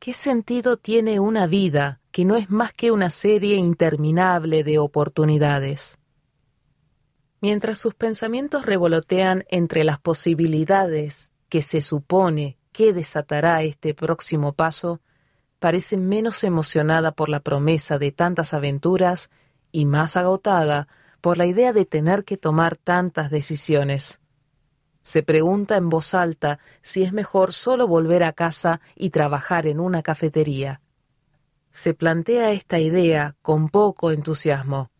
¿Qué 0.00 0.12
sentido 0.12 0.76
tiene 0.76 1.20
una 1.20 1.46
vida 1.46 2.01
que 2.12 2.24
no 2.24 2.36
es 2.36 2.50
más 2.50 2.72
que 2.72 2.92
una 2.92 3.10
serie 3.10 3.56
interminable 3.56 4.62
de 4.62 4.78
oportunidades? 4.78 5.98
Mientras 7.40 7.78
sus 7.78 7.94
pensamientos 7.94 8.66
revolotean 8.66 9.44
entre 9.48 9.82
las 9.82 9.98
posibilidades 9.98 11.32
que 11.48 11.62
se 11.62 11.80
supone 11.80 12.58
que 12.70 12.92
desatará 12.92 13.62
este 13.62 13.94
próximo 13.94 14.52
paso, 14.52 15.00
parece 15.58 15.96
menos 15.96 16.44
emocionada 16.44 17.12
por 17.12 17.28
la 17.28 17.40
promesa 17.40 17.98
de 17.98 18.12
tantas 18.12 18.54
aventuras 18.54 19.30
y 19.72 19.86
más 19.86 20.16
agotada 20.16 20.88
por 21.22 21.38
la 21.38 21.46
idea 21.46 21.72
de 21.72 21.86
tener 21.86 22.24
que 22.24 22.36
tomar 22.36 22.76
tantas 22.76 23.30
decisiones. 23.30 24.20
Se 25.02 25.22
pregunta 25.22 25.76
en 25.76 25.88
voz 25.88 26.14
alta 26.14 26.58
si 26.82 27.02
es 27.02 27.12
mejor 27.12 27.52
solo 27.52 27.88
volver 27.88 28.22
a 28.22 28.32
casa 28.32 28.80
y 28.94 29.10
trabajar 29.10 29.66
en 29.66 29.80
una 29.80 30.02
cafetería. 30.02 30.81
Se 31.72 31.94
plantea 31.94 32.52
esta 32.52 32.78
idea 32.78 33.34
con 33.40 33.68
poco 33.68 34.10
entusiasmo. 34.10 34.90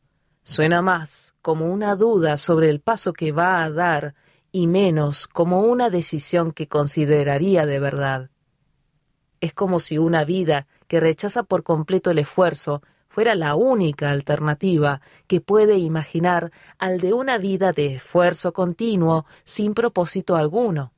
Suena 0.42 0.82
más 0.82 1.34
como 1.42 1.66
una 1.66 1.96
duda 1.96 2.38
sobre 2.38 2.70
el 2.70 2.80
paso 2.80 3.12
que 3.12 3.30
va 3.30 3.62
a 3.62 3.70
dar 3.70 4.14
y 4.50 4.66
menos 4.66 5.26
como 5.26 5.60
una 5.60 5.90
decisión 5.90 6.50
que 6.50 6.68
consideraría 6.68 7.66
de 7.66 7.78
verdad. 7.78 8.30
Es 9.40 9.52
como 9.52 9.80
si 9.80 9.98
una 9.98 10.24
vida 10.24 10.66
que 10.88 10.98
rechaza 10.98 11.42
por 11.42 11.62
completo 11.62 12.10
el 12.10 12.18
esfuerzo 12.18 12.82
fuera 13.08 13.34
la 13.34 13.54
única 13.54 14.10
alternativa 14.10 15.02
que 15.26 15.42
puede 15.42 15.76
imaginar 15.76 16.52
al 16.78 17.00
de 17.00 17.12
una 17.12 17.36
vida 17.36 17.72
de 17.72 17.94
esfuerzo 17.96 18.54
continuo 18.54 19.26
sin 19.44 19.74
propósito 19.74 20.36
alguno. 20.36 20.92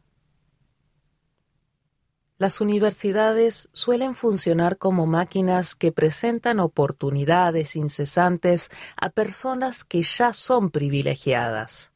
Las 2.37 2.61
universidades 2.61 3.69
suelen 3.73 4.15
funcionar 4.15 4.77
como 4.77 5.07
máquinas 5.07 5.75
que 5.75 5.93
presentan 5.93 6.59
oportunidades 6.59 7.77
incesantes 7.77 8.71
a 8.97 9.11
personas 9.11 9.85
que 9.85 10.03
ya 10.03 10.33
son 10.33 10.71
privilegiadas. 10.71 11.93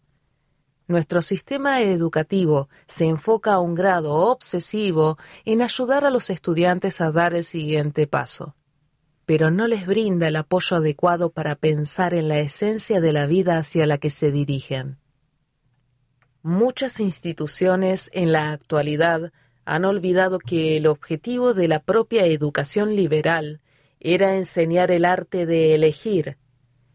Nuestro 0.86 1.22
sistema 1.22 1.82
educativo 1.82 2.68
se 2.86 3.07
enfoca 3.07 3.55
a 3.55 3.61
un 3.61 3.74
grado 3.74 4.14
obsesivo 4.14 5.18
en 5.45 5.61
ayudar 5.61 6.05
a 6.05 6.11
los 6.11 6.30
estudiantes 6.30 7.01
a 7.01 7.11
dar 7.11 7.34
el 7.34 7.45
siguiente 7.45 8.07
paso 8.07 8.55
pero 9.28 9.51
no 9.51 9.66
les 9.66 9.86
brinda 9.86 10.28
el 10.28 10.36
apoyo 10.36 10.78
adecuado 10.78 11.28
para 11.28 11.55
pensar 11.55 12.14
en 12.14 12.28
la 12.28 12.39
esencia 12.39 12.99
de 13.03 13.12
la 13.12 13.26
vida 13.26 13.59
hacia 13.59 13.84
la 13.84 13.99
que 13.99 14.09
se 14.09 14.32
dirigen. 14.32 14.97
Muchas 16.43 16.99
instituciones 16.99 18.09
en 18.14 18.32
la 18.32 18.53
actualidad 18.53 19.30
han 19.69 19.85
olvidado 19.85 20.39
que 20.39 20.79
el 20.79 20.87
objetivo 20.87 21.53
de 21.53 21.69
la 21.69 21.81
propia 21.81 22.25
educación 22.25 22.97
liberal 22.97 23.61
era 24.01 24.35
enseñar 24.35 24.91
el 24.91 25.05
arte 25.05 25.45
de 25.45 25.75
elegir, 25.75 26.39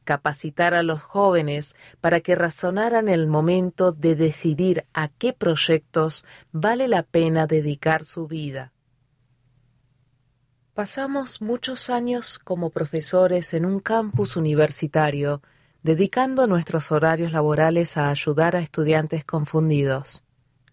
capacitar 0.04 0.74
a 0.74 0.82
los 0.82 1.00
jóvenes 1.00 1.76
para 2.02 2.22
que 2.22 2.34
razonaran 2.34 3.10
el 3.10 3.28
momento 3.28 3.92
de 3.92 4.16
decidir 4.16 4.86
a 4.92 5.10
qué 5.10 5.34
proyectos 5.34 6.26
vale 6.52 6.88
la 6.88 7.04
pena 7.04 7.46
dedicar 7.46 8.04
su 8.04 8.26
vida. 8.26 8.74
Pasamos 10.74 11.44
muchos 11.44 11.92
años 11.92 12.40
como 12.40 12.72
profesores 12.72 13.54
en 13.54 13.68
un 13.68 13.82
campus 13.82 14.36
universitario, 14.36 15.44
dedicando 15.84 16.48
nuestros 16.48 16.92
horarios 16.92 17.34
laborales 17.34 17.98
a 17.98 18.10
ayudar 18.10 18.56
a 18.56 18.62
estudiantes 18.62 19.24
confundidos. 19.26 20.24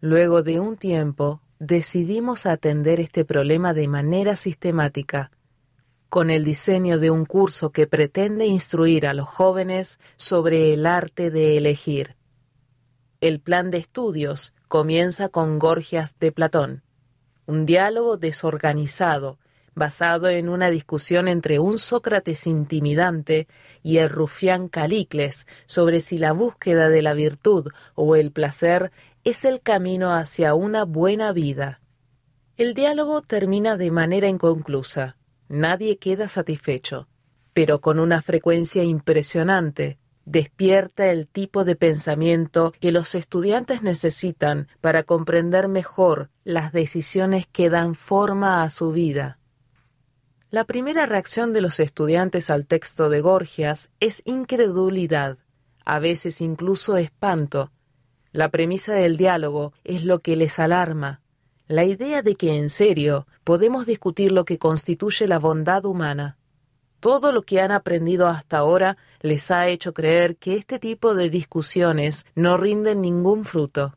Luego 0.00 0.42
de 0.42 0.60
un 0.60 0.78
tiempo, 0.78 1.42
decidimos 1.60 2.46
atender 2.46 3.00
este 3.00 3.26
problema 3.26 3.74
de 3.74 3.86
manera 3.86 4.34
sistemática, 4.34 5.30
con 6.08 6.30
el 6.30 6.42
diseño 6.42 6.98
de 6.98 7.10
un 7.10 7.26
curso 7.26 7.70
que 7.70 7.86
pretende 7.86 8.46
instruir 8.46 9.06
a 9.06 9.12
los 9.12 9.28
jóvenes 9.28 10.00
sobre 10.16 10.72
el 10.72 10.86
arte 10.86 11.30
de 11.30 11.58
elegir. 11.58 12.16
El 13.20 13.40
plan 13.40 13.70
de 13.70 13.76
estudios 13.76 14.54
comienza 14.68 15.28
con 15.28 15.58
Gorgias 15.58 16.18
de 16.18 16.32
Platón, 16.32 16.82
un 17.44 17.66
diálogo 17.66 18.16
desorganizado 18.16 19.38
basado 19.74 20.28
en 20.28 20.48
una 20.48 20.70
discusión 20.70 21.28
entre 21.28 21.58
un 21.58 21.78
Sócrates 21.78 22.46
intimidante 22.46 23.46
y 23.82 23.98
el 23.98 24.08
rufián 24.08 24.68
Calicles 24.68 25.46
sobre 25.66 26.00
si 26.00 26.18
la 26.18 26.32
búsqueda 26.32 26.88
de 26.88 27.02
la 27.02 27.14
virtud 27.14 27.68
o 27.94 28.16
el 28.16 28.32
placer 28.32 28.90
es 29.24 29.44
el 29.44 29.60
camino 29.60 30.12
hacia 30.12 30.54
una 30.54 30.84
buena 30.84 31.32
vida. 31.32 31.80
El 32.56 32.74
diálogo 32.74 33.22
termina 33.22 33.76
de 33.76 33.90
manera 33.90 34.28
inconclusa. 34.28 35.16
Nadie 35.48 35.98
queda 35.98 36.28
satisfecho, 36.28 37.08
pero 37.52 37.80
con 37.80 37.98
una 37.98 38.22
frecuencia 38.22 38.84
impresionante 38.84 39.98
despierta 40.24 41.10
el 41.10 41.26
tipo 41.26 41.64
de 41.64 41.74
pensamiento 41.76 42.72
que 42.78 42.92
los 42.92 43.14
estudiantes 43.14 43.82
necesitan 43.82 44.68
para 44.80 45.02
comprender 45.02 45.68
mejor 45.68 46.30
las 46.44 46.72
decisiones 46.72 47.46
que 47.46 47.68
dan 47.68 47.94
forma 47.94 48.62
a 48.62 48.70
su 48.70 48.92
vida. 48.92 49.38
La 50.50 50.64
primera 50.64 51.06
reacción 51.06 51.52
de 51.52 51.60
los 51.60 51.80
estudiantes 51.80 52.50
al 52.50 52.66
texto 52.66 53.08
de 53.08 53.20
Gorgias 53.20 53.90
es 54.00 54.22
incredulidad, 54.24 55.38
a 55.84 55.98
veces 55.98 56.40
incluso 56.40 56.96
espanto. 56.96 57.72
La 58.32 58.48
premisa 58.48 58.94
del 58.94 59.16
diálogo 59.16 59.72
es 59.82 60.04
lo 60.04 60.20
que 60.20 60.36
les 60.36 60.58
alarma, 60.58 61.20
la 61.70 61.84
idea 61.84 62.22
de 62.22 62.34
que 62.34 62.56
en 62.56 62.68
serio 62.68 63.28
podemos 63.44 63.86
discutir 63.86 64.32
lo 64.32 64.44
que 64.44 64.58
constituye 64.58 65.28
la 65.28 65.38
bondad 65.38 65.84
humana. 65.84 66.36
Todo 66.98 67.30
lo 67.30 67.42
que 67.42 67.60
han 67.60 67.70
aprendido 67.70 68.26
hasta 68.26 68.58
ahora 68.58 68.96
les 69.20 69.50
ha 69.52 69.68
hecho 69.68 69.94
creer 69.94 70.36
que 70.36 70.56
este 70.56 70.78
tipo 70.78 71.14
de 71.14 71.30
discusiones 71.30 72.26
no 72.34 72.56
rinden 72.56 73.00
ningún 73.00 73.44
fruto. 73.44 73.94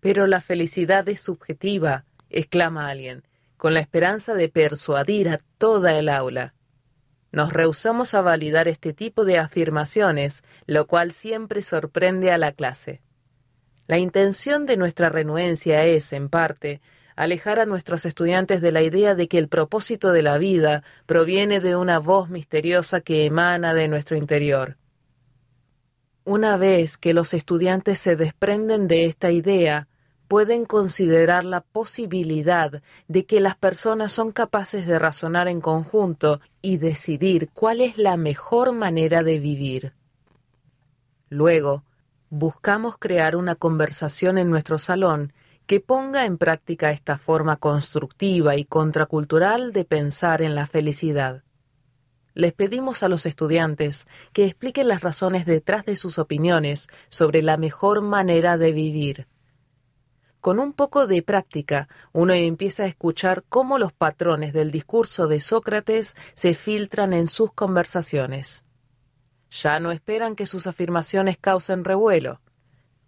Pero 0.00 0.26
la 0.26 0.40
felicidad 0.40 1.08
es 1.08 1.20
subjetiva, 1.20 2.04
exclama 2.28 2.88
alguien, 2.88 3.22
con 3.56 3.72
la 3.72 3.80
esperanza 3.80 4.34
de 4.34 4.48
persuadir 4.48 5.28
a 5.28 5.40
toda 5.58 5.96
el 5.96 6.08
aula. 6.08 6.55
Nos 7.36 7.52
rehusamos 7.52 8.14
a 8.14 8.22
validar 8.22 8.66
este 8.66 8.94
tipo 8.94 9.26
de 9.26 9.36
afirmaciones, 9.36 10.42
lo 10.64 10.86
cual 10.86 11.12
siempre 11.12 11.60
sorprende 11.60 12.32
a 12.32 12.38
la 12.38 12.52
clase. 12.52 13.02
La 13.86 13.98
intención 13.98 14.64
de 14.64 14.78
nuestra 14.78 15.10
renuencia 15.10 15.84
es, 15.84 16.14
en 16.14 16.30
parte, 16.30 16.80
alejar 17.14 17.60
a 17.60 17.66
nuestros 17.66 18.06
estudiantes 18.06 18.62
de 18.62 18.72
la 18.72 18.80
idea 18.80 19.14
de 19.14 19.28
que 19.28 19.36
el 19.36 19.48
propósito 19.48 20.12
de 20.12 20.22
la 20.22 20.38
vida 20.38 20.82
proviene 21.04 21.60
de 21.60 21.76
una 21.76 21.98
voz 21.98 22.30
misteriosa 22.30 23.02
que 23.02 23.26
emana 23.26 23.74
de 23.74 23.88
nuestro 23.88 24.16
interior. 24.16 24.78
Una 26.24 26.56
vez 26.56 26.96
que 26.96 27.12
los 27.12 27.34
estudiantes 27.34 27.98
se 27.98 28.16
desprenden 28.16 28.88
de 28.88 29.04
esta 29.04 29.30
idea, 29.30 29.88
pueden 30.28 30.64
considerar 30.64 31.44
la 31.44 31.60
posibilidad 31.60 32.82
de 33.08 33.24
que 33.24 33.40
las 33.40 33.56
personas 33.56 34.12
son 34.12 34.32
capaces 34.32 34.86
de 34.86 34.98
razonar 34.98 35.48
en 35.48 35.60
conjunto 35.60 36.40
y 36.62 36.78
decidir 36.78 37.48
cuál 37.52 37.80
es 37.80 37.98
la 37.98 38.16
mejor 38.16 38.72
manera 38.72 39.22
de 39.22 39.38
vivir. 39.38 39.92
Luego, 41.28 41.84
buscamos 42.30 42.96
crear 42.98 43.36
una 43.36 43.54
conversación 43.54 44.38
en 44.38 44.50
nuestro 44.50 44.78
salón 44.78 45.32
que 45.66 45.80
ponga 45.80 46.24
en 46.24 46.38
práctica 46.38 46.90
esta 46.90 47.18
forma 47.18 47.56
constructiva 47.56 48.56
y 48.56 48.64
contracultural 48.64 49.72
de 49.72 49.84
pensar 49.84 50.42
en 50.42 50.54
la 50.54 50.66
felicidad. 50.66 51.42
les 52.34 52.52
pedimos 52.52 53.02
a 53.02 53.08
los 53.08 53.24
estudiantes 53.24 54.06
que 54.34 54.44
expliquen 54.44 54.88
las 54.88 55.00
razones 55.00 55.46
detrás 55.46 55.86
de 55.86 55.96
sus 55.96 56.18
opiniones 56.18 56.88
sobre 57.08 57.40
la 57.40 57.56
mejor 57.56 58.02
manera 58.02 58.58
de 58.58 58.72
vivir. 58.72 59.26
Con 60.46 60.60
un 60.60 60.74
poco 60.74 61.08
de 61.08 61.22
práctica, 61.22 61.88
uno 62.12 62.32
empieza 62.32 62.84
a 62.84 62.86
escuchar 62.86 63.42
cómo 63.48 63.78
los 63.78 63.92
patrones 63.92 64.52
del 64.52 64.70
discurso 64.70 65.26
de 65.26 65.40
Sócrates 65.40 66.16
se 66.34 66.54
filtran 66.54 67.12
en 67.14 67.26
sus 67.26 67.52
conversaciones. 67.52 68.64
Ya 69.50 69.80
no 69.80 69.90
esperan 69.90 70.36
que 70.36 70.46
sus 70.46 70.68
afirmaciones 70.68 71.36
causen 71.36 71.82
revuelo. 71.82 72.40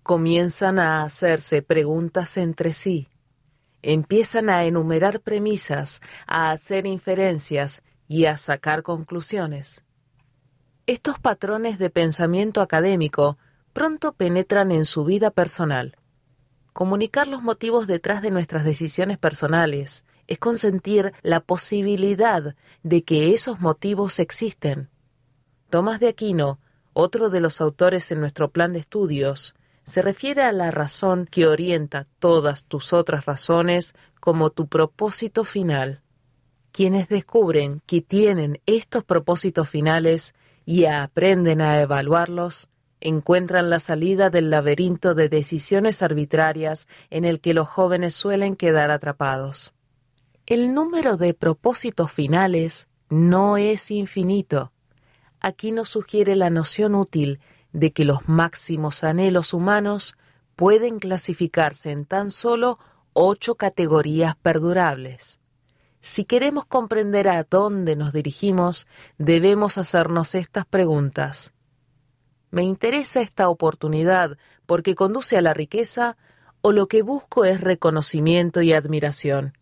Comienzan 0.03 0.80
a 0.80 1.05
hacerse 1.05 1.62
preguntas 1.62 2.36
entre 2.39 2.72
sí. 2.72 3.07
Empiezan 3.82 4.51
a 4.51 4.64
enumerar 4.64 5.20
premisas, 5.20 6.03
a 6.26 6.51
hacer 6.51 6.86
inferencias 6.86 7.84
y 8.09 8.24
a 8.24 8.36
sacar 8.36 8.82
conclusiones. 8.82 9.84
Estos 10.89 11.20
patrones 11.20 11.78
de 11.78 11.89
pensamiento 11.89 12.62
académico 12.62 13.39
pronto 13.72 14.12
penetran 14.14 14.72
en 14.72 14.84
su 14.84 15.05
vida 15.05 15.30
personal. 15.30 15.98
Comunicar 16.79 17.26
los 17.26 17.43
motivos 17.43 17.89
detrás 17.89 18.22
de 18.22 18.31
nuestras 18.31 18.62
decisiones 18.62 19.18
personales 19.18 20.05
es 20.29 20.39
consentir 20.39 21.12
la 21.22 21.41
posibilidad 21.41 22.55
de 22.85 23.03
que 23.03 23.35
esos 23.35 23.59
motivos 23.59 24.20
existen. 24.20 24.89
Tomás 25.70 25.99
de 25.99 26.07
Aquino, 26.07 26.61
otro 26.93 27.31
de 27.31 27.41
los 27.41 27.61
autores 27.61 28.12
en 28.12 28.20
nuestro 28.20 28.53
plan 28.53 28.72
de 28.72 28.79
estudios, 28.79 29.57
se 29.83 30.03
refiere 30.03 30.43
a 30.43 30.53
la 30.53 30.70
razón 30.70 31.26
que 31.29 31.49
orienta 31.49 32.07
todas 32.20 32.62
tus 32.62 32.93
otras 32.93 33.26
razones 33.26 33.97
como 34.20 34.51
tu 34.51 34.68
propósito 34.68 35.43
final. 35.43 36.01
Quienes 36.70 37.09
descubren 37.09 37.83
que 37.87 38.03
tienen 38.03 38.61
estos 38.66 39.03
propósitos 39.03 39.68
finales 39.68 40.33
y 40.64 40.85
aprenden 40.85 41.61
a 41.61 41.81
evaluarlos, 41.81 42.68
encuentran 43.01 43.71
la 43.71 43.81
salida 43.81 44.31
del 44.31 44.51
laberinto 44.51 45.15
de 45.15 45.29
decisiones 45.29 46.03
arbitrarias 46.03 46.89
en 47.11 47.25
el 47.25 47.41
que 47.41 47.55
los 47.55 47.69
jóvenes 47.69 48.15
suelen 48.15 48.57
quedar 48.57 48.91
atrapados. 48.91 49.75
El 50.47 50.75
número 50.75 51.17
de 51.17 51.35
propósitos 51.35 52.11
finales 52.11 52.89
no 53.11 53.57
es 53.57 53.91
infinito. 53.91 54.73
Aquí 55.41 55.73
nos 55.73 55.91
sugiere 55.91 56.37
la 56.37 56.51
noción 56.51 56.95
útil 56.95 57.41
de 57.73 57.93
que 57.93 58.05
los 58.05 58.29
máximos 58.29 59.05
anhelos 59.05 59.53
humanos 59.53 60.17
pueden 60.57 60.99
clasificarse 60.99 61.91
en 61.91 62.05
tan 62.05 62.31
solo 62.31 62.79
ocho 63.13 63.55
categorías 63.55 64.37
perdurables. 64.37 65.41
Si 66.01 66.25
queremos 66.25 66.65
comprender 66.65 67.29
a 67.29 67.45
dónde 67.45 67.97
nos 67.97 68.13
dirigimos, 68.13 68.87
debemos 69.19 69.79
hacernos 69.79 70.35
estas 70.35 70.65
preguntas. 70.65 71.53
¿Me 72.51 72.63
interesa 72.63 73.21
esta 73.21 73.49
oportunidad 73.49 74.39
porque 74.67 74.95
conduce 74.95 75.37
a 75.37 75.43
la 75.43 75.55
riqueza 75.55 76.17
o 76.61 76.73
lo 76.73 76.89
que 76.89 77.03
busco 77.03 77.45
es 77.45 77.61
reconocimiento 77.61 78.63
y 78.63 78.73
admiración? 78.73 79.57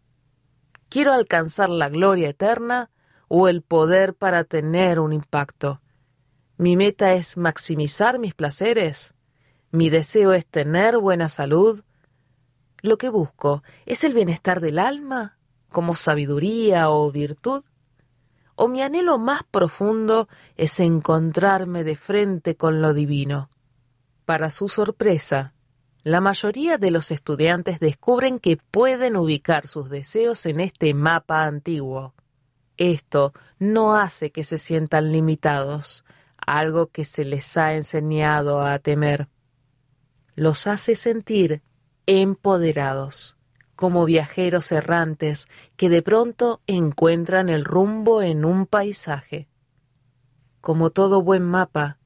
¿Quiero 0.88 1.12
alcanzar 1.12 1.68
la 1.68 1.88
gloria 1.88 2.28
eterna 2.28 2.90
o 3.28 3.48
el 3.48 3.62
poder 3.62 4.14
para 4.14 4.44
tener 4.44 5.00
un 5.00 5.12
impacto? 5.12 5.80
¿Mi 6.58 6.76
meta 6.76 7.12
es 7.12 7.36
maximizar 7.36 8.18
mis 8.18 8.34
placeres? 8.34 9.14
¿Mi 9.72 9.90
deseo 9.90 10.32
es 10.32 10.46
tener 10.46 10.96
buena 10.96 11.28
salud? 11.28 11.82
¿Lo 12.82 12.98
que 12.98 13.08
busco 13.08 13.62
es 13.84 14.04
el 14.04 14.14
bienestar 14.14 14.60
del 14.60 14.78
alma 14.78 15.38
como 15.70 15.94
sabiduría 15.94 16.88
o 16.88 17.10
virtud? 17.10 17.64
¿O 18.56 18.68
mi 18.68 18.80
anhelo 18.80 19.18
más 19.18 19.42
profundo 19.44 20.28
es 20.56 20.80
encontrarme 20.80 21.84
de 21.84 21.94
frente 21.94 22.56
con 22.56 22.80
lo 22.80 22.94
divino? 22.94 23.50
Para 24.24 24.50
su 24.50 24.70
sorpresa, 24.70 25.52
la 26.02 26.22
mayoría 26.22 26.78
de 26.78 26.90
los 26.90 27.10
estudiantes 27.10 27.80
descubren 27.80 28.38
que 28.38 28.56
pueden 28.56 29.16
ubicar 29.16 29.66
sus 29.66 29.90
deseos 29.90 30.46
en 30.46 30.60
este 30.60 30.94
mapa 30.94 31.44
antiguo. 31.44 32.14
Esto 32.78 33.34
no 33.58 33.94
hace 33.94 34.32
que 34.32 34.42
se 34.42 34.56
sientan 34.56 35.12
limitados, 35.12 36.04
algo 36.38 36.86
que 36.86 37.04
se 37.04 37.24
les 37.24 37.56
ha 37.58 37.74
enseñado 37.74 38.62
a 38.62 38.78
temer. 38.78 39.28
Los 40.34 40.66
hace 40.66 40.96
sentir 40.96 41.62
empoderados 42.06 43.36
como 43.76 44.06
viajeros 44.06 44.72
errantes 44.72 45.48
que 45.76 45.88
de 45.88 46.02
pronto 46.02 46.60
encuentran 46.66 47.48
el 47.50 47.64
rumbo 47.64 48.22
en 48.22 48.44
un 48.44 48.66
paisaje. 48.66 49.48
Como 50.60 50.90
todo 50.90 51.22
buen 51.22 51.44
mapa, 51.44 51.98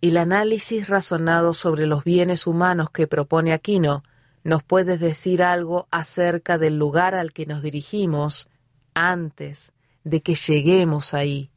el 0.00 0.16
análisis 0.16 0.88
razonado 0.88 1.52
sobre 1.52 1.86
los 1.86 2.04
bienes 2.04 2.46
humanos 2.46 2.90
que 2.90 3.06
propone 3.06 3.52
Aquino 3.52 4.04
nos 4.44 4.62
puede 4.62 4.96
decir 4.96 5.42
algo 5.42 5.88
acerca 5.90 6.56
del 6.56 6.78
lugar 6.78 7.16
al 7.16 7.32
que 7.32 7.46
nos 7.46 7.62
dirigimos 7.62 8.48
antes 8.94 9.72
de 10.04 10.22
que 10.22 10.36
lleguemos 10.36 11.12
ahí. 11.14 11.50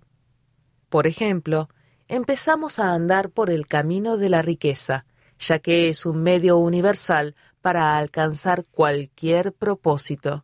Por 0.89 1.05
ejemplo, 1.05 1.70
empezamos 2.07 2.80
a 2.80 2.93
andar 2.93 3.30
por 3.30 3.51
el 3.51 3.67
camino 3.67 4.17
de 4.17 4.30
la 4.30 4.41
riqueza, 4.41 5.05
ya 5.38 5.59
que 5.59 5.89
es 5.89 6.07
un 6.07 6.24
medio 6.24 6.57
universal 6.57 7.36
para 7.70 7.99
alcanzar 7.99 8.65
cualquier 8.65 9.53
propósito. 9.53 10.43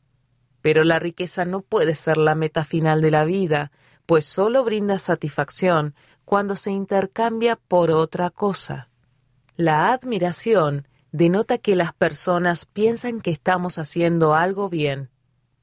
Pero 0.62 0.84
la 0.84 1.00
riqueza 1.00 1.44
no 1.44 1.62
puede 1.62 1.96
ser 1.96 2.18
la 2.18 2.36
meta 2.36 2.64
final 2.64 3.02
de 3.02 3.10
la 3.10 3.26
vida, 3.26 3.72
pues 4.06 4.26
solo 4.26 4.64
brinda 4.64 5.00
satisfacción 5.00 5.96
cuando 6.24 6.56
se 6.56 6.70
intercambia 6.70 7.56
por 7.56 7.90
otra 7.90 8.30
cosa. 8.30 8.90
La 9.56 9.92
admiración 9.92 10.88
denota 11.12 11.58
que 11.58 11.76
las 11.76 11.94
personas 11.94 12.68
piensan 12.68 13.20
que 13.22 13.32
estamos 13.32 13.80
haciendo 13.80 14.36
algo 14.36 14.70
bien, 14.70 15.10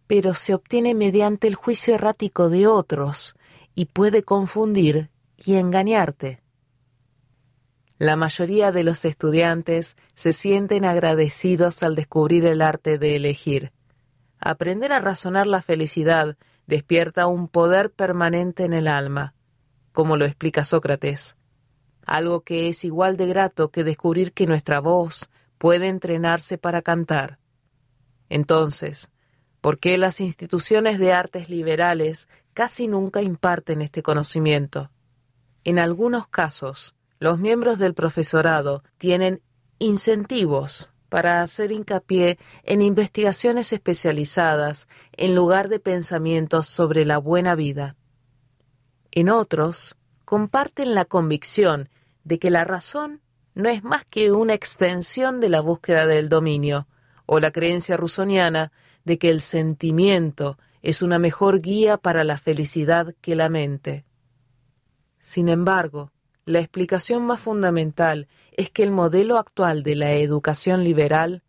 pero 0.08 0.34
se 0.34 0.54
obtiene 0.54 0.96
mediante 0.96 1.46
el 1.46 1.54
juicio 1.54 1.94
errático 1.94 2.48
de 2.48 2.66
otros 2.66 3.36
y 3.76 3.84
puede 3.84 4.24
confundir 4.24 5.10
y 5.36 5.54
engañarte. 5.54 6.41
La 8.02 8.16
mayoría 8.16 8.72
de 8.72 8.82
los 8.82 9.04
estudiantes 9.04 9.96
se 10.16 10.32
sienten 10.32 10.84
agradecidos 10.84 11.84
al 11.84 11.94
descubrir 11.94 12.44
el 12.46 12.60
arte 12.60 12.98
de 12.98 13.14
elegir. 13.14 13.70
Aprender 14.40 14.92
a 14.92 14.98
razonar 14.98 15.46
la 15.46 15.62
felicidad 15.62 16.36
despierta 16.66 17.28
un 17.28 17.46
poder 17.46 17.92
permanente 17.92 18.64
en 18.64 18.72
el 18.72 18.88
alma, 18.88 19.34
como 19.92 20.16
lo 20.16 20.24
explica 20.24 20.64
Sócrates, 20.64 21.36
algo 22.04 22.40
que 22.40 22.68
es 22.68 22.84
igual 22.84 23.16
de 23.16 23.28
grato 23.28 23.70
que 23.70 23.84
descubrir 23.84 24.32
que 24.32 24.48
nuestra 24.48 24.80
voz 24.80 25.30
puede 25.56 25.86
entrenarse 25.86 26.58
para 26.58 26.82
cantar. 26.82 27.38
Entonces, 28.28 29.12
¿por 29.60 29.78
qué 29.78 29.96
las 29.96 30.20
instituciones 30.20 30.98
de 30.98 31.12
artes 31.12 31.48
liberales 31.48 32.28
casi 32.52 32.88
nunca 32.88 33.22
imparten 33.22 33.80
este 33.80 34.02
conocimiento? 34.02 34.90
En 35.62 35.78
algunos 35.78 36.26
casos, 36.26 36.96
los 37.22 37.38
miembros 37.38 37.78
del 37.78 37.94
profesorado 37.94 38.82
tienen 38.98 39.40
incentivos 39.78 40.90
para 41.08 41.40
hacer 41.40 41.70
hincapié 41.70 42.36
en 42.64 42.82
investigaciones 42.82 43.72
especializadas 43.72 44.88
en 45.12 45.34
lugar 45.34 45.68
de 45.68 45.78
pensamientos 45.78 46.66
sobre 46.66 47.04
la 47.04 47.18
buena 47.18 47.54
vida. 47.54 47.94
En 49.12 49.28
otros, 49.28 49.96
comparten 50.24 50.94
la 50.94 51.04
convicción 51.04 51.90
de 52.24 52.40
que 52.40 52.50
la 52.50 52.64
razón 52.64 53.20
no 53.54 53.68
es 53.68 53.84
más 53.84 54.04
que 54.04 54.32
una 54.32 54.54
extensión 54.54 55.38
de 55.38 55.48
la 55.48 55.60
búsqueda 55.60 56.06
del 56.06 56.28
dominio, 56.28 56.88
o 57.26 57.38
la 57.38 57.52
creencia 57.52 57.96
rusoniana 57.96 58.72
de 59.04 59.18
que 59.18 59.30
el 59.30 59.40
sentimiento 59.40 60.58
es 60.82 61.02
una 61.02 61.20
mejor 61.20 61.60
guía 61.60 61.98
para 61.98 62.24
la 62.24 62.36
felicidad 62.36 63.14
que 63.20 63.36
la 63.36 63.48
mente. 63.48 64.04
Sin 65.18 65.48
embargo, 65.48 66.10
la 66.44 66.58
explicación 66.58 67.24
más 67.24 67.40
fundamental 67.40 68.28
es 68.52 68.70
que 68.70 68.82
el 68.82 68.90
modelo 68.90 69.38
actual 69.38 69.82
de 69.82 69.94
la 69.94 70.12
educación 70.12 70.82
liberal, 70.82 71.42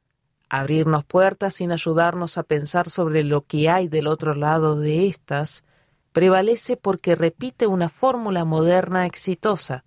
abrirnos 0.50 1.04
puertas 1.04 1.56
sin 1.56 1.72
ayudarnos 1.72 2.38
a 2.38 2.44
pensar 2.44 2.90
sobre 2.90 3.24
lo 3.24 3.46
que 3.46 3.70
hay 3.70 3.88
del 3.88 4.08
otro 4.08 4.36
lado 4.36 4.80
de 4.80 5.08
éstas, 5.08 5.64
prevalece 6.12 6.78
porque 6.78 7.16
repite 7.16 7.66
una 7.66 7.90
fórmula 7.90 8.46
moderna 8.46 9.08
exitosa. 9.08 9.84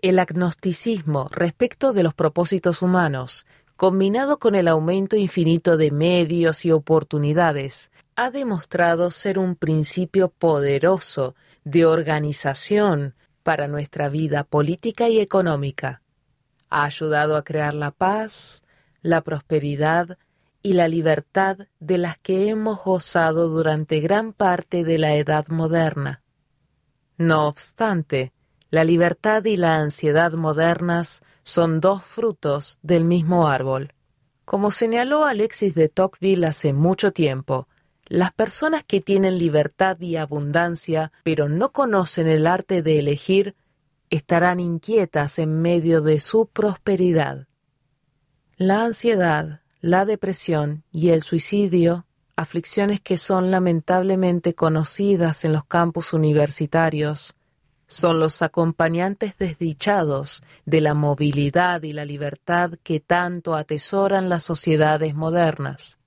El 0.00 0.18
agnosticismo 0.18 1.26
respecto 1.30 1.92
de 1.92 2.04
los 2.04 2.14
propósitos 2.14 2.82
humanos, 2.82 3.46
combinado 3.76 4.38
con 4.38 4.54
el 4.54 4.68
aumento 4.68 5.16
infinito 5.16 5.76
de 5.76 5.90
medios 5.90 6.64
y 6.64 6.70
oportunidades, 6.70 7.90
ha 8.14 8.30
demostrado 8.30 9.10
ser 9.10 9.38
un 9.38 9.56
principio 9.56 10.28
poderoso 10.28 11.34
de 11.64 11.84
organización 11.84 13.14
para 13.42 13.68
nuestra 13.68 14.08
vida 14.08 14.44
política 14.44 15.08
y 15.08 15.20
económica. 15.20 16.02
Ha 16.68 16.84
ayudado 16.84 17.36
a 17.36 17.44
crear 17.44 17.74
la 17.74 17.90
paz, 17.90 18.64
la 19.02 19.22
prosperidad 19.22 20.18
y 20.62 20.74
la 20.74 20.88
libertad 20.88 21.58
de 21.78 21.98
las 21.98 22.18
que 22.18 22.48
hemos 22.48 22.84
gozado 22.84 23.48
durante 23.48 24.00
gran 24.00 24.32
parte 24.32 24.84
de 24.84 24.98
la 24.98 25.14
edad 25.14 25.48
moderna. 25.48 26.22
No 27.16 27.46
obstante, 27.46 28.32
la 28.70 28.84
libertad 28.84 29.44
y 29.44 29.56
la 29.56 29.76
ansiedad 29.76 30.32
modernas 30.32 31.22
son 31.42 31.80
dos 31.80 32.04
frutos 32.04 32.78
del 32.82 33.04
mismo 33.04 33.48
árbol. 33.48 33.94
Como 34.44 34.70
señaló 34.70 35.24
Alexis 35.24 35.74
de 35.74 35.88
Tocqueville 35.88 36.46
hace 36.46 36.72
mucho 36.72 37.12
tiempo, 37.12 37.68
las 38.10 38.32
personas 38.32 38.82
que 38.82 39.00
tienen 39.00 39.38
libertad 39.38 40.00
y 40.00 40.16
abundancia, 40.16 41.12
pero 41.22 41.48
no 41.48 41.70
conocen 41.70 42.26
el 42.26 42.48
arte 42.48 42.82
de 42.82 42.98
elegir, 42.98 43.54
estarán 44.10 44.58
inquietas 44.58 45.38
en 45.38 45.62
medio 45.62 46.00
de 46.00 46.18
su 46.18 46.46
prosperidad. 46.46 47.46
La 48.56 48.82
ansiedad, 48.82 49.60
la 49.80 50.04
depresión 50.06 50.82
y 50.90 51.10
el 51.10 51.22
suicidio, 51.22 52.04
aflicciones 52.34 53.00
que 53.00 53.16
son 53.16 53.52
lamentablemente 53.52 54.56
conocidas 54.56 55.44
en 55.44 55.52
los 55.52 55.64
campus 55.64 56.12
universitarios, 56.12 57.36
son 57.86 58.18
los 58.18 58.42
acompañantes 58.42 59.38
desdichados 59.38 60.42
de 60.64 60.80
la 60.80 60.94
movilidad 60.94 61.84
y 61.84 61.92
la 61.92 62.04
libertad 62.04 62.72
que 62.82 62.98
tanto 62.98 63.54
atesoran 63.54 64.28
las 64.28 64.42
sociedades 64.42 65.14
modernas. 65.14 65.99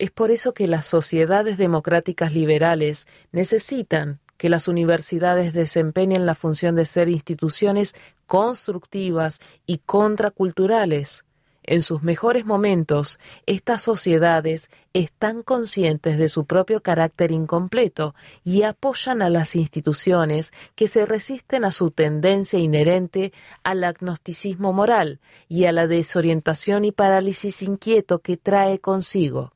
Es 0.00 0.10
por 0.10 0.30
eso 0.30 0.54
que 0.54 0.66
las 0.66 0.86
sociedades 0.86 1.58
democráticas 1.58 2.32
liberales 2.32 3.06
necesitan 3.32 4.18
que 4.38 4.48
las 4.48 4.66
universidades 4.66 5.52
desempeñen 5.52 6.24
la 6.24 6.34
función 6.34 6.74
de 6.74 6.86
ser 6.86 7.10
instituciones 7.10 7.94
constructivas 8.26 9.40
y 9.66 9.76
contraculturales. 9.84 11.26
En 11.64 11.82
sus 11.82 12.02
mejores 12.02 12.46
momentos, 12.46 13.20
estas 13.44 13.82
sociedades 13.82 14.70
están 14.94 15.42
conscientes 15.42 16.16
de 16.16 16.30
su 16.30 16.46
propio 16.46 16.80
carácter 16.80 17.30
incompleto 17.30 18.14
y 18.42 18.62
apoyan 18.62 19.20
a 19.20 19.28
las 19.28 19.54
instituciones 19.54 20.54
que 20.76 20.88
se 20.88 21.04
resisten 21.04 21.62
a 21.62 21.72
su 21.72 21.90
tendencia 21.90 22.58
inherente 22.58 23.34
al 23.64 23.84
agnosticismo 23.84 24.72
moral 24.72 25.20
y 25.46 25.66
a 25.66 25.72
la 25.72 25.86
desorientación 25.86 26.86
y 26.86 26.90
parálisis 26.90 27.60
inquieto 27.60 28.20
que 28.20 28.38
trae 28.38 28.78
consigo. 28.78 29.52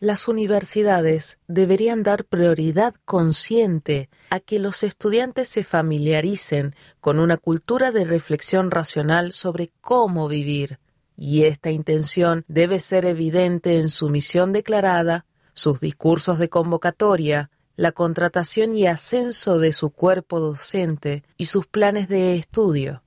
Las 0.00 0.28
universidades 0.28 1.38
deberían 1.46 2.02
dar 2.02 2.24
prioridad 2.24 2.94
consciente 3.04 4.10
a 4.28 4.40
que 4.40 4.58
los 4.58 4.82
estudiantes 4.82 5.48
se 5.48 5.64
familiaricen 5.64 6.74
con 7.00 7.20
una 7.20 7.36
cultura 7.36 7.92
de 7.92 8.04
reflexión 8.04 8.70
racional 8.70 9.32
sobre 9.32 9.70
cómo 9.80 10.28
vivir, 10.28 10.78
y 11.16 11.44
esta 11.44 11.70
intención 11.70 12.44
debe 12.48 12.80
ser 12.80 13.06
evidente 13.06 13.78
en 13.78 13.88
su 13.88 14.10
misión 14.10 14.52
declarada, 14.52 15.26
sus 15.54 15.80
discursos 15.80 16.38
de 16.38 16.48
convocatoria, 16.48 17.50
la 17.76 17.92
contratación 17.92 18.76
y 18.76 18.86
ascenso 18.86 19.58
de 19.58 19.72
su 19.72 19.90
cuerpo 19.90 20.40
docente 20.40 21.22
y 21.36 21.46
sus 21.46 21.66
planes 21.66 22.08
de 22.08 22.34
estudio. 22.34 23.02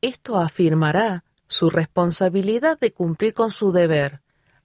Esto 0.00 0.36
afirmará 0.36 1.24
su 1.48 1.70
responsabilidad 1.70 2.78
de 2.78 2.92
cumplir 2.92 3.34
con 3.34 3.50
su 3.50 3.72
deber, 3.72 4.20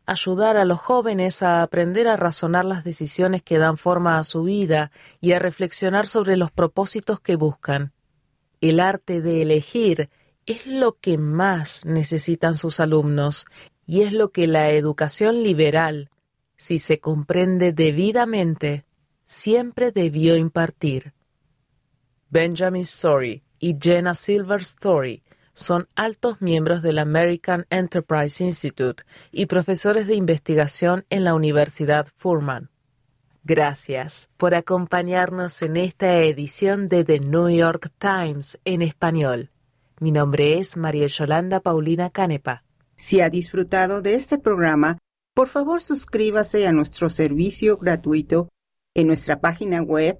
ayudar 0.09 0.57
a 0.57 0.65
los 0.65 0.79
jóvenes 0.79 1.43
a 1.43 1.61
aprender 1.61 2.07
a 2.07 2.17
razonar 2.17 2.65
las 2.65 2.83
decisiones 2.83 3.43
que 3.43 3.59
dan 3.59 3.77
forma 3.77 4.17
a 4.17 4.23
su 4.23 4.43
vida 4.43 4.91
y 5.21 5.33
a 5.33 5.39
reflexionar 5.39 6.07
sobre 6.07 6.35
los 6.35 6.51
propósitos 6.51 7.19
que 7.19 7.35
buscan. 7.35 7.93
El 8.59 8.79
arte 8.79 9.21
de 9.21 9.43
elegir 9.43 10.09
es 10.47 10.65
lo 10.65 10.97
que 10.99 11.19
más 11.19 11.85
necesitan 11.85 12.55
sus 12.55 12.79
alumnos 12.79 13.45
y 13.85 14.01
es 14.01 14.11
lo 14.11 14.31
que 14.31 14.47
la 14.47 14.71
educación 14.71 15.43
liberal, 15.43 16.09
si 16.57 16.79
se 16.79 16.99
comprende 16.99 17.71
debidamente, 17.71 18.85
siempre 19.25 19.91
debió 19.91 20.35
impartir. 20.35 21.13
Benjamin 22.29 22.81
Story 22.81 23.43
y 23.59 23.77
Jenna 23.79 24.15
Silver 24.15 24.61
Story 24.61 25.21
son 25.59 25.89
altos 25.95 26.41
miembros 26.41 26.81
del 26.81 26.99
American 26.99 27.65
Enterprise 27.69 28.41
Institute 28.41 29.03
y 29.29 29.47
profesores 29.47 30.07
de 30.07 30.15
investigación 30.15 31.05
en 31.09 31.25
la 31.25 31.33
Universidad 31.33 32.07
Furman. 32.15 32.69
Gracias 33.43 34.29
por 34.37 34.55
acompañarnos 34.55 35.61
en 35.61 35.75
esta 35.75 36.17
edición 36.19 36.87
de 36.87 37.03
The 37.03 37.19
New 37.19 37.49
York 37.49 37.91
Times 37.97 38.57
en 38.63 38.81
español. 38.81 39.51
Mi 39.99 40.11
nombre 40.11 40.59
es 40.59 40.77
María 40.77 41.07
Yolanda 41.07 41.59
Paulina 41.59 42.09
Canepa. 42.09 42.63
Si 42.95 43.19
ha 43.19 43.29
disfrutado 43.29 44.01
de 44.01 44.13
este 44.13 44.37
programa, 44.37 44.97
por 45.33 45.49
favor 45.49 45.81
suscríbase 45.81 46.67
a 46.67 46.71
nuestro 46.71 47.09
servicio 47.09 47.77
gratuito 47.77 48.47
en 48.93 49.07
nuestra 49.07 49.41
página 49.41 49.81
web 49.81 50.19